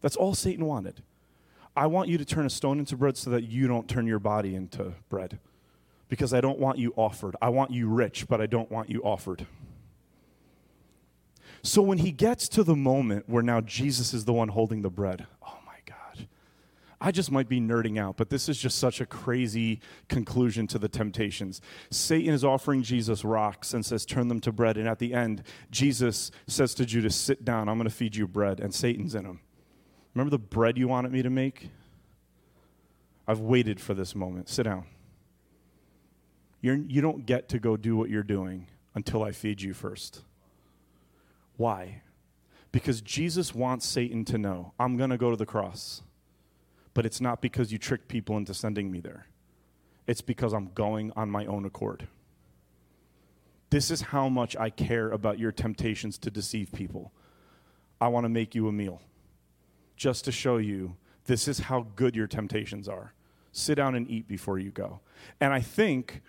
That's 0.00 0.16
all 0.16 0.34
Satan 0.34 0.66
wanted. 0.66 1.04
I 1.76 1.86
want 1.86 2.08
you 2.08 2.18
to 2.18 2.24
turn 2.24 2.44
a 2.44 2.50
stone 2.50 2.80
into 2.80 2.96
bread 2.96 3.16
so 3.16 3.30
that 3.30 3.44
you 3.44 3.68
don't 3.68 3.88
turn 3.88 4.08
your 4.08 4.18
body 4.18 4.56
into 4.56 4.94
bread. 5.08 5.38
Because 6.08 6.34
I 6.34 6.40
don't 6.40 6.58
want 6.58 6.76
you 6.76 6.92
offered. 6.96 7.36
I 7.40 7.50
want 7.50 7.70
you 7.70 7.86
rich, 7.86 8.26
but 8.26 8.40
I 8.40 8.46
don't 8.46 8.68
want 8.68 8.90
you 8.90 9.00
offered. 9.02 9.46
So 11.62 11.82
when 11.82 11.98
he 11.98 12.10
gets 12.10 12.48
to 12.48 12.64
the 12.64 12.74
moment 12.74 13.28
where 13.28 13.44
now 13.44 13.60
Jesus 13.60 14.12
is 14.12 14.24
the 14.24 14.32
one 14.32 14.48
holding 14.48 14.82
the 14.82 14.90
bread. 14.90 15.26
I 17.00 17.10
just 17.10 17.30
might 17.30 17.48
be 17.48 17.60
nerding 17.60 17.98
out, 17.98 18.18
but 18.18 18.28
this 18.28 18.48
is 18.48 18.58
just 18.58 18.78
such 18.78 19.00
a 19.00 19.06
crazy 19.06 19.80
conclusion 20.08 20.66
to 20.66 20.78
the 20.78 20.88
temptations. 20.88 21.62
Satan 21.90 22.34
is 22.34 22.44
offering 22.44 22.82
Jesus 22.82 23.24
rocks 23.24 23.72
and 23.72 23.86
says, 23.86 24.04
Turn 24.04 24.28
them 24.28 24.40
to 24.40 24.52
bread. 24.52 24.76
And 24.76 24.86
at 24.86 24.98
the 24.98 25.14
end, 25.14 25.42
Jesus 25.70 26.30
says 26.46 26.74
to 26.74 26.84
Judas, 26.84 27.16
Sit 27.16 27.44
down, 27.44 27.68
I'm 27.68 27.78
going 27.78 27.88
to 27.88 27.94
feed 27.94 28.16
you 28.16 28.28
bread. 28.28 28.60
And 28.60 28.74
Satan's 28.74 29.14
in 29.14 29.24
him. 29.24 29.40
Remember 30.14 30.30
the 30.30 30.38
bread 30.38 30.76
you 30.76 30.88
wanted 30.88 31.12
me 31.12 31.22
to 31.22 31.30
make? 31.30 31.70
I've 33.26 33.40
waited 33.40 33.80
for 33.80 33.94
this 33.94 34.14
moment. 34.14 34.48
Sit 34.48 34.64
down. 34.64 34.84
You're, 36.60 36.76
you 36.76 37.00
don't 37.00 37.24
get 37.24 37.48
to 37.50 37.58
go 37.58 37.76
do 37.76 37.96
what 37.96 38.10
you're 38.10 38.22
doing 38.22 38.66
until 38.94 39.22
I 39.22 39.32
feed 39.32 39.62
you 39.62 39.72
first. 39.72 40.22
Why? 41.56 42.02
Because 42.72 43.00
Jesus 43.00 43.54
wants 43.54 43.86
Satan 43.86 44.24
to 44.26 44.36
know 44.36 44.74
I'm 44.78 44.96
going 44.96 45.10
to 45.10 45.16
go 45.16 45.30
to 45.30 45.36
the 45.36 45.46
cross, 45.46 46.02
but 47.00 47.06
it's 47.06 47.22
not 47.22 47.40
because 47.40 47.72
you 47.72 47.78
tricked 47.78 48.08
people 48.08 48.36
into 48.36 48.52
sending 48.52 48.90
me 48.90 49.00
there. 49.00 49.24
It's 50.06 50.20
because 50.20 50.52
I'm 50.52 50.70
going 50.74 51.14
on 51.16 51.30
my 51.30 51.46
own 51.46 51.64
accord. 51.64 52.06
This 53.70 53.90
is 53.90 54.02
how 54.02 54.28
much 54.28 54.54
I 54.54 54.68
care 54.68 55.10
about 55.10 55.38
your 55.38 55.50
temptations 55.50 56.18
to 56.18 56.30
deceive 56.30 56.70
people. 56.74 57.10
I 58.02 58.08
want 58.08 58.26
to 58.26 58.28
make 58.28 58.54
you 58.54 58.68
a 58.68 58.72
meal 58.72 59.00
just 59.96 60.26
to 60.26 60.30
show 60.30 60.58
you 60.58 60.94
this 61.24 61.48
is 61.48 61.60
how 61.60 61.86
good 61.96 62.14
your 62.14 62.26
temptations 62.26 62.86
are. 62.86 63.14
Sit 63.50 63.76
down 63.76 63.94
and 63.94 64.06
eat 64.06 64.28
before 64.28 64.58
you 64.58 64.70
go. 64.70 65.00
And 65.40 65.54
I 65.54 65.62
think 65.62 66.20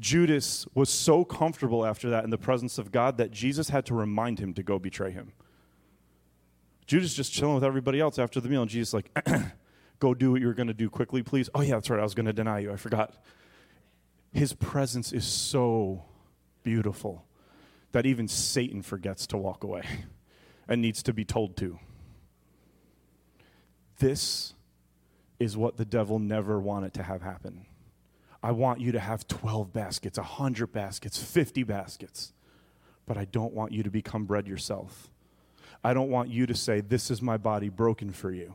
Judas 0.00 0.66
was 0.74 0.90
so 0.90 1.24
comfortable 1.24 1.86
after 1.86 2.10
that 2.10 2.24
in 2.24 2.30
the 2.30 2.36
presence 2.36 2.78
of 2.78 2.90
God 2.90 3.16
that 3.18 3.30
Jesus 3.30 3.68
had 3.68 3.86
to 3.86 3.94
remind 3.94 4.40
him 4.40 4.54
to 4.54 4.64
go 4.64 4.80
betray 4.80 5.12
him. 5.12 5.34
Judas 6.84 7.14
just 7.14 7.32
chilling 7.32 7.54
with 7.54 7.62
everybody 7.62 8.00
else 8.00 8.18
after 8.18 8.40
the 8.40 8.48
meal, 8.48 8.62
and 8.62 8.70
Jesus 8.72 8.92
like, 8.92 9.08
go 9.98 10.14
do 10.14 10.32
what 10.32 10.40
you 10.40 10.46
were 10.46 10.54
going 10.54 10.68
to 10.68 10.74
do 10.74 10.90
quickly, 10.90 11.22
please. 11.22 11.48
Oh 11.54 11.60
yeah, 11.60 11.74
that's 11.74 11.90
right. 11.90 12.00
I 12.00 12.02
was 12.02 12.14
going 12.14 12.26
to 12.26 12.32
deny 12.32 12.60
you. 12.60 12.72
I 12.72 12.76
forgot. 12.76 13.14
His 14.32 14.52
presence 14.52 15.12
is 15.12 15.24
so 15.24 16.04
beautiful 16.62 17.24
that 17.92 18.06
even 18.06 18.28
Satan 18.28 18.82
forgets 18.82 19.26
to 19.28 19.36
walk 19.36 19.64
away 19.64 19.84
and 20.68 20.82
needs 20.82 21.02
to 21.04 21.12
be 21.12 21.24
told 21.24 21.56
to. 21.58 21.78
This 23.98 24.54
is 25.38 25.56
what 25.56 25.76
the 25.76 25.84
devil 25.84 26.18
never 26.18 26.60
wanted 26.60 26.92
to 26.94 27.02
have 27.02 27.22
happen. 27.22 27.66
I 28.42 28.52
want 28.52 28.80
you 28.80 28.92
to 28.92 29.00
have 29.00 29.26
12 29.26 29.72
baskets, 29.72 30.18
100 30.18 30.68
baskets, 30.68 31.22
50 31.22 31.62
baskets, 31.62 32.32
but 33.06 33.16
I 33.16 33.24
don't 33.24 33.54
want 33.54 33.72
you 33.72 33.82
to 33.82 33.90
become 33.90 34.24
bread 34.24 34.46
yourself. 34.46 35.10
I 35.82 35.94
don't 35.94 36.10
want 36.10 36.28
you 36.28 36.46
to 36.46 36.54
say, 36.54 36.80
This 36.80 37.10
is 37.10 37.22
my 37.22 37.36
body 37.36 37.68
broken 37.68 38.12
for 38.12 38.30
you. 38.30 38.54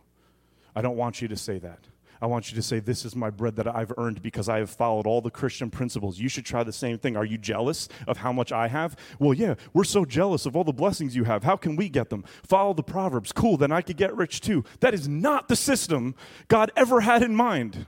I 0.76 0.82
don't 0.82 0.97
want 0.97 1.22
you 1.22 1.28
to 1.28 1.36
say 1.36 1.59
that. 1.59 1.80
I 2.22 2.28
want 2.28 2.51
you 2.51 2.55
to 2.55 2.61
say, 2.61 2.80
This 2.80 3.03
is 3.03 3.15
my 3.15 3.32
bread 3.32 3.55
that 3.55 3.67
I've 3.67 3.91
earned 3.97 4.22
because 4.22 4.47
I 4.47 4.59
have 4.59 4.69
followed 4.69 5.07
all 5.07 5.22
the 5.22 5.32
Christian 5.32 5.72
principles. 5.72 6.19
You 6.19 6.30
should 6.30 6.45
try 6.45 6.63
the 6.63 6.72
same 6.72 6.99
thing. 6.99 7.17
Are 7.17 7.26
you 7.26 7.38
jealous 7.38 7.89
of 8.07 8.17
how 8.17 8.32
much 8.32 8.51
I 8.51 8.67
have? 8.67 8.95
Well, 9.17 9.34
yeah, 9.34 9.55
we're 9.74 9.84
so 9.84 10.05
jealous 10.05 10.45
of 10.45 10.55
all 10.55 10.63
the 10.63 10.72
blessings 10.72 11.15
you 11.15 11.24
have. 11.24 11.43
How 11.43 11.55
can 11.55 11.76
we 11.76 11.89
get 11.89 12.11
them? 12.11 12.24
Follow 12.43 12.74
the 12.74 12.84
Proverbs. 12.84 13.32
Cool, 13.32 13.57
then 13.57 13.72
I 13.72 13.82
could 13.82 13.97
get 13.97 14.15
rich 14.15 14.39
too. 14.39 14.63
That 14.82 14.93
is 14.93 15.07
not 15.07 15.47
the 15.47 15.55
system 15.55 16.13
God 16.47 16.72
ever 16.76 17.01
had 17.01 17.24
in 17.24 17.36
mind. 17.36 17.88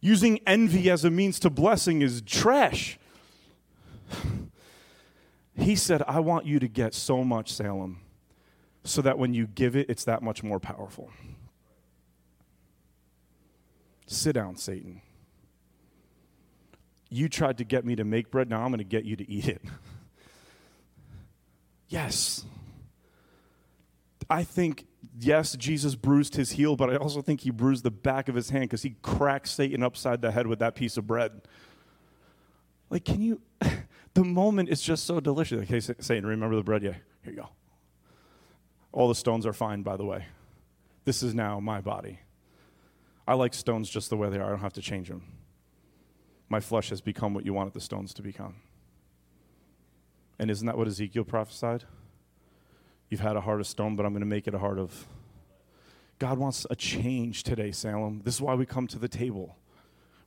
Using 0.00 0.38
envy 0.46 0.88
as 0.88 1.04
a 1.04 1.10
means 1.10 1.40
to 1.40 1.50
blessing 1.50 2.02
is 2.02 2.22
trash. 2.22 3.00
He 5.56 5.74
said, 5.74 6.04
I 6.06 6.20
want 6.20 6.46
you 6.46 6.60
to 6.60 6.68
get 6.68 6.94
so 6.94 7.24
much, 7.24 7.52
Salem, 7.52 7.98
so 8.84 9.02
that 9.02 9.18
when 9.18 9.34
you 9.34 9.48
give 9.48 9.74
it, 9.74 9.90
it's 9.90 10.04
that 10.04 10.22
much 10.22 10.44
more 10.44 10.60
powerful. 10.60 11.10
Sit 14.08 14.32
down, 14.32 14.56
Satan. 14.56 15.02
You 17.10 17.28
tried 17.28 17.58
to 17.58 17.64
get 17.64 17.84
me 17.84 17.94
to 17.96 18.04
make 18.04 18.30
bread, 18.30 18.48
now 18.48 18.62
I'm 18.62 18.70
going 18.70 18.78
to 18.78 18.84
get 18.84 19.04
you 19.04 19.16
to 19.16 19.30
eat 19.30 19.46
it. 19.46 19.62
yes. 21.88 22.46
I 24.30 24.44
think, 24.44 24.86
yes, 25.20 25.54
Jesus 25.56 25.94
bruised 25.94 26.36
his 26.36 26.52
heel, 26.52 26.74
but 26.74 26.88
I 26.88 26.96
also 26.96 27.20
think 27.20 27.42
he 27.42 27.50
bruised 27.50 27.84
the 27.84 27.90
back 27.90 28.30
of 28.30 28.34
his 28.34 28.48
hand 28.48 28.64
because 28.64 28.82
he 28.82 28.96
cracked 29.02 29.48
Satan 29.48 29.82
upside 29.82 30.22
the 30.22 30.30
head 30.30 30.46
with 30.46 30.58
that 30.60 30.74
piece 30.74 30.96
of 30.96 31.06
bread. 31.06 31.42
Like, 32.88 33.04
can 33.04 33.20
you? 33.20 33.42
the 34.14 34.24
moment 34.24 34.70
is 34.70 34.80
just 34.80 35.04
so 35.04 35.20
delicious. 35.20 35.62
Okay, 35.64 35.80
Satan, 35.80 36.24
remember 36.24 36.56
the 36.56 36.62
bread? 36.62 36.82
Yeah, 36.82 36.94
here 37.22 37.32
you 37.32 37.36
go. 37.36 37.48
All 38.90 39.08
the 39.08 39.14
stones 39.14 39.44
are 39.44 39.52
fine, 39.52 39.82
by 39.82 39.98
the 39.98 40.04
way. 40.04 40.24
This 41.04 41.22
is 41.22 41.34
now 41.34 41.60
my 41.60 41.82
body. 41.82 42.20
I 43.28 43.34
like 43.34 43.52
stones 43.52 43.90
just 43.90 44.08
the 44.08 44.16
way 44.16 44.30
they 44.30 44.38
are. 44.38 44.46
I 44.46 44.48
don't 44.48 44.60
have 44.60 44.72
to 44.72 44.80
change 44.80 45.10
them. 45.10 45.22
My 46.48 46.60
flesh 46.60 46.88
has 46.88 47.02
become 47.02 47.34
what 47.34 47.44
you 47.44 47.52
wanted 47.52 47.74
the 47.74 47.80
stones 47.80 48.14
to 48.14 48.22
become. 48.22 48.54
And 50.38 50.50
isn't 50.50 50.66
that 50.66 50.78
what 50.78 50.86
Ezekiel 50.86 51.24
prophesied? 51.24 51.84
You've 53.10 53.20
had 53.20 53.36
a 53.36 53.42
heart 53.42 53.60
of 53.60 53.66
stone, 53.66 53.96
but 53.96 54.06
I'm 54.06 54.12
going 54.12 54.20
to 54.20 54.26
make 54.26 54.48
it 54.48 54.54
a 54.54 54.58
heart 54.58 54.78
of. 54.78 55.06
God 56.18 56.38
wants 56.38 56.66
a 56.70 56.74
change 56.74 57.42
today, 57.42 57.70
Salem. 57.70 58.22
This 58.24 58.36
is 58.36 58.40
why 58.40 58.54
we 58.54 58.64
come 58.64 58.86
to 58.86 58.98
the 58.98 59.08
table. 59.08 59.58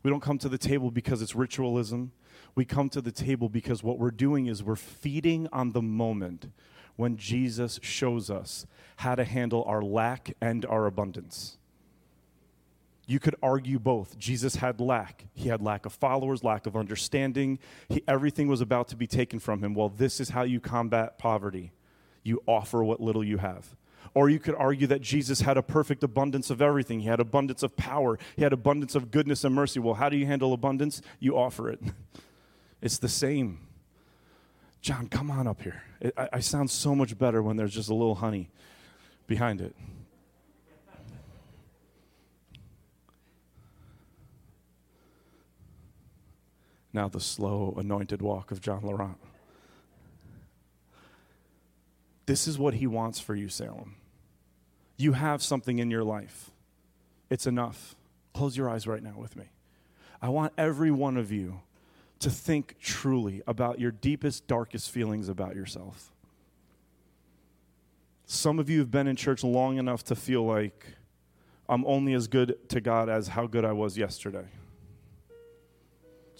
We 0.04 0.12
don't 0.12 0.22
come 0.22 0.38
to 0.38 0.50
the 0.50 0.60
table 0.60 0.92
because 0.92 1.24
it's 1.24 1.36
ritualism. 1.36 2.12
We 2.54 2.66
come 2.66 2.88
to 2.90 3.02
the 3.02 3.12
table 3.12 3.50
because 3.50 3.82
what 3.82 3.98
we're 3.98 4.12
doing 4.12 4.46
is 4.46 4.64
we're 4.64 4.76
feeding 4.76 5.48
on 5.52 5.72
the 5.72 5.82
moment 5.82 6.52
when 6.98 7.18
Jesus 7.18 7.80
shows 7.82 8.30
us 8.30 8.68
how 8.98 9.16
to 9.16 9.24
handle 9.24 9.64
our 9.64 9.82
lack 9.82 10.36
and 10.40 10.68
our 10.68 10.86
abundance. 10.86 11.58
You 13.12 13.20
could 13.20 13.36
argue 13.44 13.78
both. 13.78 14.18
Jesus 14.18 14.56
had 14.56 14.80
lack. 14.80 15.26
He 15.34 15.50
had 15.50 15.62
lack 15.62 15.86
of 15.86 15.92
followers, 15.92 16.46
lack 16.46 16.66
of 16.66 16.78
understanding. 16.78 17.60
He, 17.90 18.02
everything 18.08 18.48
was 18.48 18.62
about 18.62 18.88
to 18.88 18.96
be 18.96 19.06
taken 19.06 19.38
from 19.38 19.62
him. 19.62 19.74
Well, 19.74 19.90
this 19.90 20.22
is 20.22 20.30
how 20.30 20.44
you 20.44 20.62
combat 20.62 21.18
poverty 21.18 21.74
you 22.24 22.42
offer 22.48 22.82
what 22.82 23.02
little 23.02 23.22
you 23.22 23.40
have. 23.40 23.76
Or 24.14 24.30
you 24.30 24.40
could 24.40 24.56
argue 24.56 24.88
that 24.88 25.02
Jesus 25.02 25.42
had 25.42 25.58
a 25.58 25.62
perfect 25.62 26.06
abundance 26.06 26.50
of 26.50 26.62
everything. 26.62 27.02
He 27.02 27.10
had 27.10 27.20
abundance 27.20 27.64
of 27.64 27.76
power, 27.76 28.18
he 28.38 28.44
had 28.44 28.54
abundance 28.54 28.96
of 28.96 29.12
goodness 29.12 29.44
and 29.44 29.54
mercy. 29.54 29.82
Well, 29.82 29.96
how 29.96 30.08
do 30.08 30.16
you 30.16 30.26
handle 30.26 30.54
abundance? 30.54 31.02
You 31.20 31.38
offer 31.38 31.70
it. 31.70 31.82
It's 32.82 32.98
the 32.98 33.10
same. 33.10 33.60
John, 34.82 35.08
come 35.08 35.30
on 35.30 35.46
up 35.46 35.62
here. 35.62 35.84
I, 36.18 36.30
I 36.34 36.40
sound 36.40 36.72
so 36.72 36.96
much 36.96 37.16
better 37.16 37.44
when 37.44 37.56
there's 37.56 37.76
just 37.76 37.90
a 37.90 37.94
little 37.94 38.16
honey 38.16 38.50
behind 39.28 39.62
it. 39.62 39.76
Now, 46.94 47.08
the 47.08 47.20
slow, 47.20 47.74
anointed 47.78 48.22
walk 48.22 48.52
of 48.52 48.62
John 48.62 48.82
Laurent. 48.84 49.18
This 52.26 52.48
is 52.48 52.60
what 52.60 52.76
he 52.76 52.88
wants 52.88 53.20
for 53.20 53.36
you, 53.36 53.50
Salem. 53.50 53.96
You 54.98 55.14
have 55.14 55.42
something 55.42 55.80
in 55.80 55.90
your 55.90 56.04
life. 56.04 56.52
It's 57.30 57.48
enough. 57.48 57.96
Close 58.34 58.56
your 58.56 58.70
eyes 58.70 58.88
right 58.88 59.02
now 59.02 59.16
with 59.18 59.36
me. 59.36 59.46
I 60.22 60.30
want 60.30 60.54
every 60.58 60.92
one 60.92 61.18
of 61.18 61.32
you 61.32 61.62
to 62.20 62.30
think 62.30 62.76
truly 62.80 63.42
about 63.48 63.80
your 63.80 63.92
deepest, 63.92 64.48
darkest 64.48 64.92
feelings 64.92 65.28
about 65.28 65.56
yourself. 65.56 66.12
Some 68.26 68.60
of 68.60 68.70
you 68.70 68.80
have 68.80 68.92
been 68.92 69.08
in 69.08 69.16
church 69.16 69.44
long 69.44 69.78
enough 69.78 70.04
to 70.06 70.16
feel 70.16 70.46
like 70.46 70.86
I'm 71.68 71.86
only 71.86 72.14
as 72.14 72.28
good 72.28 72.58
to 72.70 72.80
God 72.80 73.10
as 73.10 73.30
how 73.30 73.48
good 73.48 73.66
I 73.66 73.72
was 73.72 73.98
yesterday. 73.98 74.46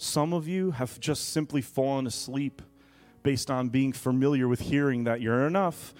Some 0.02 0.32
of 0.32 0.48
you 0.48 0.72
have 0.72 0.98
just 0.98 1.28
simply 1.28 1.62
fallen 1.62 2.08
asleep 2.08 2.60
based 3.22 3.52
on 3.52 3.68
being 3.68 3.92
familiar 3.92 4.48
with 4.48 4.58
hearing 4.58 5.04
that 5.04 5.20
you're 5.20 5.46
enough. 5.46 5.94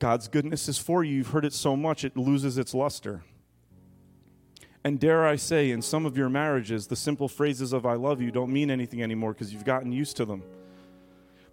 God's 0.00 0.26
goodness 0.26 0.68
is 0.68 0.76
for 0.76 1.04
you. 1.04 1.18
You've 1.18 1.28
heard 1.28 1.44
it 1.44 1.52
so 1.52 1.76
much, 1.76 2.02
it 2.02 2.16
loses 2.16 2.58
its 2.58 2.74
luster. 2.74 3.22
And 4.82 4.98
dare 4.98 5.24
I 5.24 5.36
say, 5.36 5.70
in 5.70 5.82
some 5.82 6.04
of 6.04 6.16
your 6.16 6.28
marriages, 6.28 6.88
the 6.88 6.96
simple 6.96 7.28
phrases 7.28 7.72
of 7.72 7.86
I 7.86 7.94
love 7.94 8.20
you 8.20 8.32
don't 8.32 8.52
mean 8.52 8.72
anything 8.72 9.04
anymore 9.04 9.34
because 9.34 9.52
you've 9.52 9.64
gotten 9.64 9.92
used 9.92 10.16
to 10.16 10.24
them. 10.24 10.42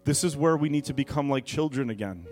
This 0.06 0.24
is 0.24 0.36
where 0.36 0.58
we 0.58 0.70
need 0.70 0.86
to 0.86 0.94
become 0.96 1.30
like 1.30 1.46
children 1.46 1.92
again. 1.92 2.26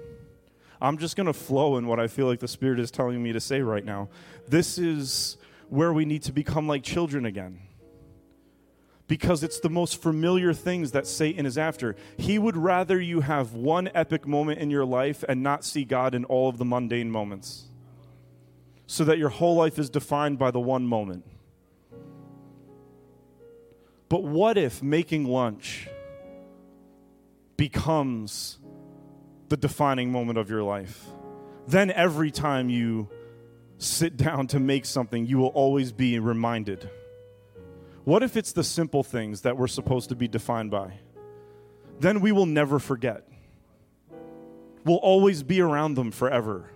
I'm 0.82 0.98
just 0.98 1.16
going 1.16 1.28
to 1.28 1.34
flow 1.34 1.78
in 1.78 1.86
what 1.86 2.00
I 2.00 2.08
feel 2.08 2.26
like 2.26 2.40
the 2.40 2.48
Spirit 2.48 2.80
is 2.80 2.90
telling 2.90 3.22
me 3.22 3.34
to 3.34 3.40
say 3.40 3.62
right 3.62 3.86
now. 3.86 4.10
This 4.48 4.80
is 4.80 5.38
where 5.70 5.94
we 5.94 6.06
need 6.06 6.24
to 6.24 6.32
become 6.32 6.68
like 6.68 6.82
children 6.82 7.28
again. 7.28 7.67
Because 9.08 9.42
it's 9.42 9.60
the 9.60 9.70
most 9.70 10.02
familiar 10.02 10.54
things 10.54 10.92
that 10.92 11.08
Satan 11.08 11.46
is 11.46 11.58
after. 11.58 11.96
He 12.18 12.38
would 12.38 12.58
rather 12.58 13.00
you 13.00 13.22
have 13.22 13.54
one 13.54 13.90
epic 13.94 14.28
moment 14.28 14.60
in 14.60 14.70
your 14.70 14.84
life 14.84 15.24
and 15.30 15.42
not 15.42 15.64
see 15.64 15.86
God 15.86 16.14
in 16.14 16.26
all 16.26 16.50
of 16.50 16.58
the 16.58 16.66
mundane 16.66 17.10
moments 17.10 17.68
so 18.88 19.04
that 19.04 19.18
your 19.18 19.30
whole 19.30 19.56
life 19.56 19.78
is 19.78 19.90
defined 19.90 20.40
by 20.40 20.50
the 20.50 20.60
one 20.60 20.88
moment. 20.88 21.26
But 24.10 24.24
what 24.24 24.58
if 24.58 24.82
making 24.82 25.26
lunch 25.26 25.90
becomes 27.58 28.58
the 29.50 29.58
defining 29.58 30.12
moment 30.12 30.40
of 30.40 30.50
your 30.50 30.64
life? 30.64 31.06
Then 31.68 31.92
every 31.92 32.32
time 32.32 32.70
you 32.70 33.10
sit 33.78 34.16
down 34.16 34.48
to 34.48 34.60
make 34.60 34.86
something, 34.86 35.26
you 35.26 35.38
will 35.38 35.48
always 35.48 35.92
be 35.92 36.18
reminded. 36.20 36.90
What 38.08 38.24
if 38.24 38.38
it's 38.38 38.54
the 38.54 38.64
simple 38.64 39.04
things 39.04 39.42
that 39.42 39.58
we're 39.58 39.68
supposed 39.68 40.08
to 40.10 40.16
be 40.16 40.30
defined 40.30 40.72
by? 40.72 40.94
Then 42.00 42.22
we 42.22 42.32
will 42.32 42.46
never 42.46 42.80
forget. 42.80 43.28
We'll 44.86 44.96
always 44.96 45.44
be 45.44 45.60
around 45.60 45.96
them 45.96 46.12
forever. 46.12 46.70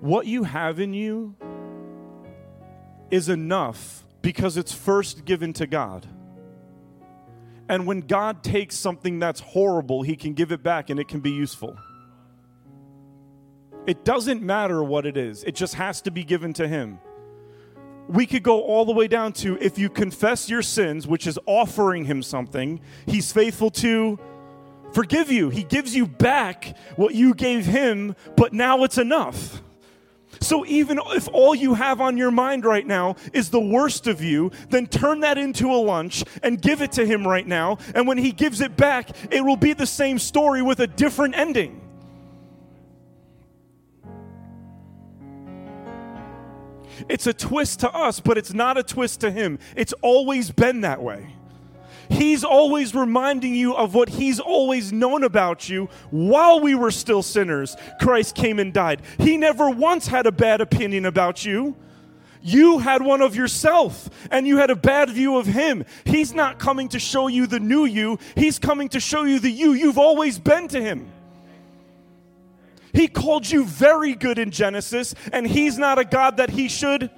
what 0.00 0.26
you 0.26 0.44
have 0.44 0.80
in 0.80 0.94
you 0.94 1.34
is 3.10 3.28
enough 3.28 4.04
because 4.22 4.56
it's 4.56 4.72
first 4.72 5.26
given 5.26 5.52
to 5.52 5.66
God. 5.66 6.06
And 7.68 7.86
when 7.86 8.00
God 8.00 8.42
takes 8.42 8.74
something 8.74 9.18
that's 9.18 9.40
horrible, 9.40 10.00
He 10.00 10.16
can 10.16 10.32
give 10.32 10.50
it 10.50 10.62
back 10.62 10.88
and 10.88 10.98
it 10.98 11.08
can 11.08 11.20
be 11.20 11.30
useful. 11.30 11.76
It 13.86 14.04
doesn't 14.04 14.42
matter 14.42 14.82
what 14.82 15.06
it 15.06 15.16
is, 15.16 15.44
it 15.44 15.54
just 15.54 15.74
has 15.74 16.00
to 16.02 16.10
be 16.10 16.24
given 16.24 16.52
to 16.54 16.66
Him. 16.66 16.98
We 18.08 18.26
could 18.26 18.42
go 18.42 18.62
all 18.62 18.84
the 18.84 18.92
way 18.92 19.08
down 19.08 19.32
to 19.34 19.56
if 19.60 19.78
you 19.78 19.88
confess 19.88 20.50
your 20.50 20.62
sins, 20.62 21.06
which 21.06 21.26
is 21.26 21.38
offering 21.46 22.04
Him 22.04 22.22
something, 22.22 22.80
He's 23.06 23.32
faithful 23.32 23.70
to 23.72 24.18
forgive 24.92 25.30
you. 25.30 25.50
He 25.50 25.64
gives 25.64 25.94
you 25.94 26.06
back 26.06 26.76
what 26.96 27.14
you 27.14 27.34
gave 27.34 27.66
Him, 27.66 28.14
but 28.36 28.52
now 28.52 28.84
it's 28.84 28.98
enough. 28.98 29.62
So 30.40 30.64
even 30.66 30.98
if 31.10 31.28
all 31.32 31.54
you 31.54 31.74
have 31.74 32.00
on 32.00 32.16
your 32.16 32.30
mind 32.30 32.64
right 32.64 32.86
now 32.86 33.16
is 33.32 33.50
the 33.50 33.60
worst 33.60 34.06
of 34.06 34.22
you, 34.22 34.50
then 34.70 34.86
turn 34.86 35.20
that 35.20 35.38
into 35.38 35.70
a 35.70 35.76
lunch 35.76 36.24
and 36.42 36.60
give 36.60 36.82
it 36.82 36.92
to 36.92 37.06
him 37.06 37.26
right 37.26 37.46
now. 37.46 37.78
And 37.94 38.06
when 38.06 38.18
he 38.18 38.32
gives 38.32 38.60
it 38.60 38.76
back, 38.76 39.10
it 39.32 39.44
will 39.44 39.56
be 39.56 39.72
the 39.72 39.86
same 39.86 40.18
story 40.18 40.60
with 40.60 40.80
a 40.80 40.86
different 40.86 41.36
ending. 41.36 41.83
It's 47.08 47.26
a 47.26 47.32
twist 47.32 47.80
to 47.80 47.90
us, 47.90 48.20
but 48.20 48.38
it's 48.38 48.52
not 48.52 48.78
a 48.78 48.82
twist 48.82 49.20
to 49.20 49.30
him. 49.30 49.58
It's 49.76 49.92
always 50.02 50.50
been 50.50 50.82
that 50.82 51.02
way. 51.02 51.34
He's 52.08 52.44
always 52.44 52.94
reminding 52.94 53.54
you 53.54 53.74
of 53.74 53.94
what 53.94 54.08
He's 54.08 54.40
always 54.40 54.92
known 54.92 55.24
about 55.24 55.68
you 55.68 55.88
while 56.10 56.60
we 56.60 56.74
were 56.74 56.90
still 56.90 57.22
sinners. 57.22 57.76
Christ 58.00 58.34
came 58.34 58.58
and 58.58 58.72
died. 58.72 59.02
He 59.18 59.36
never 59.36 59.70
once 59.70 60.06
had 60.06 60.26
a 60.26 60.32
bad 60.32 60.60
opinion 60.60 61.06
about 61.06 61.44
you. 61.44 61.76
You 62.42 62.78
had 62.78 63.00
one 63.00 63.22
of 63.22 63.34
yourself 63.34 64.10
and 64.30 64.46
you 64.46 64.58
had 64.58 64.70
a 64.70 64.76
bad 64.76 65.08
view 65.08 65.38
of 65.38 65.46
Him. 65.46 65.84
He's 66.04 66.34
not 66.34 66.58
coming 66.58 66.88
to 66.90 66.98
show 66.98 67.28
you 67.28 67.46
the 67.46 67.60
new 67.60 67.86
you, 67.86 68.18
He's 68.34 68.58
coming 68.58 68.90
to 68.90 69.00
show 69.00 69.24
you 69.24 69.38
the 69.38 69.50
you 69.50 69.72
you've 69.72 69.98
always 69.98 70.38
been 70.38 70.68
to 70.68 70.82
Him. 70.82 71.10
He 72.94 73.08
called 73.08 73.50
you 73.50 73.64
very 73.64 74.14
good 74.14 74.38
in 74.38 74.50
Genesis, 74.50 75.14
and 75.32 75.46
He's 75.46 75.76
not 75.78 75.98
a 75.98 76.04
God 76.04 76.38
that 76.38 76.50
He 76.50 76.68
should 76.68 77.10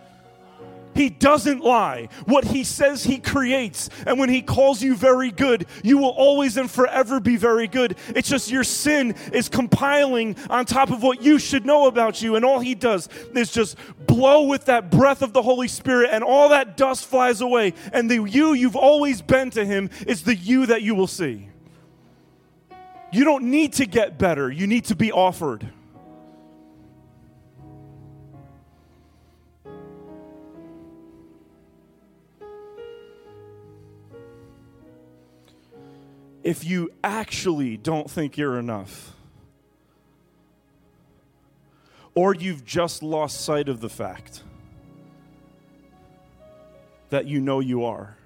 he 0.97 1.11
doesn't 1.11 1.61
lie. 1.61 2.09
What 2.25 2.45
he 2.45 2.65
says, 2.65 3.05
he 3.05 3.19
creates. 3.19 3.91
And 4.07 4.19
when 4.19 4.29
he 4.29 4.43
calls 4.43 4.83
you 4.83 4.97
very 4.97 5.31
good, 5.31 5.67
you 5.85 5.99
will 5.99 6.11
always 6.11 6.57
and 6.57 6.71
forever 6.71 7.21
be 7.21 7.37
very 7.37 7.69
good. 7.69 7.97
It's 8.09 8.29
just 8.29 8.51
your 8.51 8.65
sin 8.65 9.15
is 9.33 9.49
compiling 9.49 10.37
on 10.49 10.65
top 10.65 10.91
of 10.91 11.03
what 11.03 11.23
you 11.23 11.39
should 11.39 11.67
know 11.67 11.87
about 11.87 12.23
you. 12.23 12.35
And 12.35 12.45
all 12.45 12.61
he 12.61 12.75
does 12.75 13.09
is 13.35 13.53
just 13.53 13.77
blow 14.07 14.45
with 14.45 14.65
that 14.65 14.91
breath 14.91 15.23
of 15.23 15.33
the 15.33 15.43
Holy 15.43 15.69
Spirit, 15.69 16.11
and 16.13 16.25
all 16.25 16.49
that 16.49 16.77
dust 16.77 17.05
flies 17.05 17.41
away. 17.43 17.75
And 17.93 18.11
the 18.11 18.25
you 18.25 18.55
you've 18.55 18.77
always 18.77 19.21
been 19.21 19.51
to 19.51 19.65
him 19.65 19.91
is 20.07 20.23
the 20.23 20.35
you 20.35 20.67
that 20.67 20.83
you 20.83 20.95
will 20.95 21.07
see. 21.07 21.49
You 23.17 23.25
don't 23.25 23.45
need 23.45 23.73
to 23.75 23.87
get 23.87 24.19
better, 24.19 24.51
you 24.51 24.67
need 24.67 24.85
to 24.85 24.95
be 24.95 25.11
offered. 25.11 25.67
if 36.43 36.63
you 36.63 36.93
actually 37.03 37.79
don't 37.79 38.09
think 38.09 38.37
you're 38.37 38.59
enough, 38.59 39.17
or 42.15 42.35
you've 42.35 42.67
just 42.67 43.03
lost 43.03 43.41
sight 43.41 43.71
of 43.71 43.81
the 43.81 43.89
fact 43.89 44.43
that 47.09 47.27
you 47.27 47.41
know 47.41 47.61
you 47.61 47.83
are, 47.83 48.19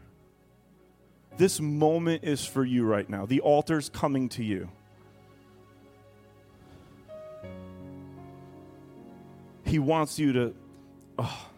This 1.38 1.61
moment 1.61 2.24
is 2.24 2.45
for 2.45 2.64
you 2.64 2.84
right 2.84 3.09
now. 3.09 3.24
The 3.24 3.41
altar's 3.41 3.88
coming 3.88 4.28
to 4.30 4.45
you. 4.45 4.68
He 9.71 9.79
wants 9.79 10.18
you 10.18 10.33
to. 10.33 10.55
Oh, 11.16 11.49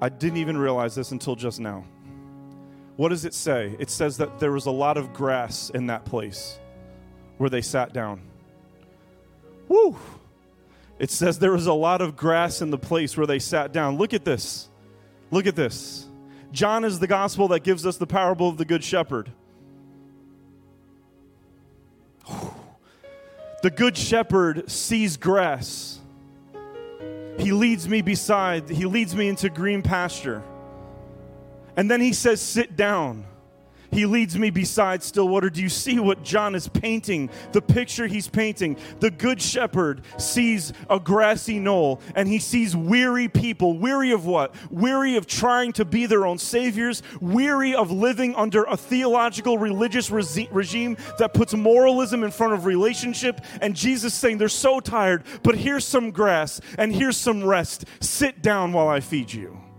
I 0.00 0.08
didn't 0.08 0.38
even 0.38 0.56
realize 0.56 0.94
this 0.94 1.12
until 1.12 1.36
just 1.36 1.60
now. 1.60 1.84
What 2.96 3.10
does 3.10 3.26
it 3.26 3.34
say? 3.34 3.76
It 3.78 3.90
says 3.90 4.16
that 4.16 4.40
there 4.40 4.52
was 4.52 4.64
a 4.64 4.70
lot 4.70 4.96
of 4.96 5.12
grass 5.12 5.70
in 5.70 5.88
that 5.88 6.06
place 6.06 6.58
where 7.36 7.50
they 7.50 7.60
sat 7.60 7.92
down. 7.92 8.22
Woo! 9.68 9.98
It 10.98 11.10
says 11.10 11.38
there 11.38 11.52
was 11.52 11.66
a 11.66 11.74
lot 11.74 12.00
of 12.00 12.16
grass 12.16 12.62
in 12.62 12.70
the 12.70 12.78
place 12.78 13.16
where 13.16 13.26
they 13.26 13.38
sat 13.38 13.70
down. 13.70 13.98
Look 13.98 14.14
at 14.14 14.24
this. 14.24 14.70
Look 15.30 15.46
at 15.46 15.56
this. 15.56 16.08
John 16.52 16.84
is 16.84 16.98
the 16.98 17.06
gospel 17.06 17.48
that 17.48 17.60
gives 17.60 17.84
us 17.84 17.98
the 17.98 18.06
parable 18.06 18.48
of 18.48 18.56
the 18.56 18.64
Good 18.64 18.82
Shepherd. 18.82 19.30
The 23.62 23.70
Good 23.70 23.98
Shepherd 23.98 24.70
sees 24.70 25.18
grass. 25.18 25.99
He 27.40 27.52
leads 27.52 27.88
me 27.88 28.02
beside, 28.02 28.68
he 28.68 28.86
leads 28.86 29.14
me 29.14 29.28
into 29.28 29.48
green 29.48 29.82
pasture. 29.82 30.42
And 31.76 31.90
then 31.90 32.00
he 32.00 32.12
says, 32.12 32.40
Sit 32.40 32.76
down. 32.76 33.26
He 33.92 34.06
leads 34.06 34.38
me 34.38 34.50
beside 34.50 35.02
still 35.02 35.28
water. 35.28 35.50
Do 35.50 35.62
you 35.62 35.68
see 35.68 35.98
what 35.98 36.22
John 36.22 36.54
is 36.54 36.68
painting? 36.68 37.30
The 37.52 37.62
picture 37.62 38.06
he's 38.06 38.28
painting. 38.28 38.76
The 39.00 39.10
good 39.10 39.40
shepherd 39.40 40.02
sees 40.18 40.72
a 40.88 41.00
grassy 41.00 41.58
knoll 41.58 42.00
and 42.14 42.28
he 42.28 42.38
sees 42.38 42.76
weary 42.76 43.28
people. 43.28 43.78
Weary 43.78 44.12
of 44.12 44.26
what? 44.26 44.54
Weary 44.70 45.16
of 45.16 45.26
trying 45.26 45.72
to 45.72 45.84
be 45.84 46.06
their 46.06 46.26
own 46.26 46.38
saviors, 46.38 47.02
weary 47.20 47.74
of 47.74 47.90
living 47.90 48.34
under 48.34 48.64
a 48.64 48.76
theological 48.76 49.58
religious 49.58 50.10
re- 50.10 50.48
regime 50.50 50.96
that 51.18 51.34
puts 51.34 51.54
moralism 51.54 52.22
in 52.22 52.30
front 52.30 52.52
of 52.52 52.66
relationship. 52.66 53.40
And 53.60 53.74
Jesus 53.74 54.14
saying, 54.14 54.38
They're 54.38 54.48
so 54.48 54.80
tired, 54.80 55.24
but 55.42 55.56
here's 55.56 55.84
some 55.84 56.10
grass 56.10 56.60
and 56.78 56.94
here's 56.94 57.16
some 57.16 57.44
rest. 57.44 57.84
Sit 58.00 58.42
down 58.42 58.72
while 58.72 58.88
I 58.88 59.00
feed 59.00 59.32
you. 59.32 59.69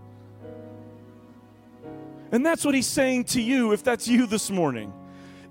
And 2.32 2.44
that's 2.44 2.64
what 2.64 2.74
he's 2.74 2.86
saying 2.86 3.24
to 3.24 3.42
you 3.42 3.72
if 3.72 3.84
that's 3.84 4.08
you 4.08 4.26
this 4.26 4.50
morning. 4.50 4.92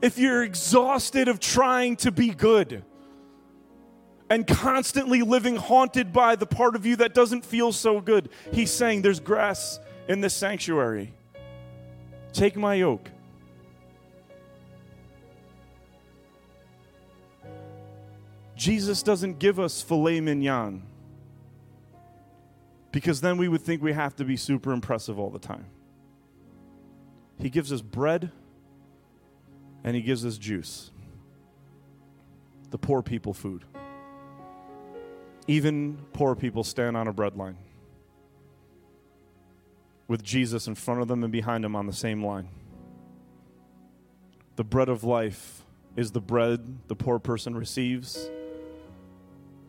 If 0.01 0.17
you're 0.17 0.43
exhausted 0.43 1.27
of 1.27 1.39
trying 1.39 1.95
to 1.97 2.11
be 2.11 2.31
good 2.31 2.83
and 4.31 4.47
constantly 4.47 5.21
living 5.21 5.57
haunted 5.57 6.11
by 6.11 6.35
the 6.35 6.47
part 6.47 6.75
of 6.75 6.85
you 6.85 6.95
that 6.95 7.13
doesn't 7.13 7.45
feel 7.45 7.71
so 7.71 8.01
good, 8.01 8.29
he's 8.51 8.71
saying 8.71 9.03
there's 9.03 9.19
grass 9.19 9.79
in 10.07 10.21
this 10.21 10.33
sanctuary. 10.33 11.13
Take 12.33 12.55
my 12.55 12.73
yoke. 12.73 13.09
Jesus 18.55 19.03
doesn't 19.03 19.37
give 19.37 19.59
us 19.59 19.83
filet 19.83 20.19
mignon 20.19 20.83
because 22.91 23.21
then 23.21 23.37
we 23.37 23.47
would 23.47 23.61
think 23.61 23.83
we 23.83 23.93
have 23.93 24.15
to 24.15 24.23
be 24.23 24.35
super 24.35 24.71
impressive 24.71 25.19
all 25.19 25.29
the 25.29 25.39
time. 25.39 25.65
He 27.41 27.49
gives 27.49 27.73
us 27.73 27.81
bread 27.81 28.31
and 29.83 29.95
He 29.95 30.01
gives 30.01 30.25
us 30.25 30.37
juice. 30.37 30.91
The 32.69 32.77
poor 32.77 33.01
people 33.01 33.33
food. 33.33 33.65
Even 35.47 35.97
poor 36.13 36.35
people 36.35 36.63
stand 36.63 36.95
on 36.95 37.07
a 37.07 37.13
bread 37.13 37.35
line 37.35 37.57
with 40.07 40.23
Jesus 40.23 40.67
in 40.67 40.75
front 40.75 41.01
of 41.01 41.07
them 41.07 41.23
and 41.23 41.31
behind 41.31 41.63
them 41.63 41.75
on 41.75 41.87
the 41.87 41.93
same 41.93 42.23
line. 42.23 42.47
The 44.55 44.63
bread 44.63 44.89
of 44.89 45.03
life 45.03 45.63
is 45.95 46.11
the 46.11 46.21
bread 46.21 46.77
the 46.87 46.95
poor 46.95 47.17
person 47.17 47.55
receives. 47.55 48.29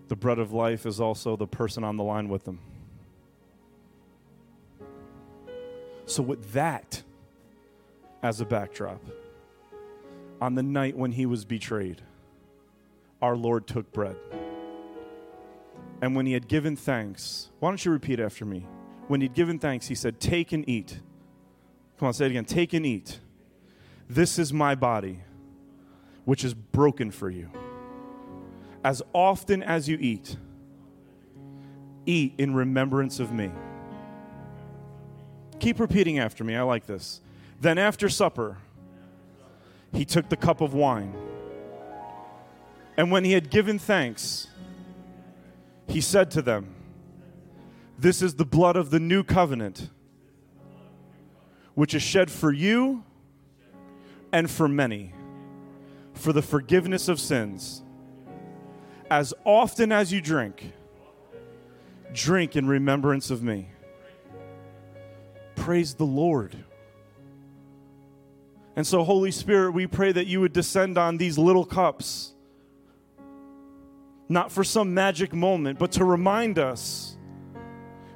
The 0.08 0.16
bread 0.16 0.38
of 0.38 0.52
life 0.52 0.84
is 0.84 1.00
also 1.00 1.36
the 1.36 1.46
person 1.46 1.84
on 1.84 1.96
the 1.96 2.04
line 2.04 2.28
with 2.28 2.44
them. 2.44 2.58
So, 6.04 6.22
with 6.22 6.52
that, 6.52 7.02
as 8.22 8.40
a 8.40 8.44
backdrop. 8.44 9.00
On 10.40 10.54
the 10.54 10.62
night 10.62 10.96
when 10.96 11.12
he 11.12 11.26
was 11.26 11.44
betrayed, 11.44 12.02
our 13.20 13.36
Lord 13.36 13.66
took 13.66 13.92
bread. 13.92 14.16
And 16.00 16.16
when 16.16 16.26
he 16.26 16.32
had 16.32 16.48
given 16.48 16.74
thanks, 16.74 17.50
why 17.60 17.70
don't 17.70 17.84
you 17.84 17.92
repeat 17.92 18.18
after 18.18 18.44
me? 18.44 18.66
When 19.06 19.20
he'd 19.20 19.34
given 19.34 19.58
thanks, 19.58 19.86
he 19.86 19.94
said, 19.94 20.18
Take 20.18 20.52
and 20.52 20.68
eat. 20.68 21.00
Come 21.98 22.08
on, 22.08 22.14
say 22.14 22.26
it 22.26 22.30
again. 22.30 22.44
Take 22.44 22.72
and 22.72 22.84
eat. 22.84 23.20
This 24.08 24.38
is 24.38 24.52
my 24.52 24.74
body, 24.74 25.20
which 26.24 26.44
is 26.44 26.54
broken 26.54 27.12
for 27.12 27.30
you. 27.30 27.50
As 28.82 29.00
often 29.12 29.62
as 29.62 29.88
you 29.88 29.96
eat, 30.00 30.36
eat 32.04 32.34
in 32.38 32.54
remembrance 32.54 33.20
of 33.20 33.32
me. 33.32 33.52
Keep 35.60 35.78
repeating 35.78 36.18
after 36.18 36.42
me. 36.42 36.56
I 36.56 36.62
like 36.62 36.86
this. 36.86 37.20
Then 37.62 37.78
after 37.78 38.08
supper, 38.08 38.56
he 39.92 40.04
took 40.04 40.28
the 40.28 40.36
cup 40.36 40.60
of 40.60 40.74
wine. 40.74 41.14
And 42.96 43.12
when 43.12 43.22
he 43.22 43.34
had 43.34 43.50
given 43.50 43.78
thanks, 43.78 44.48
he 45.86 46.00
said 46.00 46.32
to 46.32 46.42
them, 46.42 46.74
This 47.96 48.20
is 48.20 48.34
the 48.34 48.44
blood 48.44 48.74
of 48.74 48.90
the 48.90 48.98
new 48.98 49.22
covenant, 49.22 49.90
which 51.74 51.94
is 51.94 52.02
shed 52.02 52.32
for 52.32 52.50
you 52.52 53.04
and 54.32 54.50
for 54.50 54.66
many, 54.66 55.14
for 56.14 56.32
the 56.32 56.42
forgiveness 56.42 57.06
of 57.06 57.20
sins. 57.20 57.84
As 59.08 59.32
often 59.44 59.92
as 59.92 60.12
you 60.12 60.20
drink, 60.20 60.72
drink 62.12 62.56
in 62.56 62.66
remembrance 62.66 63.30
of 63.30 63.40
me. 63.40 63.68
Praise 65.54 65.94
the 65.94 66.04
Lord. 66.04 66.64
And 68.74 68.86
so, 68.86 69.04
Holy 69.04 69.30
Spirit, 69.30 69.72
we 69.72 69.86
pray 69.86 70.12
that 70.12 70.26
you 70.26 70.40
would 70.40 70.52
descend 70.52 70.96
on 70.96 71.18
these 71.18 71.36
little 71.36 71.64
cups, 71.64 72.32
not 74.28 74.50
for 74.50 74.64
some 74.64 74.94
magic 74.94 75.34
moment, 75.34 75.78
but 75.78 75.92
to 75.92 76.04
remind 76.04 76.58
us 76.58 77.16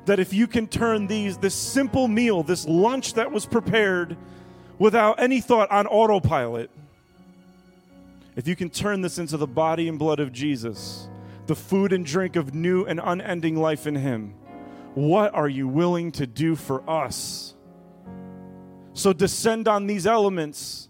that 0.07 0.18
if 0.18 0.32
you 0.32 0.46
can 0.46 0.66
turn 0.66 1.09
these, 1.09 1.36
this 1.36 1.54
simple 1.54 2.09
meal, 2.09 2.42
this 2.42 2.66
lunch 2.66 3.14
that 3.14 3.30
was 3.30 3.44
prepared 3.44 4.16
without 4.78 5.20
any 5.20 5.40
thought 5.40 5.70
on 5.70 5.86
autopilot, 5.86 6.70
if 8.36 8.48
you 8.48 8.57
can 8.57 8.70
turn 8.70 9.00
this 9.00 9.18
into 9.18 9.36
the 9.36 9.46
body 9.46 9.88
and 9.88 9.98
blood 9.98 10.20
of 10.20 10.32
Jesus, 10.32 11.09
the 11.46 11.57
food 11.57 11.92
and 11.92 12.07
drink 12.07 12.36
of 12.36 12.54
new 12.54 12.84
and 12.84 13.00
unending 13.02 13.57
life 13.57 13.86
in 13.86 13.94
Him, 13.94 14.34
what 14.94 15.34
are 15.34 15.48
you 15.48 15.68
willing 15.68 16.12
to 16.12 16.26
do 16.26 16.57
for 16.57 16.88
us? 16.88 17.55
So 18.97 19.12
descend 19.12 19.68
on 19.68 19.86
these 19.86 20.07
elements 20.07 20.88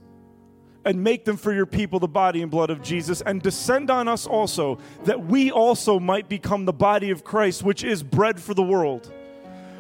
and 0.85 1.03
make 1.03 1.25
them 1.25 1.37
for 1.37 1.53
your 1.53 1.67
people 1.67 1.99
the 1.99 2.07
body 2.07 2.41
and 2.41 2.49
blood 2.49 2.71
of 2.71 2.81
Jesus, 2.81 3.21
and 3.21 3.43
descend 3.43 3.91
on 3.91 4.07
us 4.07 4.25
also, 4.25 4.79
that 5.03 5.27
we 5.27 5.51
also 5.51 5.99
might 5.99 6.29
become 6.29 6.65
the 6.65 6.73
body 6.73 7.11
of 7.11 7.25
Christ, 7.25 7.65
which 7.65 7.83
is 7.83 8.05
bread 8.05 8.41
for 8.41 8.55
the 8.55 8.63
world. 8.63 9.13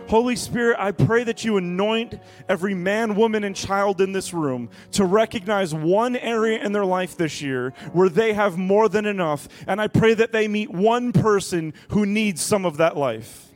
Holy 0.09 0.35
Spirit, 0.35 0.77
I 0.81 0.91
pray 0.91 1.22
that 1.22 1.45
you 1.45 1.57
anoint 1.57 2.18
every 2.49 2.74
man, 2.74 3.14
woman, 3.14 3.45
and 3.45 3.55
child 3.55 4.01
in 4.01 4.11
this 4.11 4.35
room 4.35 4.70
to 4.93 5.05
recognize 5.05 5.72
one 5.72 6.16
area 6.16 6.61
in 6.61 6.72
their 6.72 6.85
life 6.85 7.16
this 7.16 7.41
year 7.41 7.72
where 7.93 8.09
they 8.09 8.33
have 8.33 8.59
more 8.59 8.89
than 8.89 9.07
enough. 9.07 9.49
And 9.68 9.81
I 9.81 9.87
pray 9.87 10.14
that 10.14 10.33
they 10.33 10.49
meet 10.49 10.70
one 10.70 11.12
person 11.12 11.74
who 11.91 12.05
needs 12.05 12.43
some 12.43 12.64
of 12.64 12.79
that 12.79 12.97
life. 12.97 13.53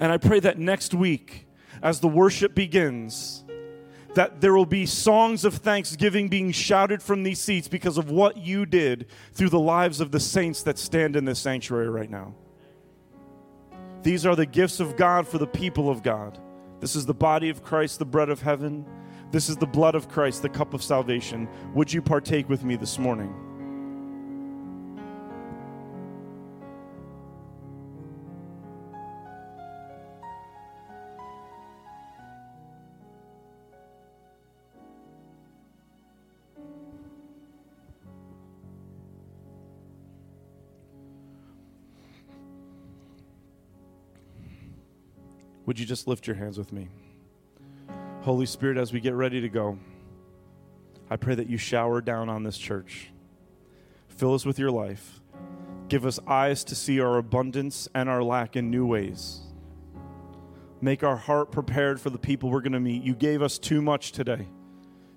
And 0.00 0.10
I 0.10 0.18
pray 0.18 0.40
that 0.40 0.58
next 0.58 0.94
week, 0.94 1.46
as 1.82 2.00
the 2.00 2.08
worship 2.08 2.54
begins, 2.54 3.44
that 4.14 4.40
there 4.40 4.54
will 4.54 4.66
be 4.66 4.86
songs 4.86 5.44
of 5.44 5.54
thanksgiving 5.54 6.28
being 6.28 6.50
shouted 6.50 7.02
from 7.02 7.22
these 7.22 7.38
seats 7.38 7.68
because 7.68 7.96
of 7.96 8.10
what 8.10 8.36
you 8.36 8.66
did 8.66 9.06
through 9.32 9.50
the 9.50 9.60
lives 9.60 10.00
of 10.00 10.10
the 10.10 10.20
saints 10.20 10.62
that 10.64 10.78
stand 10.78 11.16
in 11.16 11.24
this 11.24 11.38
sanctuary 11.38 11.88
right 11.88 12.10
now. 12.10 12.34
These 14.02 14.26
are 14.26 14.34
the 14.34 14.46
gifts 14.46 14.80
of 14.80 14.96
God 14.96 15.28
for 15.28 15.38
the 15.38 15.46
people 15.46 15.90
of 15.90 16.02
God. 16.02 16.38
This 16.80 16.96
is 16.96 17.06
the 17.06 17.14
body 17.14 17.50
of 17.50 17.62
Christ, 17.62 17.98
the 17.98 18.04
bread 18.04 18.30
of 18.30 18.40
heaven. 18.40 18.86
This 19.30 19.48
is 19.48 19.56
the 19.56 19.66
blood 19.66 19.94
of 19.94 20.08
Christ, 20.08 20.42
the 20.42 20.48
cup 20.48 20.74
of 20.74 20.82
salvation. 20.82 21.48
Would 21.74 21.92
you 21.92 22.02
partake 22.02 22.48
with 22.48 22.64
me 22.64 22.76
this 22.76 22.98
morning? 22.98 23.49
Would 45.70 45.78
you 45.78 45.86
just 45.86 46.08
lift 46.08 46.26
your 46.26 46.34
hands 46.34 46.58
with 46.58 46.72
me? 46.72 46.88
Holy 48.22 48.44
Spirit, 48.44 48.76
as 48.76 48.92
we 48.92 48.98
get 48.98 49.14
ready 49.14 49.40
to 49.40 49.48
go. 49.48 49.78
I 51.08 51.14
pray 51.14 51.36
that 51.36 51.48
you 51.48 51.58
shower 51.58 52.00
down 52.00 52.28
on 52.28 52.42
this 52.42 52.58
church. 52.58 53.10
Fill 54.08 54.34
us 54.34 54.44
with 54.44 54.58
your 54.58 54.72
life. 54.72 55.20
Give 55.88 56.04
us 56.04 56.18
eyes 56.26 56.64
to 56.64 56.74
see 56.74 56.98
our 56.98 57.18
abundance 57.18 57.88
and 57.94 58.08
our 58.08 58.20
lack 58.20 58.56
in 58.56 58.68
new 58.68 58.84
ways. 58.84 59.42
Make 60.80 61.04
our 61.04 61.14
heart 61.14 61.52
prepared 61.52 62.00
for 62.00 62.10
the 62.10 62.18
people 62.18 62.50
we're 62.50 62.62
going 62.62 62.72
to 62.72 62.80
meet. 62.80 63.04
You 63.04 63.14
gave 63.14 63.40
us 63.40 63.56
too 63.56 63.80
much 63.80 64.10
today. 64.10 64.48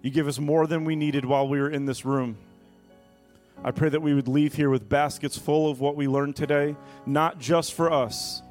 You 0.04 0.12
gave 0.12 0.28
us 0.28 0.38
more 0.38 0.68
than 0.68 0.86
we 0.86 0.96
needed 0.96 1.26
while 1.26 1.48
we 1.48 1.60
were 1.60 1.72
in 1.72 1.86
this 1.86 2.06
room. 2.06 2.38
I 3.64 3.72
pray 3.72 3.90
that 3.90 4.04
we 4.04 4.14
would 4.14 4.28
leave 4.28 4.54
here 4.54 4.70
with 4.70 4.88
baskets 4.88 5.36
full 5.36 5.68
of 5.72 5.80
what 5.80 5.96
we 5.96 6.08
learned 6.08 6.36
today, 6.36 6.76
not 7.08 7.40
just 7.40 7.74
for 7.74 7.92
us, 7.92 8.44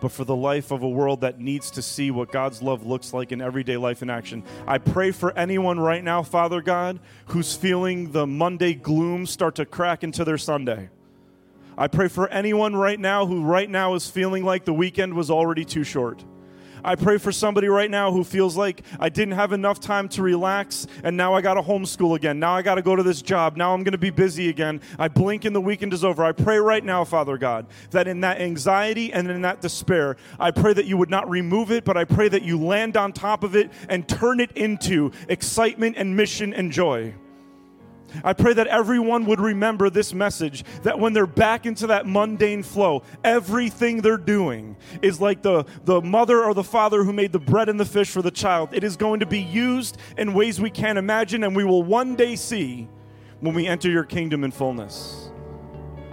but 0.00 0.12
for 0.12 0.24
the 0.24 0.36
life 0.36 0.70
of 0.70 0.82
a 0.82 0.88
world 0.88 1.20
that 1.22 1.40
needs 1.40 1.70
to 1.72 1.82
see 1.82 2.10
what 2.10 2.30
God's 2.30 2.62
love 2.62 2.86
looks 2.86 3.12
like 3.12 3.32
in 3.32 3.40
everyday 3.40 3.76
life 3.76 4.02
in 4.02 4.10
action. 4.10 4.42
I 4.66 4.78
pray 4.78 5.10
for 5.10 5.36
anyone 5.36 5.80
right 5.80 6.02
now, 6.02 6.22
Father 6.22 6.60
God, 6.60 7.00
who's 7.26 7.54
feeling 7.54 8.12
the 8.12 8.26
Monday 8.26 8.74
gloom 8.74 9.26
start 9.26 9.56
to 9.56 9.66
crack 9.66 10.04
into 10.04 10.24
their 10.24 10.38
Sunday. 10.38 10.90
I 11.76 11.86
pray 11.86 12.08
for 12.08 12.28
anyone 12.28 12.74
right 12.74 12.98
now 12.98 13.26
who 13.26 13.44
right 13.44 13.70
now 13.70 13.94
is 13.94 14.10
feeling 14.10 14.44
like 14.44 14.64
the 14.64 14.72
weekend 14.72 15.14
was 15.14 15.30
already 15.30 15.64
too 15.64 15.84
short. 15.84 16.24
I 16.84 16.96
pray 16.96 17.18
for 17.18 17.32
somebody 17.32 17.68
right 17.68 17.90
now 17.90 18.12
who 18.12 18.24
feels 18.24 18.56
like 18.56 18.82
I 18.98 19.08
didn't 19.08 19.34
have 19.34 19.52
enough 19.52 19.80
time 19.80 20.08
to 20.10 20.22
relax 20.22 20.86
and 21.02 21.16
now 21.16 21.34
I 21.34 21.40
got 21.40 21.54
to 21.54 21.62
homeschool 21.62 22.16
again. 22.16 22.38
Now 22.38 22.54
I 22.54 22.62
got 22.62 22.76
to 22.76 22.82
go 22.82 22.96
to 22.96 23.02
this 23.02 23.22
job. 23.22 23.56
Now 23.56 23.74
I'm 23.74 23.82
going 23.82 23.92
to 23.92 23.98
be 23.98 24.10
busy 24.10 24.48
again. 24.48 24.80
I 24.98 25.08
blink 25.08 25.44
and 25.44 25.54
the 25.54 25.60
weekend 25.60 25.92
is 25.92 26.04
over. 26.04 26.24
I 26.24 26.32
pray 26.32 26.58
right 26.58 26.84
now, 26.84 27.04
Father 27.04 27.38
God, 27.38 27.66
that 27.90 28.08
in 28.08 28.20
that 28.20 28.40
anxiety 28.40 29.12
and 29.12 29.30
in 29.30 29.42
that 29.42 29.60
despair, 29.60 30.16
I 30.38 30.50
pray 30.50 30.72
that 30.72 30.86
you 30.86 30.96
would 30.96 31.10
not 31.10 31.28
remove 31.28 31.70
it, 31.70 31.84
but 31.84 31.96
I 31.96 32.04
pray 32.04 32.28
that 32.28 32.42
you 32.42 32.60
land 32.60 32.96
on 32.96 33.12
top 33.12 33.44
of 33.44 33.56
it 33.56 33.70
and 33.88 34.08
turn 34.08 34.40
it 34.40 34.52
into 34.52 35.12
excitement 35.28 35.96
and 35.98 36.16
mission 36.16 36.52
and 36.52 36.72
joy. 36.72 37.14
I 38.24 38.32
pray 38.32 38.52
that 38.54 38.66
everyone 38.66 39.26
would 39.26 39.40
remember 39.40 39.90
this 39.90 40.14
message 40.14 40.64
that 40.82 40.98
when 40.98 41.12
they're 41.12 41.26
back 41.26 41.66
into 41.66 41.86
that 41.88 42.06
mundane 42.06 42.62
flow, 42.62 43.02
everything 43.24 44.00
they're 44.00 44.16
doing 44.16 44.76
is 45.02 45.20
like 45.20 45.42
the, 45.42 45.64
the 45.84 46.00
mother 46.00 46.44
or 46.44 46.54
the 46.54 46.64
father 46.64 47.04
who 47.04 47.12
made 47.12 47.32
the 47.32 47.38
bread 47.38 47.68
and 47.68 47.78
the 47.78 47.84
fish 47.84 48.10
for 48.10 48.22
the 48.22 48.30
child. 48.30 48.70
It 48.72 48.84
is 48.84 48.96
going 48.96 49.20
to 49.20 49.26
be 49.26 49.40
used 49.40 49.98
in 50.16 50.34
ways 50.34 50.60
we 50.60 50.70
can't 50.70 50.98
imagine, 50.98 51.44
and 51.44 51.54
we 51.54 51.64
will 51.64 51.82
one 51.82 52.16
day 52.16 52.36
see 52.36 52.88
when 53.40 53.54
we 53.54 53.66
enter 53.66 53.90
your 53.90 54.04
kingdom 54.04 54.44
in 54.44 54.50
fullness. 54.50 55.30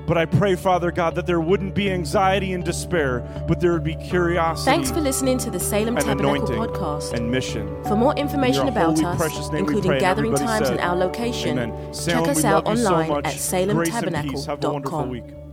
But 0.05 0.17
I 0.17 0.25
pray, 0.25 0.55
Father 0.55 0.91
God, 0.91 1.15
that 1.15 1.25
there 1.25 1.39
wouldn't 1.39 1.73
be 1.73 1.89
anxiety 1.89 2.53
and 2.53 2.63
despair, 2.63 3.21
but 3.47 3.59
there 3.59 3.73
would 3.73 3.83
be 3.83 3.95
curiosity. 3.95 4.65
Thanks 4.71 4.91
for 4.91 5.01
listening 5.01 5.37
to 5.39 5.49
the 5.49 5.59
Salem 5.59 5.97
and 5.97 6.05
Tabernacle 6.05 6.47
podcast. 6.47 7.13
and 7.13 7.31
mission. 7.31 7.83
For 7.85 7.95
more 7.95 8.13
information 8.15 8.63
In 8.63 8.69
about 8.69 9.03
us, 9.03 9.49
including 9.49 9.97
gathering 9.99 10.35
times 10.35 10.67
said, 10.67 10.77
and 10.77 10.79
our 10.81 10.95
location, 10.95 11.57
Amen. 11.57 11.93
check 11.93 12.27
us 12.27 12.43
out 12.43 12.67
you 12.67 12.77
so 12.77 12.93
online 12.93 13.11
at 13.25 13.33
peace. 13.33 13.51
Have 13.51 13.69
a 13.69 13.73
wonderful 13.73 14.99
salemtabernacle.com. 14.99 15.09
week. 15.09 15.44